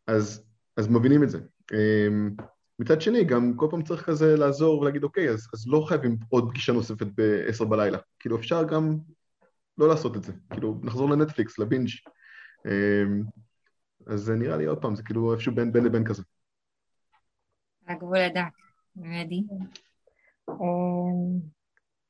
אז, 0.07 0.43
אז 0.77 0.88
מבינים 0.88 1.23
את 1.23 1.29
זה. 1.29 1.39
מצד 2.80 3.01
שני, 3.01 3.24
גם 3.24 3.53
כל 3.55 3.67
פעם 3.71 3.84
צריך 3.84 4.05
כזה 4.05 4.36
לעזור 4.36 4.80
ולהגיד, 4.80 5.03
אוקיי, 5.03 5.30
אז, 5.30 5.47
אז 5.53 5.67
לא 5.67 5.86
חייבים 5.88 6.17
עוד 6.30 6.49
פגישה 6.49 6.74
נוספת 6.74 7.07
ב-10 7.15 7.65
בלילה. 7.65 7.97
כאילו, 8.19 8.38
אפשר 8.38 8.63
גם 8.63 8.97
לא 9.78 9.88
לעשות 9.88 10.17
את 10.17 10.24
זה. 10.24 10.34
כאילו, 10.49 10.80
נחזור 10.84 11.09
לנטפליקס, 11.09 11.59
לבינג'. 11.59 11.89
אמ, 12.65 13.24
אז 14.07 14.19
זה 14.19 14.36
נראה 14.36 14.57
לי 14.57 14.65
עוד 14.65 14.82
פעם, 14.82 14.95
זה 14.95 15.03
כאילו 15.03 15.34
איפשהו 15.34 15.55
בין, 15.55 15.71
בין 15.71 15.84
לבין 15.84 16.03
כזה. 16.03 16.24
הגבול 17.88 18.17
הדק, 18.17 18.53
רדי. 18.97 19.43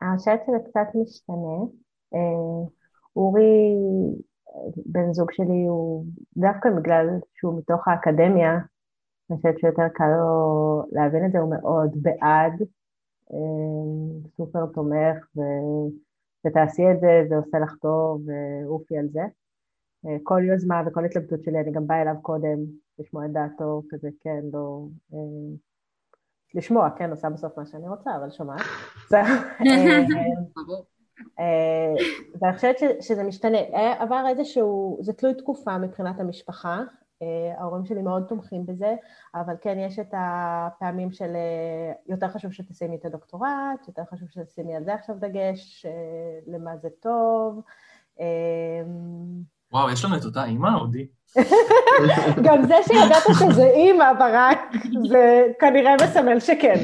אני 0.02 0.18
חושבת 0.18 0.40
שזה 0.48 0.58
קצת 0.70 0.88
משתנה. 0.96 1.58
אמ, 2.14 2.68
אורי, 3.16 3.74
בן 4.86 5.14
זוג 5.14 5.32
שלי, 5.32 5.66
הוא 5.68 6.06
דווקא 6.38 6.70
בגלל 6.78 7.08
שהוא 7.36 7.60
מתוך 7.60 7.88
האקדמיה, 7.88 8.58
אני 9.30 9.38
חושבת 9.38 9.60
שיותר 9.60 9.88
קל 9.94 10.08
לו 10.08 10.84
להבין 10.92 11.26
את 11.26 11.32
זה, 11.32 11.40
הוא 11.40 11.50
מאוד 11.50 11.92
בעד, 12.02 12.62
אה, 13.34 14.20
סופר 14.38 14.66
תומך, 14.66 15.28
ו... 15.38 15.42
ותעשי 16.48 16.92
את 16.92 17.00
זה, 17.00 17.24
זה 17.30 17.36
עושה 17.36 17.60
לך 17.60 17.76
טוב, 17.82 18.22
ואופי 18.26 18.98
על 18.98 19.08
זה. 19.08 19.22
אה, 20.06 20.18
כל 20.24 20.42
יוזמה 20.48 20.84
וכל 20.86 21.06
התלבטות 21.06 21.44
שלי, 21.44 21.60
אני 21.60 21.72
גם 21.72 21.88
באה 21.88 22.02
אליו 22.02 22.16
קודם, 22.22 22.58
לשמוע 23.00 23.26
את 23.26 23.32
דעתו, 23.32 23.84
כזה 23.90 24.10
כן, 24.20 24.42
לא... 24.54 24.86
אה, 25.14 25.20
לשמוע, 26.56 26.90
כן, 26.98 27.12
עושה 27.12 27.30
בסוף 27.30 27.58
מה 27.58 27.66
שאני 27.66 27.90
רוצה, 27.90 28.16
אבל 28.16 28.30
שומעת. 28.30 28.62
ואני 32.42 32.56
חושבת 32.56 32.76
שזה 33.00 33.24
משתנה. 33.24 33.58
עבר 34.00 34.26
איזשהו, 34.30 34.98
זה 35.02 35.14
תלוי 35.14 35.34
תקופה 35.34 35.78
מבחינת 35.78 36.20
המשפחה. 36.20 36.82
אה, 37.22 37.54
ההורים 37.58 37.86
שלי 37.86 38.02
מאוד 38.02 38.24
תומכים 38.24 38.66
בזה, 38.66 38.96
אבל 39.36 39.54
כן 39.62 39.78
יש 39.80 40.00
את 40.00 40.14
הפעמים 40.18 41.12
של 41.12 41.36
אה, 41.36 41.94
יותר 42.08 42.28
חשוב 42.28 42.52
שתשימי 42.52 42.96
את 42.96 43.06
הדוקטורט, 43.06 43.88
יותר 43.88 44.02
חשוב 44.12 44.28
שתשימי 44.32 44.76
על 44.76 44.84
זה 44.84 44.94
עכשיו 44.94 45.16
דגש, 45.20 45.86
אה, 45.86 45.92
למה 46.48 46.78
זה 46.78 46.90
טוב. 47.00 47.62
וואו, 49.72 49.90
יש 49.90 50.06
לנו 50.06 50.18
את 50.18 50.26
אותה 50.26 50.46
אימא, 50.46 50.70
אודי? 50.80 51.08
גם 52.46 52.64
זה 52.68 52.76
שידעת 52.88 53.24
שזה 53.40 53.64
אימא, 53.64 54.14
ברק, 54.14 54.60
זה 55.10 55.48
כנראה 55.60 55.96
מסמל 56.04 56.40
שכן. 56.40 56.80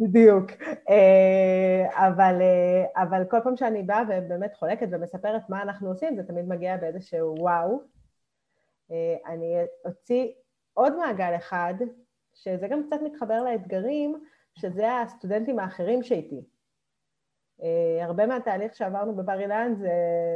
בדיוק. 0.00 0.50
אה, 0.88 2.06
אבל, 2.08 2.38
אה, 2.40 3.02
אבל 3.02 3.24
כל 3.30 3.40
פעם 3.44 3.56
שאני 3.56 3.82
באה 3.82 4.02
ובאמת 4.08 4.54
חולקת 4.54 4.88
ומספרת 4.90 5.50
מה 5.50 5.62
אנחנו 5.62 5.88
עושים, 5.88 6.16
זה 6.16 6.22
תמיד 6.22 6.48
מגיע 6.48 6.76
באיזשהו 6.76 7.34
וואו. 7.38 7.80
אה, 8.90 9.16
אני 9.26 9.54
אוציא 9.84 10.28
עוד 10.74 10.96
מעגל 10.96 11.36
אחד, 11.36 11.74
שזה 12.34 12.68
גם 12.68 12.82
קצת 12.86 13.00
מתחבר 13.04 13.42
לאתגרים, 13.42 14.24
שזה 14.54 15.00
הסטודנטים 15.00 15.58
האחרים 15.58 16.02
שאיתי. 16.02 16.44
הרבה 18.02 18.26
מהתהליך 18.26 18.74
שעברנו 18.74 19.16
בבר 19.16 19.40
אילן 19.40 19.74
זה, 19.78 19.90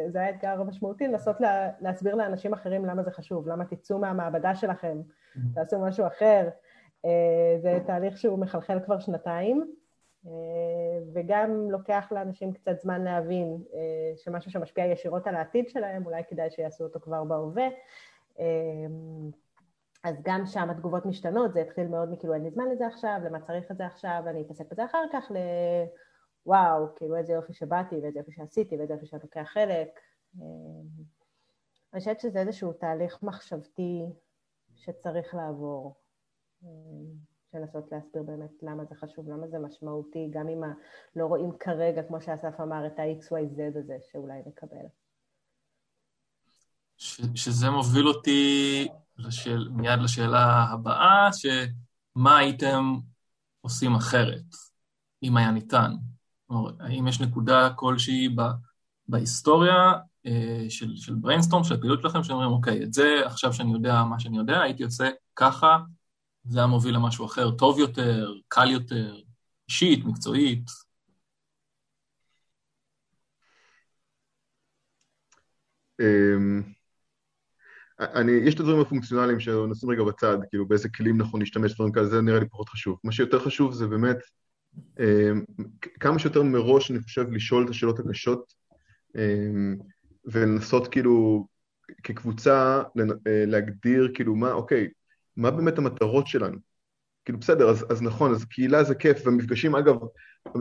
זה 0.08 0.18
היה 0.18 0.30
אתגר 0.30 0.62
משמעותי, 0.62 1.06
לנסות 1.06 1.40
לה, 1.40 1.70
להסביר 1.80 2.14
לאנשים 2.14 2.52
אחרים 2.52 2.84
למה 2.84 3.02
זה 3.02 3.10
חשוב, 3.10 3.48
למה 3.48 3.64
תצאו 3.64 3.98
מהמעבדה 3.98 4.54
שלכם, 4.54 5.00
mm-hmm. 5.00 5.40
תעשו 5.54 5.80
משהו 5.80 6.06
אחר. 6.06 6.48
אה, 7.04 7.58
זה 7.62 7.78
תהליך 7.86 8.18
שהוא 8.18 8.38
מחלחל 8.38 8.80
כבר 8.84 8.98
שנתיים, 8.98 9.74
אה, 10.26 10.32
וגם 11.14 11.70
לוקח 11.70 12.08
לאנשים 12.10 12.52
קצת 12.52 12.80
זמן 12.80 13.04
להבין 13.04 13.62
אה, 13.74 14.12
שמשהו 14.16 14.50
שמשפיע 14.50 14.84
ישירות 14.84 15.26
על 15.26 15.34
העתיד 15.34 15.68
שלהם, 15.68 16.06
אולי 16.06 16.22
כדאי 16.28 16.50
שיעשו 16.50 16.84
אותו 16.84 17.00
כבר 17.00 17.24
בהווה. 17.24 17.68
אז 20.04 20.16
גם 20.22 20.46
שם 20.46 20.70
התגובות 20.70 21.06
משתנות, 21.06 21.52
זה 21.52 21.60
התחיל 21.60 21.88
מאוד 21.88 22.12
מכאילו 22.12 22.34
אין 22.34 22.42
לי 22.42 22.50
זמן 22.50 22.68
לזה 22.68 22.86
עכשיו, 22.86 23.20
למה 23.24 23.40
צריך 23.40 23.70
את 23.70 23.76
זה 23.76 23.86
עכשיו, 23.86 24.22
אני 24.26 24.42
אתעסק 24.42 24.72
בזה 24.72 24.84
אחר 24.84 25.04
כך, 25.12 25.30
לוואו, 26.46 26.94
כאילו 26.96 27.16
איזה 27.16 27.32
יופי 27.32 27.52
שבאתי 27.52 27.96
ואיזה 28.02 28.18
יופי 28.18 28.32
שעשיתי 28.32 28.76
ואיזה 28.76 28.94
יופי 28.94 29.06
שאני 29.06 29.22
לוקח 29.22 29.46
חלק. 29.52 30.00
אני 31.92 32.00
חושבת 32.00 32.20
שזה 32.20 32.40
איזשהו 32.40 32.72
תהליך 32.72 33.22
מחשבתי 33.22 34.06
שצריך 34.74 35.34
לעבור. 35.34 35.99
לנסות 37.54 37.84
להסביר 37.92 38.22
באמת 38.22 38.50
למה 38.62 38.84
זה 38.84 38.94
חשוב, 38.94 39.28
למה 39.28 39.48
זה 39.48 39.58
משמעותי, 39.58 40.28
גם 40.30 40.48
אם 40.48 40.60
לא 41.16 41.26
רואים 41.26 41.50
כרגע, 41.60 42.02
כמו 42.02 42.20
שאסף 42.20 42.60
אמר, 42.60 42.86
את 42.86 42.98
ה-XYZ 42.98 43.78
הזה 43.78 43.96
שאולי 44.12 44.38
נקבל. 44.46 44.86
ש, 46.96 47.20
שזה 47.34 47.70
מוביל 47.70 48.08
אותי 48.08 48.88
לשאל, 49.18 49.68
מיד 49.68 49.98
לשאלה 50.00 50.64
הבאה, 50.72 51.30
שמה 51.32 52.38
הייתם 52.38 52.94
עושים 53.60 53.94
אחרת, 53.94 54.44
אם 55.22 55.36
היה 55.36 55.50
ניתן? 55.50 55.92
או 56.50 56.68
האם 56.80 57.08
יש 57.08 57.20
נקודה 57.20 57.70
כלשהי 57.76 58.28
ב, 58.28 58.42
בהיסטוריה 59.08 59.92
אה, 60.26 60.66
של, 60.68 60.96
של 60.96 61.14
Brainstorm, 61.14 61.64
של 61.64 61.74
הפעילות 61.74 62.02
שלכם, 62.02 62.22
שאומרים, 62.22 62.50
אוקיי, 62.50 62.82
את 62.82 62.92
זה, 62.92 63.20
עכשיו 63.24 63.52
שאני 63.52 63.72
יודע 63.72 64.04
מה 64.04 64.20
שאני 64.20 64.38
יודע, 64.38 64.60
הייתי 64.60 64.82
עושה 64.82 65.10
ככה, 65.36 65.78
זה 66.44 66.58
היה 66.58 66.66
מוביל 66.66 66.94
למשהו 66.94 67.26
אחר, 67.26 67.50
טוב 67.50 67.78
יותר, 67.78 68.32
קל 68.48 68.70
יותר, 68.70 69.16
אישית, 69.68 70.04
מקצועית. 70.04 70.70
אמ, 76.00 76.62
אני, 78.00 78.32
יש 78.32 78.54
את 78.54 78.60
הדברים 78.60 78.80
הפונקציונליים 78.80 79.40
שנשים 79.40 79.90
רגע 79.90 80.02
בצד, 80.02 80.36
כאילו 80.50 80.68
באיזה 80.68 80.88
כלים 80.88 81.18
נכון 81.18 81.40
להשתמש, 81.40 81.74
דברים 81.74 81.92
כאלה, 81.92 82.06
זה 82.06 82.22
נראה 82.22 82.40
לי 82.40 82.48
פחות 82.48 82.68
חשוב. 82.68 82.98
מה 83.04 83.12
שיותר 83.12 83.38
חשוב 83.38 83.72
זה 83.72 83.86
באמת 83.86 84.16
אמ, 85.00 85.44
כמה 86.00 86.18
שיותר 86.18 86.42
מראש, 86.42 86.90
אני 86.90 87.00
חושב, 87.02 87.32
לשאול 87.32 87.64
את 87.64 87.70
השאלות 87.70 87.98
הקשות 87.98 88.52
אמ, 89.16 89.76
ולנסות 90.24 90.88
כאילו 90.88 91.46
כקבוצה 92.02 92.82
אה, 93.26 93.44
להגדיר 93.46 94.10
כאילו 94.14 94.36
מה, 94.36 94.52
אוקיי, 94.52 94.88
מה 95.36 95.50
באמת 95.50 95.78
המטרות 95.78 96.26
שלנו? 96.26 96.58
כאילו 97.24 97.38
בסדר, 97.38 97.70
אז, 97.70 97.86
אז 97.90 98.02
נכון, 98.02 98.34
אז 98.34 98.44
קהילה 98.44 98.84
זה 98.84 98.94
כיף, 98.94 99.26
והמפגשים, 99.26 99.76
אגב, 99.76 99.96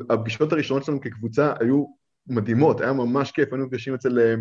הפגישות 0.09 0.51
הראשונות 0.51 0.86
שלנו 0.86 1.01
כקבוצה 1.01 1.53
היו 1.59 1.86
מדהימות, 2.28 2.82
היה 2.82 2.93
ממש 2.93 3.32
כיף, 3.32 3.49
היינו 3.51 3.65
נפגשים 3.65 3.93
אצל, 3.93 4.36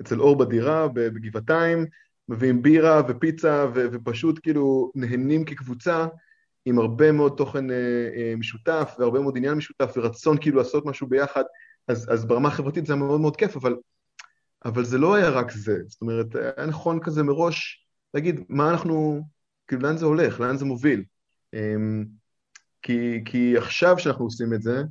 אצל 0.00 0.20
אור 0.20 0.38
בדירה 0.38 0.88
בגבעתיים, 0.88 1.86
מביאים 2.28 2.62
בירה 2.62 3.02
ופיצה 3.08 3.66
ו, 3.74 3.86
ופשוט 3.92 4.40
כאילו 4.42 4.92
נהנים 4.94 5.44
כקבוצה 5.44 6.06
עם 6.64 6.78
הרבה 6.78 7.12
מאוד 7.12 7.34
תוכן 7.36 7.70
אה, 7.70 7.76
אה, 8.16 8.34
משותף 8.36 8.94
והרבה 8.98 9.20
מאוד 9.20 9.36
עניין 9.36 9.54
משותף 9.54 9.92
ורצון 9.96 10.36
כאילו 10.40 10.58
לעשות 10.58 10.86
משהו 10.86 11.06
ביחד, 11.06 11.42
אז, 11.88 12.06
אז 12.12 12.24
ברמה 12.24 12.48
החברתית 12.48 12.86
זה 12.86 12.92
היה 12.92 13.02
מאוד 13.02 13.20
מאוד 13.20 13.36
כיף, 13.36 13.56
אבל, 13.56 13.76
אבל 14.64 14.84
זה 14.84 14.98
לא 14.98 15.14
היה 15.14 15.30
רק 15.30 15.50
זה, 15.50 15.78
זאת 15.86 16.00
אומרת, 16.00 16.26
היה 16.56 16.66
נכון 16.66 17.00
כזה 17.00 17.22
מראש 17.22 17.86
להגיד 18.14 18.40
מה 18.48 18.70
אנחנו, 18.70 19.22
כאילו 19.68 19.82
לאן 19.82 19.96
זה 19.96 20.06
הולך, 20.06 20.40
לאן 20.40 20.56
זה 20.56 20.64
מוביל. 20.64 21.04
אמ, 21.54 22.04
כי, 22.82 23.24
כי 23.24 23.56
עכשיו 23.56 23.98
שאנחנו 23.98 24.24
עושים 24.24 24.54
את 24.54 24.62
זה, 24.62 24.82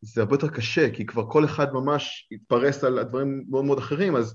זה 0.00 0.20
הרבה 0.20 0.34
יותר 0.34 0.48
קשה, 0.48 0.90
כי 0.94 1.06
כבר 1.06 1.30
כל 1.30 1.44
אחד 1.44 1.72
ממש 1.72 2.28
התפרס 2.32 2.84
על 2.84 3.02
דברים 3.02 3.44
מאוד 3.48 3.64
מאוד 3.64 3.78
אחרים, 3.78 4.16
אז, 4.16 4.34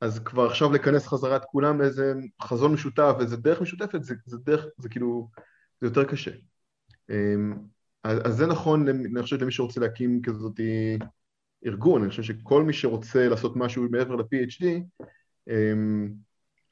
אז 0.00 0.18
כבר 0.18 0.46
עכשיו 0.46 0.72
לכנס 0.72 1.06
חזרה 1.06 1.36
את 1.36 1.44
כולם 1.44 1.80
לאיזה 1.80 2.14
חזון 2.42 2.72
משותף, 2.72 3.14
איזה 3.20 3.36
דרך 3.36 3.60
משותפת, 3.60 4.02
זה, 4.02 4.14
זה 4.26 4.38
דרך, 4.38 4.64
זה 4.78 4.88
כאילו, 4.88 5.30
זה 5.80 5.86
יותר 5.86 6.04
קשה. 6.04 6.30
אמ, 7.10 7.54
אז, 8.04 8.18
אז 8.24 8.34
זה 8.36 8.46
נכון, 8.46 8.88
אני 8.88 9.22
חושב, 9.22 9.42
למי 9.42 9.52
שרוצה 9.52 9.80
להקים 9.80 10.22
כזאת 10.22 10.60
ארגון, 11.66 12.02
אני 12.02 12.10
חושב 12.10 12.22
שכל 12.22 12.62
מי 12.62 12.72
שרוצה 12.72 13.28
לעשות 13.28 13.56
משהו 13.56 13.86
מעבר 13.90 14.16
ל-PhD, 14.16 14.64
אמ, 15.50 16.12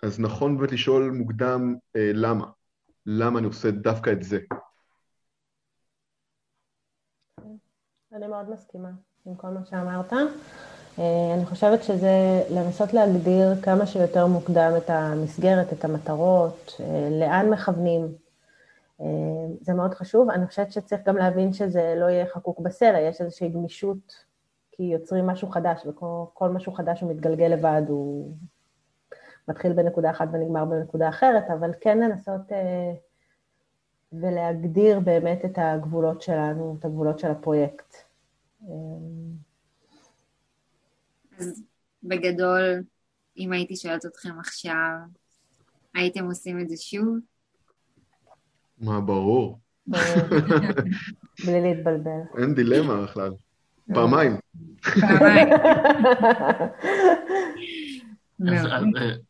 אז 0.03 0.20
נכון 0.20 0.59
באמת 0.59 0.72
לשאול 0.72 1.11
מוקדם 1.11 1.74
אה, 1.97 2.11
למה. 2.14 2.47
למה 3.11 3.39
אני 3.39 3.47
עושה 3.47 3.71
דווקא 3.71 4.11
את 4.11 4.23
זה. 4.23 4.39
אני 8.13 8.27
מאוד 8.27 8.51
מסכימה 8.51 8.91
עם 9.27 9.35
כל 9.35 9.49
מה 9.49 9.65
שאמרת. 9.65 10.13
אה, 10.99 11.35
אני 11.35 11.47
חושבת 11.47 11.83
שזה 11.83 12.43
לנסות 12.51 12.93
להגדיר 12.95 13.63
כמה 13.63 13.87
שיותר 13.87 14.27
מוקדם 14.27 14.73
את 14.77 14.91
המסגרת, 14.91 15.73
את 15.73 15.85
המטרות, 15.85 16.73
אה, 16.81 17.09
לאן 17.21 17.51
מכוונים. 17.51 18.15
אה, 19.01 19.07
זה 19.61 19.75
מאוד 19.75 19.95
חשוב. 19.95 20.31
אני 20.31 20.47
חושבת 20.47 20.73
שצריך 20.73 21.01
גם 21.07 21.17
להבין 21.17 21.53
שזה 21.53 21.95
לא 21.97 22.05
יהיה 22.05 22.27
חקוק 22.27 22.61
בסלע, 22.61 23.01
יש 23.01 23.21
איזושהי 23.21 23.49
גמישות, 23.49 24.25
כי 24.73 24.83
יוצרים 24.83 25.27
משהו 25.27 25.49
חדש, 25.49 25.87
וכל 25.87 26.49
משהו 26.49 26.73
חדש 26.73 27.01
הוא 27.01 27.11
מתגלגל 27.11 27.47
לבד, 27.47 27.83
הוא 27.89 28.35
מתחיל 29.49 29.72
בנקודה 29.72 30.11
אחת 30.11 30.28
ונגמר 30.32 30.64
בנקודה 30.64 31.09
אחרת, 31.09 31.44
אבל 31.59 31.70
כן 31.80 31.99
לנסות 31.99 32.53
אה, 32.53 32.92
ולהגדיר 34.12 35.01
באמת 35.01 35.44
את 35.44 35.53
הגבולות 35.57 36.22
שלנו, 36.22 36.76
את 36.78 36.84
הגבולות 36.84 37.18
של 37.18 37.28
הפרויקט. 37.28 37.96
אז 41.38 41.62
בגדול, 42.03 42.82
אם 43.38 43.53
הייתי 43.53 43.76
שואלת 43.76 44.07
אתכם 44.07 44.38
עכשיו, 44.38 44.96
הייתם 45.94 46.24
עושים 46.24 46.61
את 46.61 46.68
זה 46.68 46.76
שוב? 46.76 47.18
מה, 48.78 49.01
ברור. 49.01 49.59
בלי 51.46 51.61
להתבלבל. 51.62 52.20
אין 52.38 52.55
דילמה 52.55 53.03
בכלל. 53.03 53.30
פעמיים. 53.94 54.36
פעמיים. 55.01 55.49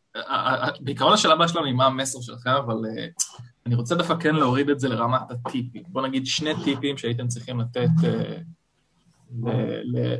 בעיקרון 0.79 1.13
השאלה 1.13 1.33
הבאה 1.33 1.47
שלנו 1.47 1.65
היא 1.65 1.73
מה 1.73 1.85
המסר 1.85 2.21
שלכם, 2.21 2.49
אבל 2.49 2.75
אה, 2.85 3.07
אני 3.65 3.75
רוצה 3.75 3.95
דווקא 3.95 4.15
כן 4.15 4.35
להוריד 4.35 4.69
את 4.69 4.79
זה 4.79 4.89
לרמת 4.89 5.31
הטיפים. 5.31 5.83
בוא 5.87 6.01
נגיד 6.07 6.25
שני 6.25 6.51
טיפים 6.63 6.97
שהייתם 6.97 7.27
צריכים 7.27 7.59
לתת 7.59 7.89
אה, 8.03 8.37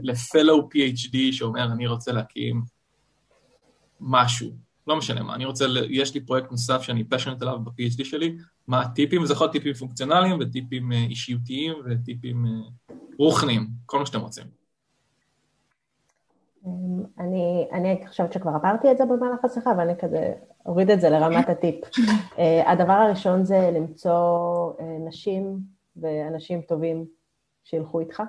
ל-fellow 0.01 0.61
PhD 0.75 1.17
שאומר, 1.31 1.63
אני 1.63 1.87
רוצה 1.87 2.11
להקים 2.11 2.63
משהו, 3.99 4.51
לא 4.87 4.95
משנה 4.95 5.23
מה, 5.23 5.35
אני 5.35 5.45
רוצה, 5.45 5.65
יש 5.89 6.13
לי 6.13 6.21
פרויקט 6.21 6.51
נוסף 6.51 6.81
שאני 6.81 7.03
פשנט 7.03 7.41
עליו 7.41 7.59
ב-PhD 7.59 8.03
שלי, 8.05 8.37
מה 8.67 8.81
הטיפים, 8.81 9.21
וזה 9.21 9.33
יכול 9.33 9.45
להיות 9.45 9.53
טיפים 9.53 9.73
פונקציונליים 9.73 10.37
וטיפים 10.39 10.91
אה, 10.91 11.05
אישיותיים 11.09 11.73
וטיפים 11.85 12.45
רוחניים, 13.19 13.67
כל 13.85 13.99
מה 13.99 14.05
שאתם 14.05 14.19
רוצים. 14.19 14.59
אמ, 16.66 17.03
אני, 17.20 17.68
אני 17.72 18.07
חושבת 18.07 18.34
שכבר 18.34 18.51
עברתי 18.51 18.91
את 18.91 18.97
זה 18.97 19.05
במהלך 19.05 19.45
השיחה, 19.45 19.72
ואני 19.78 19.97
כזה 19.97 20.34
אוריד 20.66 20.89
את 20.89 21.01
זה 21.01 21.10
לרמת 21.10 21.49
הטיפ. 21.49 21.86
אה, 22.39 22.72
הדבר 22.72 22.93
הראשון 22.93 23.45
זה 23.45 23.72
למצוא 23.74 24.74
אה, 24.80 24.97
נשים 25.07 25.60
ואנשים 25.95 26.62
טובים 26.62 27.05
שילכו 27.64 27.99
איתך, 27.99 28.24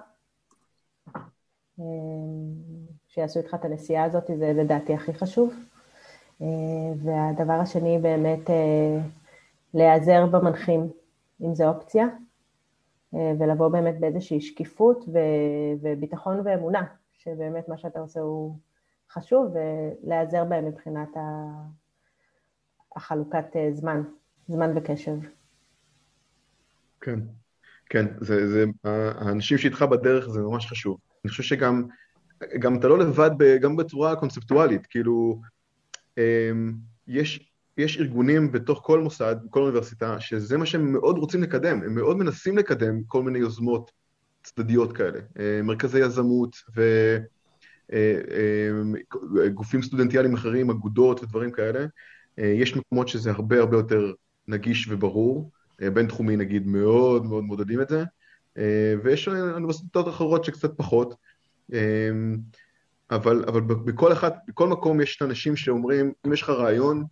אמ, 1.79 1.85
שיעשו 3.09 3.39
איתך 3.39 3.55
את 3.55 3.65
הנסיעה 3.65 4.05
הזאת, 4.05 4.31
זה 4.39 4.53
לדעתי 4.57 4.95
הכי 4.95 5.15
חשוב. 5.15 5.55
אה, 6.43 6.47
והדבר 7.05 7.53
השני 7.53 7.99
באמת 7.99 8.51
להיעזר 9.75 10.27
במנחים, 10.27 10.91
אם 11.43 11.55
זו 11.55 11.69
אופציה, 11.69 12.07
ולבוא 13.13 13.69
באמת 13.69 14.01
באיזושהי 14.01 14.41
שקיפות 14.41 15.05
וביטחון 15.83 16.41
ואמונה, 16.45 16.85
שבאמת 17.25 17.69
מה 17.69 17.79
שאתה 17.79 17.99
עושה 17.99 18.21
הוא 18.21 18.57
חשוב, 19.11 19.55
ולהיעזר 19.55 20.45
בהם 20.45 20.65
מבחינת 20.65 21.09
החלוקת 22.97 23.57
אה, 23.57 23.69
זמן, 23.73 24.03
זמן 24.49 24.71
וקשב. 24.77 25.17
כן, 27.01 27.21
כן, 27.87 28.07
זה, 28.21 28.49
זה, 28.49 28.65
האנשים 28.85 29.59
שאיתך 29.59 29.83
בדרך 29.83 30.29
זה 30.29 30.41
ממש 30.41 30.67
חשוב. 30.67 30.99
אני 31.25 31.31
חושב 31.31 31.43
שגם 31.43 31.89
גם 32.59 32.79
אתה 32.79 32.89
לא 32.89 32.99
לבד, 32.99 33.31
גם 33.61 33.77
בצורה 33.77 34.17
קונספטואלית, 34.17 34.87
כאילו, 34.87 35.41
אמ, 36.19 36.73
יש, 37.07 37.53
יש 37.77 37.99
ארגונים 37.99 38.53
בתוך 38.53 38.81
כל 38.85 39.01
מוסד, 39.01 39.37
בכל 39.45 39.63
אוניברסיטה, 39.63 40.21
שזה 40.21 40.59
מה 40.59 40.67
שהם 40.67 40.93
מאוד 40.93 41.19
רוצים 41.19 41.43
לקדם, 41.43 41.83
הם 41.83 41.95
מאוד 41.95 42.17
מנסים 42.17 42.59
לקדם 42.59 43.03
כל 43.07 43.23
מיני 43.23 43.39
יוזמות 43.39 43.91
צדדיות 44.43 44.97
כאלה, 44.97 45.19
אה, 45.39 45.61
מרכזי 45.63 46.01
יזמות 46.01 46.57
וגופים 49.35 49.81
אה, 49.81 49.87
סטודנטיאליים 49.87 50.35
אחרים, 50.35 50.71
אגודות 50.71 51.23
ודברים 51.23 51.51
כאלה. 51.51 51.87
יש 52.39 52.77
מקומות 52.77 53.09
שזה 53.09 53.31
הרבה 53.31 53.59
הרבה 53.59 53.77
יותר 53.77 54.13
נגיש 54.49 54.89
וברור, 54.89 55.51
בינתחומי 55.79 56.37
נגיד 56.37 56.67
מאוד 56.67 57.27
מאוד 57.27 57.45
מודדים 57.45 57.81
את 57.81 57.89
זה, 57.89 58.05
ויש 59.03 59.29
אוניברסיטאות 59.29 60.09
אחרות 60.09 60.45
שקצת 60.45 60.71
פחות, 60.77 61.15
אבל, 63.11 63.45
אבל 63.49 63.61
בכל 63.61 64.13
אחד, 64.13 64.31
בכל 64.49 64.69
מקום 64.69 65.01
יש 65.01 65.23
אנשים 65.23 65.57
שאומרים, 65.57 66.13
אם 66.27 66.33
יש 66.33 66.43
לך 66.43 66.51
רעיון 66.51 67.05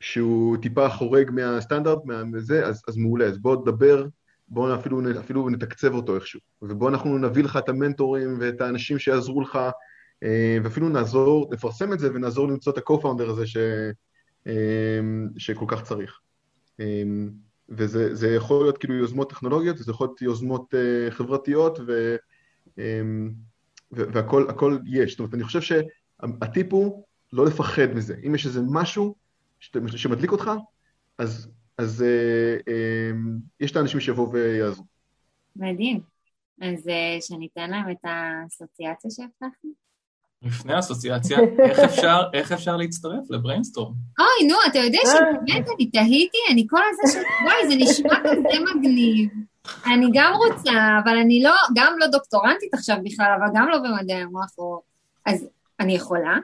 שהוא 0.00 0.56
טיפה 0.56 0.88
חורג 0.88 1.30
מהסטנדרט, 1.30 1.98
מהזה, 2.04 2.66
אז, 2.66 2.82
אז 2.88 2.96
מעולה, 2.96 3.24
אז 3.24 3.38
בוא 3.38 3.56
תדבר, 3.56 4.06
בוא 4.50 4.74
אפילו, 4.74 5.00
אפילו 5.20 5.50
נתקצב 5.50 5.94
אותו 5.94 6.14
איכשהו, 6.14 6.40
ובוא 6.62 6.88
אנחנו 6.88 7.18
נביא 7.18 7.44
לך 7.44 7.56
את 7.56 7.68
המנטורים 7.68 8.36
ואת 8.40 8.60
האנשים 8.60 8.98
שיעזרו 8.98 9.40
לך 9.40 9.58
אה, 10.22 10.58
ואפילו 10.64 10.88
נעזור, 10.88 11.50
נפרסם 11.52 11.92
את 11.92 11.98
זה 11.98 12.14
ונעזור 12.14 12.48
למצוא 12.48 12.72
את 12.72 12.78
ה-co-founder 12.78 13.30
הזה 13.30 13.46
ש, 13.46 13.56
אה, 14.46 15.00
שכל 15.38 15.64
כך 15.68 15.82
צריך. 15.82 16.20
אה, 16.80 17.02
וזה 17.68 18.14
זה 18.14 18.34
יכול 18.34 18.64
להיות 18.64 18.78
כאילו 18.78 18.94
יוזמות 18.94 19.30
טכנולוגיות, 19.30 19.78
זה 19.78 19.90
יכול 19.90 20.06
להיות 20.06 20.22
יוזמות 20.22 20.74
חברתיות, 21.10 21.78
ו, 21.86 22.16
והכל 23.92 24.50
הכל 24.50 24.78
יש. 24.86 25.10
זאת 25.10 25.18
אומרת, 25.18 25.34
אני 25.34 25.44
חושב 25.44 25.60
שהטיפ 25.60 26.72
הוא 26.72 27.04
לא 27.32 27.46
לפחד 27.46 27.94
מזה. 27.94 28.14
אם 28.26 28.34
יש 28.34 28.46
איזה 28.46 28.60
משהו 28.70 29.14
שמדליק 29.96 30.32
אותך, 30.32 30.50
אז, 31.18 31.48
אז 31.80 32.04
uh, 32.04 32.62
um, 32.62 33.40
יש 33.60 33.70
את 33.70 33.76
האנשים 33.76 34.00
שיבואו 34.00 34.32
ויעזרו. 34.32 34.84
מדהים. 35.56 36.00
אז 36.60 36.86
uh, 36.86 37.26
שניתן 37.26 37.70
להם 37.70 37.90
את 37.90 38.04
האסוציאציה 38.04 39.10
שהבטחנו? 39.10 39.70
לפני 40.42 40.74
האסוציאציה, 40.74 41.38
איך 41.68 41.78
אפשר, 41.78 42.20
איך 42.34 42.52
אפשר 42.52 42.76
להצטרף 42.76 43.30
לבריינסטורם? 43.30 43.92
אוי, 44.18 44.48
נו, 44.48 44.54
אתה 44.70 44.78
יודע 44.78 44.98
שבאמת 45.04 45.68
אני 45.76 45.90
תהיתי, 45.90 46.38
אני 46.52 46.66
כל 46.70 46.80
הזה 46.90 47.12
של, 47.12 47.44
וואי, 47.44 47.68
זה 47.68 47.74
נשמע 47.76 48.20
כזה 48.20 48.58
מגניב. 48.74 49.30
אני 49.86 50.06
גם 50.12 50.32
רוצה, 50.34 50.98
אבל 51.04 51.18
אני 51.18 51.42
לא, 51.42 51.52
גם 51.74 51.94
לא 51.98 52.06
דוקטורנטית 52.06 52.74
עכשיו 52.74 52.96
בכלל, 53.04 53.32
אבל 53.38 53.46
גם 53.54 53.68
לא 53.68 53.78
במדעי 53.78 54.16
המוח, 54.16 54.50
או... 54.58 54.82
אז 55.26 55.48
אני 55.80 55.94
יכולה? 55.94 56.38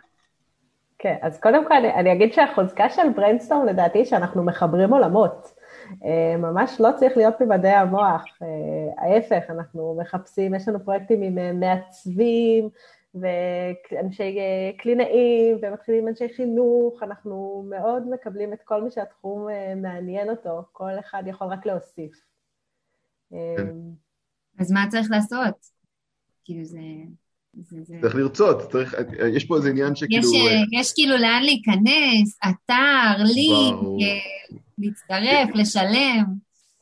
כן, 1.07 1.17
אז 1.23 1.41
קודם 1.41 1.69
כל 1.69 1.75
אני, 1.75 1.95
אני 1.95 2.13
אגיד 2.13 2.33
שהחוזקה 2.33 2.91
של 2.91 3.09
Brainstorm 3.17 3.67
לדעתי 3.67 4.05
שאנחנו 4.05 4.45
מחברים 4.45 4.93
עולמות. 4.93 5.55
אה, 6.05 6.37
ממש 6.37 6.81
לא 6.81 6.89
צריך 6.97 7.17
להיות 7.17 7.35
במדעי 7.41 7.73
המוח, 7.73 8.25
אה, 8.43 9.05
ההפך, 9.05 9.51
אנחנו 9.51 9.99
מחפשים, 10.01 10.55
יש 10.55 10.69
לנו 10.69 10.85
פרויקטים 10.85 11.23
עם 11.23 11.39
אה, 11.39 11.53
מעצבים, 11.53 12.69
ואנשי 13.15 14.39
קלינאים, 14.79 15.59
ומתחילים 15.63 16.09
אנשי 16.09 16.29
חינוך, 16.29 17.03
אנחנו 17.03 17.65
מאוד 17.69 18.09
מקבלים 18.11 18.53
את 18.53 18.63
כל 18.65 18.83
מי 18.83 18.91
שהתחום 18.91 19.47
מעניין 19.77 20.31
אותו, 20.31 20.63
כל 20.73 20.99
אחד 20.99 21.23
יכול 21.27 21.47
רק 21.47 21.67
להוסיף. 21.67 22.13
כן. 23.31 23.67
אז 24.59 24.73
מה 24.73 24.85
צריך 24.91 25.11
לעשות? 25.11 25.55
כאילו 26.45 26.65
זה... 26.65 26.79
צריך 28.01 28.15
לרצות, 28.15 28.73
צריך, 28.73 28.95
יש 29.35 29.45
פה 29.45 29.57
איזה 29.57 29.71
עניין 29.71 29.95
שכאילו... 29.95 30.35
יש, 30.35 30.69
יש 30.73 30.93
כאילו 30.95 31.17
לאן 31.17 31.43
להיכנס, 31.43 32.39
אתר, 32.49 33.23
לינק, 33.35 33.79
להצטרף, 34.79 35.49
לשלם. 35.55 36.25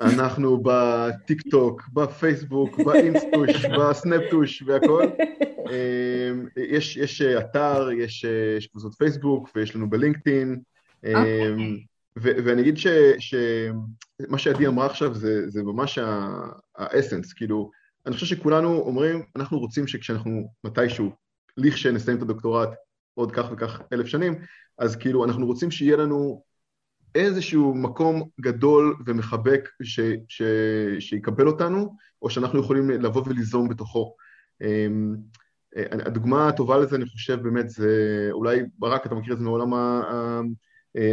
אנחנו 0.01 0.63
בטיק 0.63 1.43
טוק, 1.51 1.83
בפייסבוק, 1.93 2.81
באינסטוש, 2.81 3.65
בסנפטוש 3.79 4.63
והכל. 4.67 5.05
אמ, 5.71 6.47
יש, 6.57 6.97
יש 6.97 7.23
אתר, 7.23 7.89
יש, 7.99 8.25
יש 8.59 8.67
קבוצות 8.67 8.95
פייסבוק 8.95 9.51
ויש 9.57 9.77
לנו 9.77 9.91
בלינקדאין. 9.91 10.61
Okay. 11.05 11.09
אמ, 11.09 11.15
אוקיי. 11.53 11.85
ואני 12.17 12.63
אגיד 12.63 12.77
שמה 13.19 14.39
שעדי 14.39 14.67
אמרה 14.67 14.87
עכשיו 14.87 15.15
זה, 15.15 15.51
זה 15.51 15.63
ממש 15.63 15.99
האסנס, 16.77 17.33
כאילו, 17.33 17.71
אני 18.07 18.15
חושב 18.15 18.27
שכולנו 18.27 18.79
אומרים, 18.79 19.23
אנחנו 19.37 19.59
רוצים 19.59 19.87
שכשאנחנו 19.87 20.49
מתישהו, 20.65 21.11
לכשנסיים 21.57 22.17
את 22.17 22.23
הדוקטורט 22.23 22.69
עוד 23.15 23.33
כך 23.33 23.45
וכך 23.53 23.81
אלף 23.93 24.07
שנים, 24.07 24.39
אז 24.79 24.97
כאילו 24.97 25.25
אנחנו 25.25 25.47
רוצים 25.47 25.71
שיהיה 25.71 25.97
לנו 25.97 26.43
איזשהו 27.15 27.75
מקום 27.75 28.29
גדול 28.41 28.97
ומחבק 29.07 29.69
ש, 29.83 30.01
ש, 30.29 30.43
שיקבל 30.99 31.47
אותנו, 31.47 31.97
או 32.23 32.31
שאנחנו 32.31 32.61
יכולים 32.61 32.91
לבוא 32.91 33.23
וליזום 33.27 33.69
בתוכו. 33.69 34.15
אמ, 34.63 35.17
הדוגמה 35.77 36.49
הטובה 36.49 36.79
לזה, 36.79 36.97
אני 36.97 37.07
חושב, 37.07 37.43
באמת, 37.43 37.71
זה 37.71 38.29
אולי, 38.33 38.61
ברק, 38.79 39.07
אתה 39.07 39.15
מכיר 39.15 39.33
את 39.33 39.39
זה 39.39 39.45
מעולם 39.45 39.73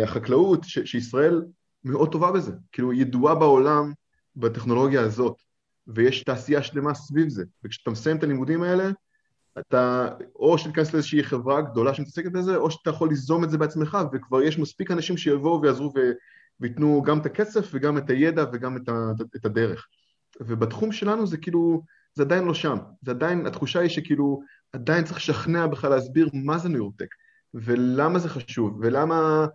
החקלאות, 0.04 0.64
ש, 0.64 0.80
שישראל 0.80 1.42
מאוד 1.84 2.12
טובה 2.12 2.32
בזה, 2.32 2.52
כאילו, 2.72 2.94
ידועה 2.94 3.36
בעולם 3.36 3.94
בטכנולוגיה 4.36 5.02
הזאת, 5.02 5.42
ויש 5.88 6.24
תעשייה 6.24 6.64
שלמה 6.64 6.94
סביב 6.94 7.30
זה, 7.30 7.44
וכשאתה 7.64 7.92
מסיים 7.92 8.18
את 8.18 8.24
הלימודים 8.24 8.64
האלה, 8.64 8.90
אתה 9.60 10.08
או 10.36 10.58
שתיכנס 10.58 10.94
לאיזושהי 10.94 11.24
חברה 11.24 11.62
גדולה 11.62 11.94
שמתעסקת 11.94 12.32
בזה, 12.32 12.56
או 12.56 12.72
שאתה 12.72 12.90
יכול 12.90 13.10
ליזום 13.10 13.44
את 13.44 13.50
זה 13.50 13.58
בעצמך, 13.58 13.98
וכבר 14.14 14.42
יש 14.42 14.60
מספיק 14.60 14.92
אנשים 14.92 15.18
שיבואו 15.18 15.62
ויעזרו 15.62 15.94
וייתנו 16.60 17.02
גם 17.06 17.20
את 17.20 17.26
הכסף 17.26 17.70
וגם 17.74 17.98
את 17.98 18.10
הידע 18.10 18.46
וגם 18.54 18.78
את, 18.78 18.90
ה, 18.90 19.12
את 19.36 19.46
הדרך. 19.46 19.88
ובתחום 20.42 20.92
שלנו 20.92 21.28
זה 21.28 21.38
כאילו, 21.38 21.84
זה 22.14 22.24
עדיין 22.24 22.44
לא 22.44 22.54
שם. 22.54 22.78
זה 23.02 23.12
עדיין, 23.12 23.46
התחושה 23.46 23.80
היא 23.80 23.90
שכאילו, 23.90 24.42
עדיין 24.74 25.04
צריך 25.04 25.18
לשכנע 25.18 25.68
בכלל 25.68 25.90
להסביר 25.90 26.30
מה 26.34 26.58
זה 26.58 26.70
ניורטק, 26.70 27.08
ולמה 27.54 28.20
זה 28.20 28.30
חשוב, 28.30 28.80
ולמה 28.82 29.48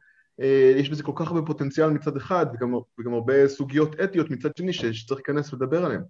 יש 0.76 0.90
בזה 0.90 1.02
כל 1.02 1.12
כך 1.14 1.26
הרבה 1.26 1.46
פוטנציאל 1.46 1.90
מצד 1.90 2.16
אחד, 2.16 2.46
וגם, 2.54 2.74
וגם 2.98 3.14
הרבה 3.14 3.48
סוגיות 3.48 4.00
אתיות 4.00 4.30
מצד 4.30 4.56
שני 4.56 4.72
שצריך 4.72 5.20
להיכנס 5.20 5.52
ולדבר 5.52 5.84
עליהן. 5.84 6.02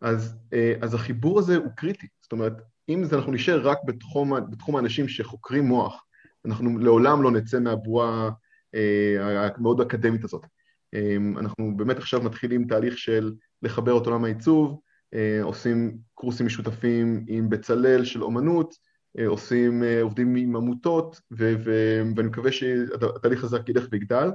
אז, 0.00 0.36
אה, 0.52 0.74
אז 0.80 0.94
החיבור 0.94 1.38
הזה 1.38 1.56
הוא 1.56 1.70
קריטי. 1.76 2.06
זאת 2.22 2.32
אומרת, 2.32 2.52
אם 2.88 3.04
זה 3.04 3.16
אנחנו 3.16 3.32
נשאר 3.32 3.68
רק 3.68 3.78
בתחום, 3.84 4.50
בתחום 4.50 4.76
האנשים 4.76 5.08
שחוקרים 5.08 5.64
מוח, 5.64 6.04
אנחנו 6.44 6.78
לעולם 6.78 7.22
לא 7.22 7.30
נצא 7.30 7.60
מהבועה 7.60 8.30
אה, 8.74 9.48
המאוד 9.56 9.80
אקדמית 9.80 10.24
הזאת. 10.24 10.46
אה, 10.94 11.16
אנחנו 11.38 11.76
באמת 11.76 11.96
עכשיו 11.96 12.22
מתחילים 12.22 12.66
תהליך 12.66 12.98
של 12.98 13.32
לחבר 13.62 13.98
את 13.98 14.06
עולם 14.06 14.24
העיצוב, 14.24 14.80
אה, 15.14 15.42
עושים 15.42 15.98
קורסים 16.14 16.46
משותפים 16.46 17.24
עם 17.28 17.50
בצלאל 17.50 18.04
של 18.04 18.22
אומנות, 18.22 18.74
אה, 18.74 18.89
עושים, 19.26 19.82
אה, 19.82 20.02
עובדים 20.02 20.36
עם 20.36 20.56
עמותות, 20.56 21.20
ו- 21.32 21.54
ו- 21.64 22.02
ואני 22.16 22.28
מקווה 22.28 22.52
שהתהליך 22.52 23.44
הזה 23.44 23.56
רק 23.56 23.68
ילך 23.68 23.86
ויגדל. 23.90 24.30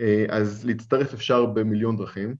אה, 0.00 0.26
אז 0.28 0.64
להצטרף 0.64 1.14
אפשר 1.14 1.46
במיליון 1.46 1.96
דרכים. 1.96 2.34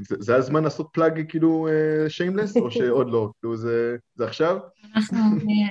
זה 0.00 0.36
הזמן 0.36 0.64
לעשות 0.64 0.88
פלאג 0.92 1.22
כאילו 1.28 1.68
שיימלס, 2.08 2.56
או 2.56 2.70
שעוד 2.70 3.10
לא? 3.10 3.30
כאילו 3.40 3.56
זה 3.56 3.96
עכשיו? 4.20 4.58
אנחנו, 4.96 5.18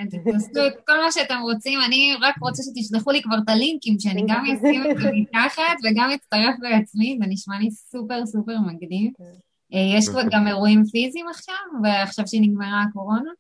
תעשו 0.10 0.68
את 0.68 0.74
כל 0.88 0.98
מה 0.98 1.12
שאתם 1.12 1.40
רוצים, 1.42 1.80
אני 1.88 2.16
רק 2.22 2.36
רוצה 2.42 2.64
שתשלחו 2.64 3.12
לי 3.12 3.22
כבר 3.22 3.36
את 3.44 3.50
הלינקים, 3.50 4.00
שאני 4.00 4.24
גם 4.28 4.44
אשים 4.46 4.92
את 4.92 4.98
זה 4.98 5.10
מתחת 5.14 5.78
וגם 5.84 6.10
אצטרף 6.16 6.56
בעצמי, 6.60 7.18
זה 7.22 7.26
נשמע 7.30 7.60
לי 7.60 7.72
סופר 7.72 8.26
סופר 8.26 8.56
מגניב. 8.60 9.12
כן. 9.18 9.24
אה, 9.74 9.98
יש 9.98 10.10
כבר 10.10 10.22
גם 10.32 10.48
אירועים 10.48 10.84
פיזיים 10.92 11.28
עכשיו, 11.30 11.56
ועכשיו 11.84 12.28
שנגמרה 12.28 12.84
הקורונה? 12.90 13.32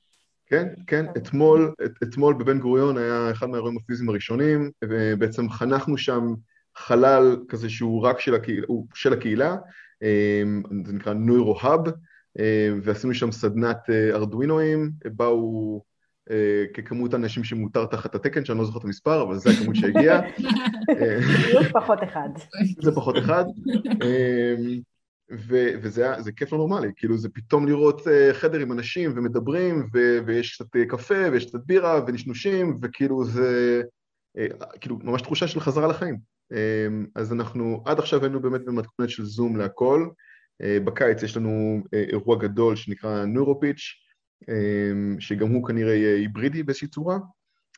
כן, 0.49 0.67
כן, 0.87 1.05
אתמול, 1.17 1.73
אתמול 2.03 2.33
בבן 2.33 2.59
גוריון 2.59 2.97
היה 2.97 3.31
אחד 3.31 3.49
מהאירועים 3.49 3.77
הפיזיים 3.77 4.09
הראשונים, 4.09 4.71
ובעצם 4.83 5.49
חנכנו 5.49 5.97
שם 5.97 6.33
חלל 6.75 7.37
כזה 7.49 7.69
שהוא 7.69 8.03
רק 8.03 8.19
של 8.19 8.35
הקהילה, 8.35 8.65
הוא 8.67 8.87
של 8.93 9.13
הקהילה, 9.13 9.55
אמ, 10.01 10.63
זה 10.85 10.93
נקרא 10.93 11.13
נוירו-האב, 11.13 11.87
אמ, 12.39 12.79
ועשינו 12.83 13.13
שם 13.13 13.31
סדנת 13.31 13.89
אה, 13.89 14.09
ארדואינואים, 14.15 14.91
באו 15.05 15.81
אה, 16.31 16.65
ככמות 16.73 17.13
האנשים 17.13 17.43
שמותר 17.43 17.85
תחת 17.85 18.15
התקן, 18.15 18.45
שאני 18.45 18.59
לא 18.59 18.65
זוכר 18.65 18.79
את 18.79 18.83
המספר, 18.83 19.21
אבל 19.21 19.37
זה 19.37 19.49
הכמות 19.49 19.75
שהגיעה. 19.75 20.21
זה 21.53 21.69
פחות 21.73 21.99
אחד. 22.03 22.29
זה 22.81 22.91
פחות 22.91 23.17
אחד. 23.17 23.45
אמ, 25.31 25.37
וזה 25.81 26.31
כיף 26.35 26.51
לא 26.51 26.57
נורמלי, 26.57 26.91
כאילו 26.95 27.17
זה 27.17 27.29
פתאום 27.33 27.67
לראות 27.67 28.07
אה, 28.07 28.33
חדר 28.33 28.59
עם 28.59 28.71
אנשים 28.71 29.13
ומדברים, 29.15 29.89
ויש 30.25 30.55
קצת 30.55 30.65
קפה 30.89 31.31
ויש 31.31 31.45
קצת 31.45 31.59
בירה 31.65 32.01
ונשנושים, 32.07 32.79
וכאילו 32.81 33.25
זה, 33.25 33.81
כאילו 34.81 34.99
ממש 35.03 35.21
תחושה 35.21 35.47
של 35.47 35.59
חזרה 35.59 35.87
לחיים. 35.87 36.17
אז 37.15 37.33
אנחנו 37.33 37.83
עד 37.85 37.99
עכשיו 37.99 38.23
היינו 38.23 38.41
באמת 38.41 38.65
במתכונת 38.65 39.09
של 39.09 39.25
זום 39.25 39.57
להכל. 39.57 40.07
אה, 40.61 40.77
בקיץ 40.83 41.23
יש 41.23 41.37
לנו 41.37 41.81
אה, 41.93 42.03
אירוע 42.09 42.37
גדול 42.37 42.75
שנקרא 42.75 43.25
נוירופיץ', 43.25 43.93
שגם 45.19 45.49
הוא 45.49 45.67
כנראה 45.67 45.93
יהיה 45.95 46.15
היברידי 46.15 46.63
באיזושהי 46.63 46.87
צורה. 46.87 47.17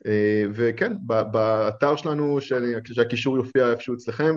אה, 0.05 0.43
וכן, 0.53 0.93
באתר 1.31 1.95
שלנו, 1.95 2.39
שהקישור 2.83 3.37
יופיע 3.37 3.71
איפשהו 3.71 3.95
אצלכם, 3.95 4.35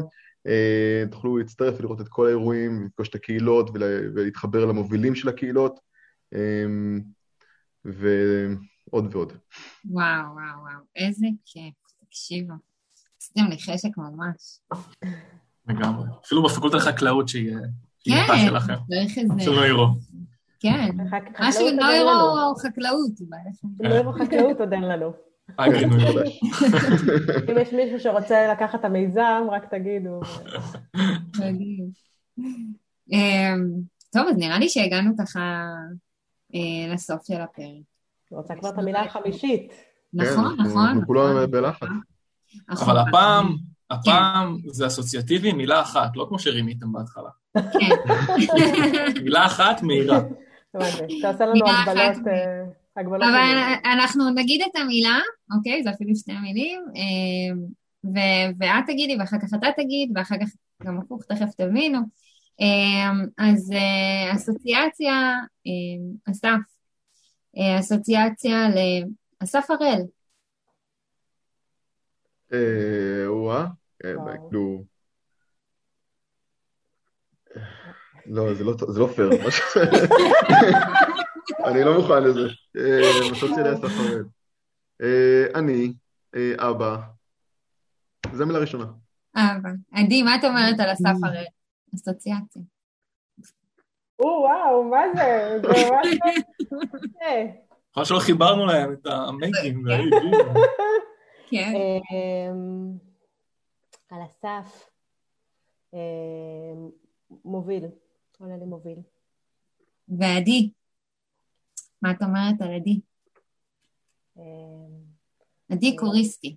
תוכלו 1.11 1.39
להצטרף 1.39 1.75
ולראות 1.79 2.01
את 2.01 2.09
כל 2.09 2.27
האירועים, 2.27 2.87
לפגוש 2.87 3.09
את 3.09 3.15
הקהילות 3.15 3.71
ולהתחבר 3.75 4.65
למובילים 4.65 5.15
של 5.15 5.29
הקהילות, 5.29 5.81
אמ, 6.35 7.01
ועוד 7.85 9.17
ועוד. 9.17 9.33
וואו, 9.85 10.23
וואו, 10.23 10.61
וואו, 10.63 10.85
איזה 10.97 11.27
כיף, 11.45 11.75
תקשיבו. 12.07 12.55
עשיתם 13.21 13.45
לי 13.51 13.57
חשק 13.59 13.91
ממש. 13.97 14.61
לגמרי. 15.69 16.09
אפילו 16.27 16.43
בפקולטה 16.43 16.77
לחקלאות 16.77 17.29
שהיא 17.29 17.57
יפה 18.07 18.33
כן, 18.33 18.47
שלכם. 18.47 18.75
צריך 18.89 19.19
איזה... 19.19 19.35
של 19.39 19.51
נוירו. 19.51 19.87
כן, 20.61 20.89
משהו 21.41 21.71
נוירו 21.71 22.11
או 22.11 22.55
חקלאות. 22.57 23.13
נוירו 23.81 24.13
חקלאות 24.13 24.61
עוד 24.61 24.73
אין 24.73 24.83
לנו. 24.83 25.32
אם 27.51 27.59
יש 27.61 27.73
מישהו 27.73 28.01
שרוצה 28.01 28.53
לקחת 28.53 28.81
את 28.81 28.85
המיזם, 28.85 29.47
רק 29.51 29.65
תגידו. 29.71 30.21
אמ, 33.13 33.71
טוב, 34.13 34.29
אז 34.29 34.37
נראה 34.37 34.59
לי 34.59 34.69
שהגענו 34.69 35.13
ככה 35.19 35.41
אה, 36.55 36.95
לסוף 36.95 37.27
של 37.27 37.41
הפרק. 37.41 37.93
רוצה 38.31 38.55
כבר 38.55 38.69
את 38.69 38.79
המילה 38.79 39.05
החמישית. 39.05 39.73
נכון, 40.15 40.57
נכון. 40.59 40.87
אנחנו 40.87 41.07
כולנו 41.07 41.51
בלחץ. 41.51 41.89
אבל 42.71 42.99
הפעם, 42.99 43.57
הפעם 43.91 44.59
זה 44.67 44.87
אסוציאטיבי, 44.87 45.53
מילה 45.53 45.81
אחת, 45.81 46.17
לא 46.17 46.27
כמו 46.29 46.39
שרימיתם 46.39 46.93
בהתחלה. 46.93 47.31
כן. 47.55 48.13
מילה 49.25 49.47
אחת 49.47 49.83
מהירה. 49.83 50.21
הבנתי. 50.75 51.21
תעשה 51.23 51.47
לנו. 51.47 51.67
הגבלות, 51.67 52.27
הגבלות. 52.97 53.23
אבל 53.23 53.31
מילים. 53.31 53.79
אנחנו 53.85 54.31
נגיד 54.31 54.63
את 54.63 54.77
המילה, 54.77 55.19
אוקיי? 55.57 55.83
זה 55.83 55.91
אפילו 55.91 56.17
שתי 56.17 56.33
מילים, 56.43 56.83
אה, 56.97 57.57
ו- 58.05 58.53
ואת 58.59 58.85
תגידי, 58.87 59.17
ואחר 59.21 59.37
כך 59.39 59.55
אתה 59.59 59.69
תגיד, 59.77 60.13
ואחר 60.15 60.37
כך 60.41 60.49
גם 60.83 60.99
הפוך, 60.99 61.25
תכף 61.25 61.55
תבינו. 61.57 61.99
אה, 62.61 63.11
אז 63.39 63.73
אה, 63.73 64.35
אסוציאציה, 64.35 65.13
אה, 65.67 66.31
אסף, 66.31 66.59
אה, 67.59 67.79
אסוציאציה 67.81 68.69
לאסף 69.41 69.71
הראל. 69.71 70.03
אה, 72.53 72.59
אה, 74.05 74.21
וואו. 74.21 74.49
כאילו... 74.51 74.85
לא, 78.27 78.55
זה 78.55 78.65
לא, 78.65 78.73
זה 78.89 79.01
לא 79.01 79.07
פייר. 79.07 79.31
אני 81.65 81.85
לא 81.85 82.01
מוכן 82.01 82.23
לזה. 82.23 82.49
מסוציאלי 83.33 83.55
שלי 83.55 83.73
אסף 83.75 83.99
הראל. 83.99 84.25
אני, 85.55 85.93
אה, 86.35 86.71
אבא. 86.71 86.97
זו 88.33 88.43
המילה 88.43 88.59
הראשונה. 88.59 88.85
אהבה. 89.37 89.69
עדי, 89.93 90.23
מה 90.23 90.37
את 90.37 90.45
אומרת 90.45 90.81
על 90.81 90.93
אסף 90.93 91.25
הראל? 91.25 91.45
אסוציאציה. 91.95 92.63
או, 94.19 94.27
וואו, 94.27 94.85
מה 94.85 95.03
זה? 95.15 95.59
זה 95.63 95.69
ממש... 95.69 96.07
חבל 97.95 98.05
שלא 98.05 98.19
חיברנו 98.19 98.67
להם 98.67 98.93
את 98.93 99.07
המייקים. 99.07 99.85
והאיבים. 99.85 100.31
כן. 101.51 101.73
אמ, 101.75 102.93
על 104.11 104.19
הסף. 104.23 104.89
אמ, 105.95 106.89
מוביל. 107.45 107.85
עולה 108.39 108.57
לי 108.57 108.65
מוביל. 108.65 108.99
ועדי, 110.09 110.71
מה 112.03 112.11
את 112.11 112.23
אומרת 112.23 112.61
על 112.61 112.75
עדי? 112.75 113.01
אמ, 114.37 114.43
עדי 115.71 115.97
קוריסטי, 115.97 116.57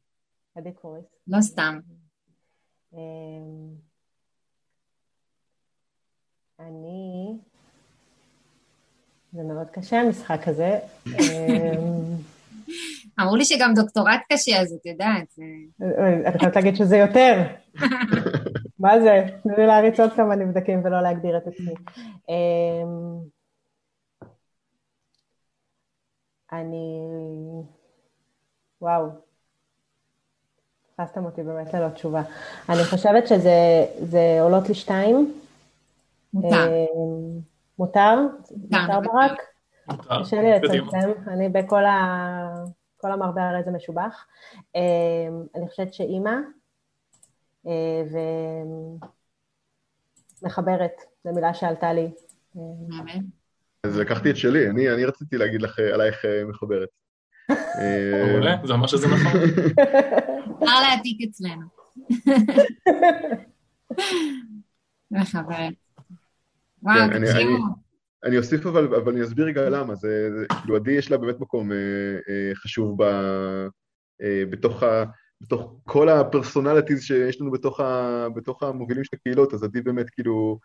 עדי 0.55 0.73
קוריס. 0.73 1.05
לא 1.27 1.41
סתם. 1.41 1.79
אמ, 2.93 2.99
אני... 6.59 7.37
זה 9.33 9.43
מאוד 9.43 9.69
קשה 9.69 9.97
המשחק 10.01 10.47
הזה. 10.47 10.79
אמ, 11.07 12.15
אמרו 13.21 13.35
לי 13.35 13.45
שגם 13.45 13.73
דוקטורט 13.75 14.21
קשה, 14.33 14.61
אז 14.61 14.73
את 14.73 14.85
יודעת. 14.85 15.31
זה- 15.31 15.43
אני 16.27 16.39
חייבת 16.39 16.55
להגיד 16.55 16.75
שזה 16.75 16.97
יותר. 16.97 17.41
מה 18.79 18.99
זה? 19.01 19.25
תנו 19.43 19.53
לי 19.57 19.67
להריץ 19.67 19.99
עוד 19.99 20.13
כמה 20.15 20.35
נבדקים 20.35 20.81
ולא 20.85 21.01
להגדיר 21.01 21.37
את 21.37 21.47
עצמי. 21.47 21.73
אני... 26.61 27.07
וואו. 28.81 29.05
תפסתם 30.95 31.25
אותי 31.25 31.43
באמת 31.43 31.73
ללא 31.73 31.89
תשובה. 31.89 32.21
אני 32.69 32.83
חושבת 32.83 33.27
שזה 33.27 33.85
זה 34.01 34.37
עולות 34.41 34.67
לי 34.69 34.75
שתיים. 34.75 35.41
מותר. 36.33 36.67
אמ, 36.67 37.39
מותר? 37.79 38.19
מותר 38.71 38.99
ברק? 38.99 39.41
מותר. 39.91 40.23
קשה 40.23 40.41
לי. 40.41 40.51
לצמצם, 40.51 41.11
אני 41.27 41.49
בכל 41.49 41.85
ה... 41.85 41.95
כל 42.97 43.11
המרבה 43.11 43.49
הרי 43.49 43.63
זה 43.63 43.71
משובח. 43.71 44.25
אמ, 44.75 44.81
אני 45.55 45.69
חושבת 45.69 45.93
שאימא, 45.93 46.35
אה, 47.67 48.03
ומחברת, 50.41 51.01
זו 51.23 51.31
מילה 51.33 51.53
שעלתה 51.53 51.93
לי. 51.93 52.11
אמ, 52.55 52.61
באמת? 52.87 53.23
אז 53.85 53.97
לקחתי 53.99 54.29
את 54.29 54.37
שלי, 54.37 54.69
אני 54.69 54.93
אני 54.93 55.05
רציתי 55.05 55.37
להגיד 55.37 55.61
לך 55.61 55.79
עלייך 55.79 56.25
אה, 56.25 56.45
מחברת. 56.45 56.89
אה, 57.49 58.23
מעולה, 58.31 58.55
זה 58.63 58.73
אומר 58.73 58.87
שזה 58.87 59.07
נכון. 59.07 59.31
אפשר 60.63 60.81
להעתיק 60.81 61.17
אצלנו. 61.29 61.65
מחברת. 65.11 65.73
וואו, 66.83 66.95
כן, 66.97 67.13
אני- 67.13 67.27
תקשיבו. 67.27 67.57
אני 68.23 68.37
אוסיף 68.37 68.65
אבל, 68.65 68.95
אבל 68.95 69.11
אני 69.11 69.23
אסביר 69.23 69.45
רגע 69.45 69.69
למה, 69.69 69.95
זה, 69.95 70.29
זה 70.39 70.45
כאילו 70.61 70.75
עדי 70.75 70.91
יש 70.91 71.11
לה 71.11 71.17
באמת 71.17 71.39
מקום 71.39 71.71
אה, 71.71 71.77
אה, 72.29 72.51
חשוב 72.55 73.03
ב, 73.03 73.07
אה, 74.21 74.43
בתוך, 74.49 74.83
ה, 74.83 75.03
בתוך 75.41 75.75
כל 75.83 76.09
הפרסונליטיז 76.09 77.03
שיש 77.03 77.41
לנו 77.41 77.51
בתוך, 77.51 77.79
ה, 77.79 78.27
בתוך 78.35 78.63
המובילים 78.63 79.03
של 79.03 79.09
הקהילות, 79.13 79.53
אז 79.53 79.63
עדי 79.63 79.81
באמת 79.81 80.09
כאילו, 80.09 80.59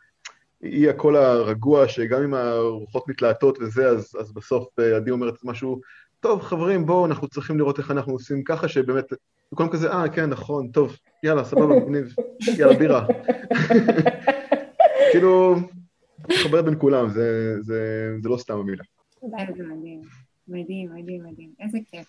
היא 0.63 0.91
הקול 0.91 1.17
הרגוע, 1.17 1.89
שגם 1.89 2.23
אם 2.23 2.35
הרוחות 2.35 3.09
מתלהטות 3.09 3.59
וזה, 3.61 3.89
אז, 3.89 4.17
אז 4.21 4.33
בסוף 4.33 4.79
אה, 4.79 4.97
עדי 4.97 5.11
אומרת 5.11 5.35
משהו, 5.45 5.81
טוב 6.21 6.43
חברים 6.43 6.87
בואו 6.87 7.07
אנחנו 7.07 7.29
צריכים 7.29 7.59
לראות 7.59 7.79
איך 7.79 7.91
אנחנו 7.91 8.13
עושים 8.13 8.45
ככה 8.45 8.69
שבאמת, 8.69 9.05
במקום 9.53 9.69
כזה, 9.69 9.93
אה 9.93 10.09
כן 10.09 10.31
נכון, 10.31 10.69
טוב, 10.69 10.97
יאללה 11.23 11.45
סבבה 11.45 11.67
מגניב, 11.67 12.15
יאללה 12.59 12.79
בירה. 12.79 13.07
כאילו, 15.13 15.57
מחברת 16.31 16.65
בין 16.65 16.75
כולם, 16.79 17.11
זה, 17.11 17.57
זה, 17.61 18.11
זה 18.23 18.29
לא 18.29 18.37
סתם 18.37 18.55
המילה. 18.55 18.85
איזה 19.23 19.63
מדהים. 19.63 20.01
מדהים, 20.49 20.91
מדהים, 20.95 21.23
מדהים. 21.25 21.51
איזה 21.61 21.79
כיף. 21.91 22.09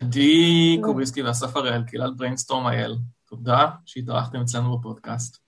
עדי 0.00 0.78
קוריסקי 0.82 1.22
ואסף 1.22 1.56
הראל, 1.56 1.82
קהילת 1.82 2.16
בריינסטורם 2.16 2.66
AIL, 2.66 2.96
תודה 3.28 3.66
שהתארחתם 3.84 4.40
אצלנו 4.40 4.78
בפודקאסט. 4.78 5.45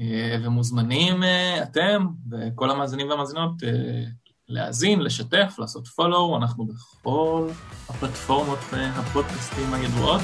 אה, 0.00 0.36
ומוזמנים 0.42 1.22
אה, 1.22 1.62
אתם 1.62 2.06
וכל 2.30 2.70
המאזינים 2.70 3.08
והמאזינות 3.08 3.62
אה, 3.64 4.04
להאזין, 4.48 5.00
לשתף, 5.00 5.54
לעשות 5.58 5.86
פולו, 5.86 6.36
אנחנו 6.36 6.66
בכל 6.66 7.48
הפלטפורמות 7.88 8.58
אה, 8.72 8.88
הפודקאסטים 8.88 9.74
הידועות. 9.74 10.20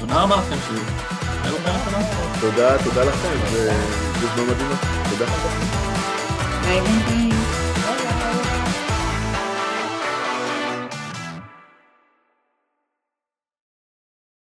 תודה 0.00 0.22
רבה 0.22 0.36
לכם 0.36 0.56
הבא. 1.44 2.40
תודה, 2.40 2.84
תודה 2.84 3.04
לכם, 3.04 3.28
זה 3.52 4.26
זמן 4.34 4.44
מדהים. 4.44 4.68
תודה. 5.10 5.26
ביי 6.62 6.80
ביי. 6.80 7.29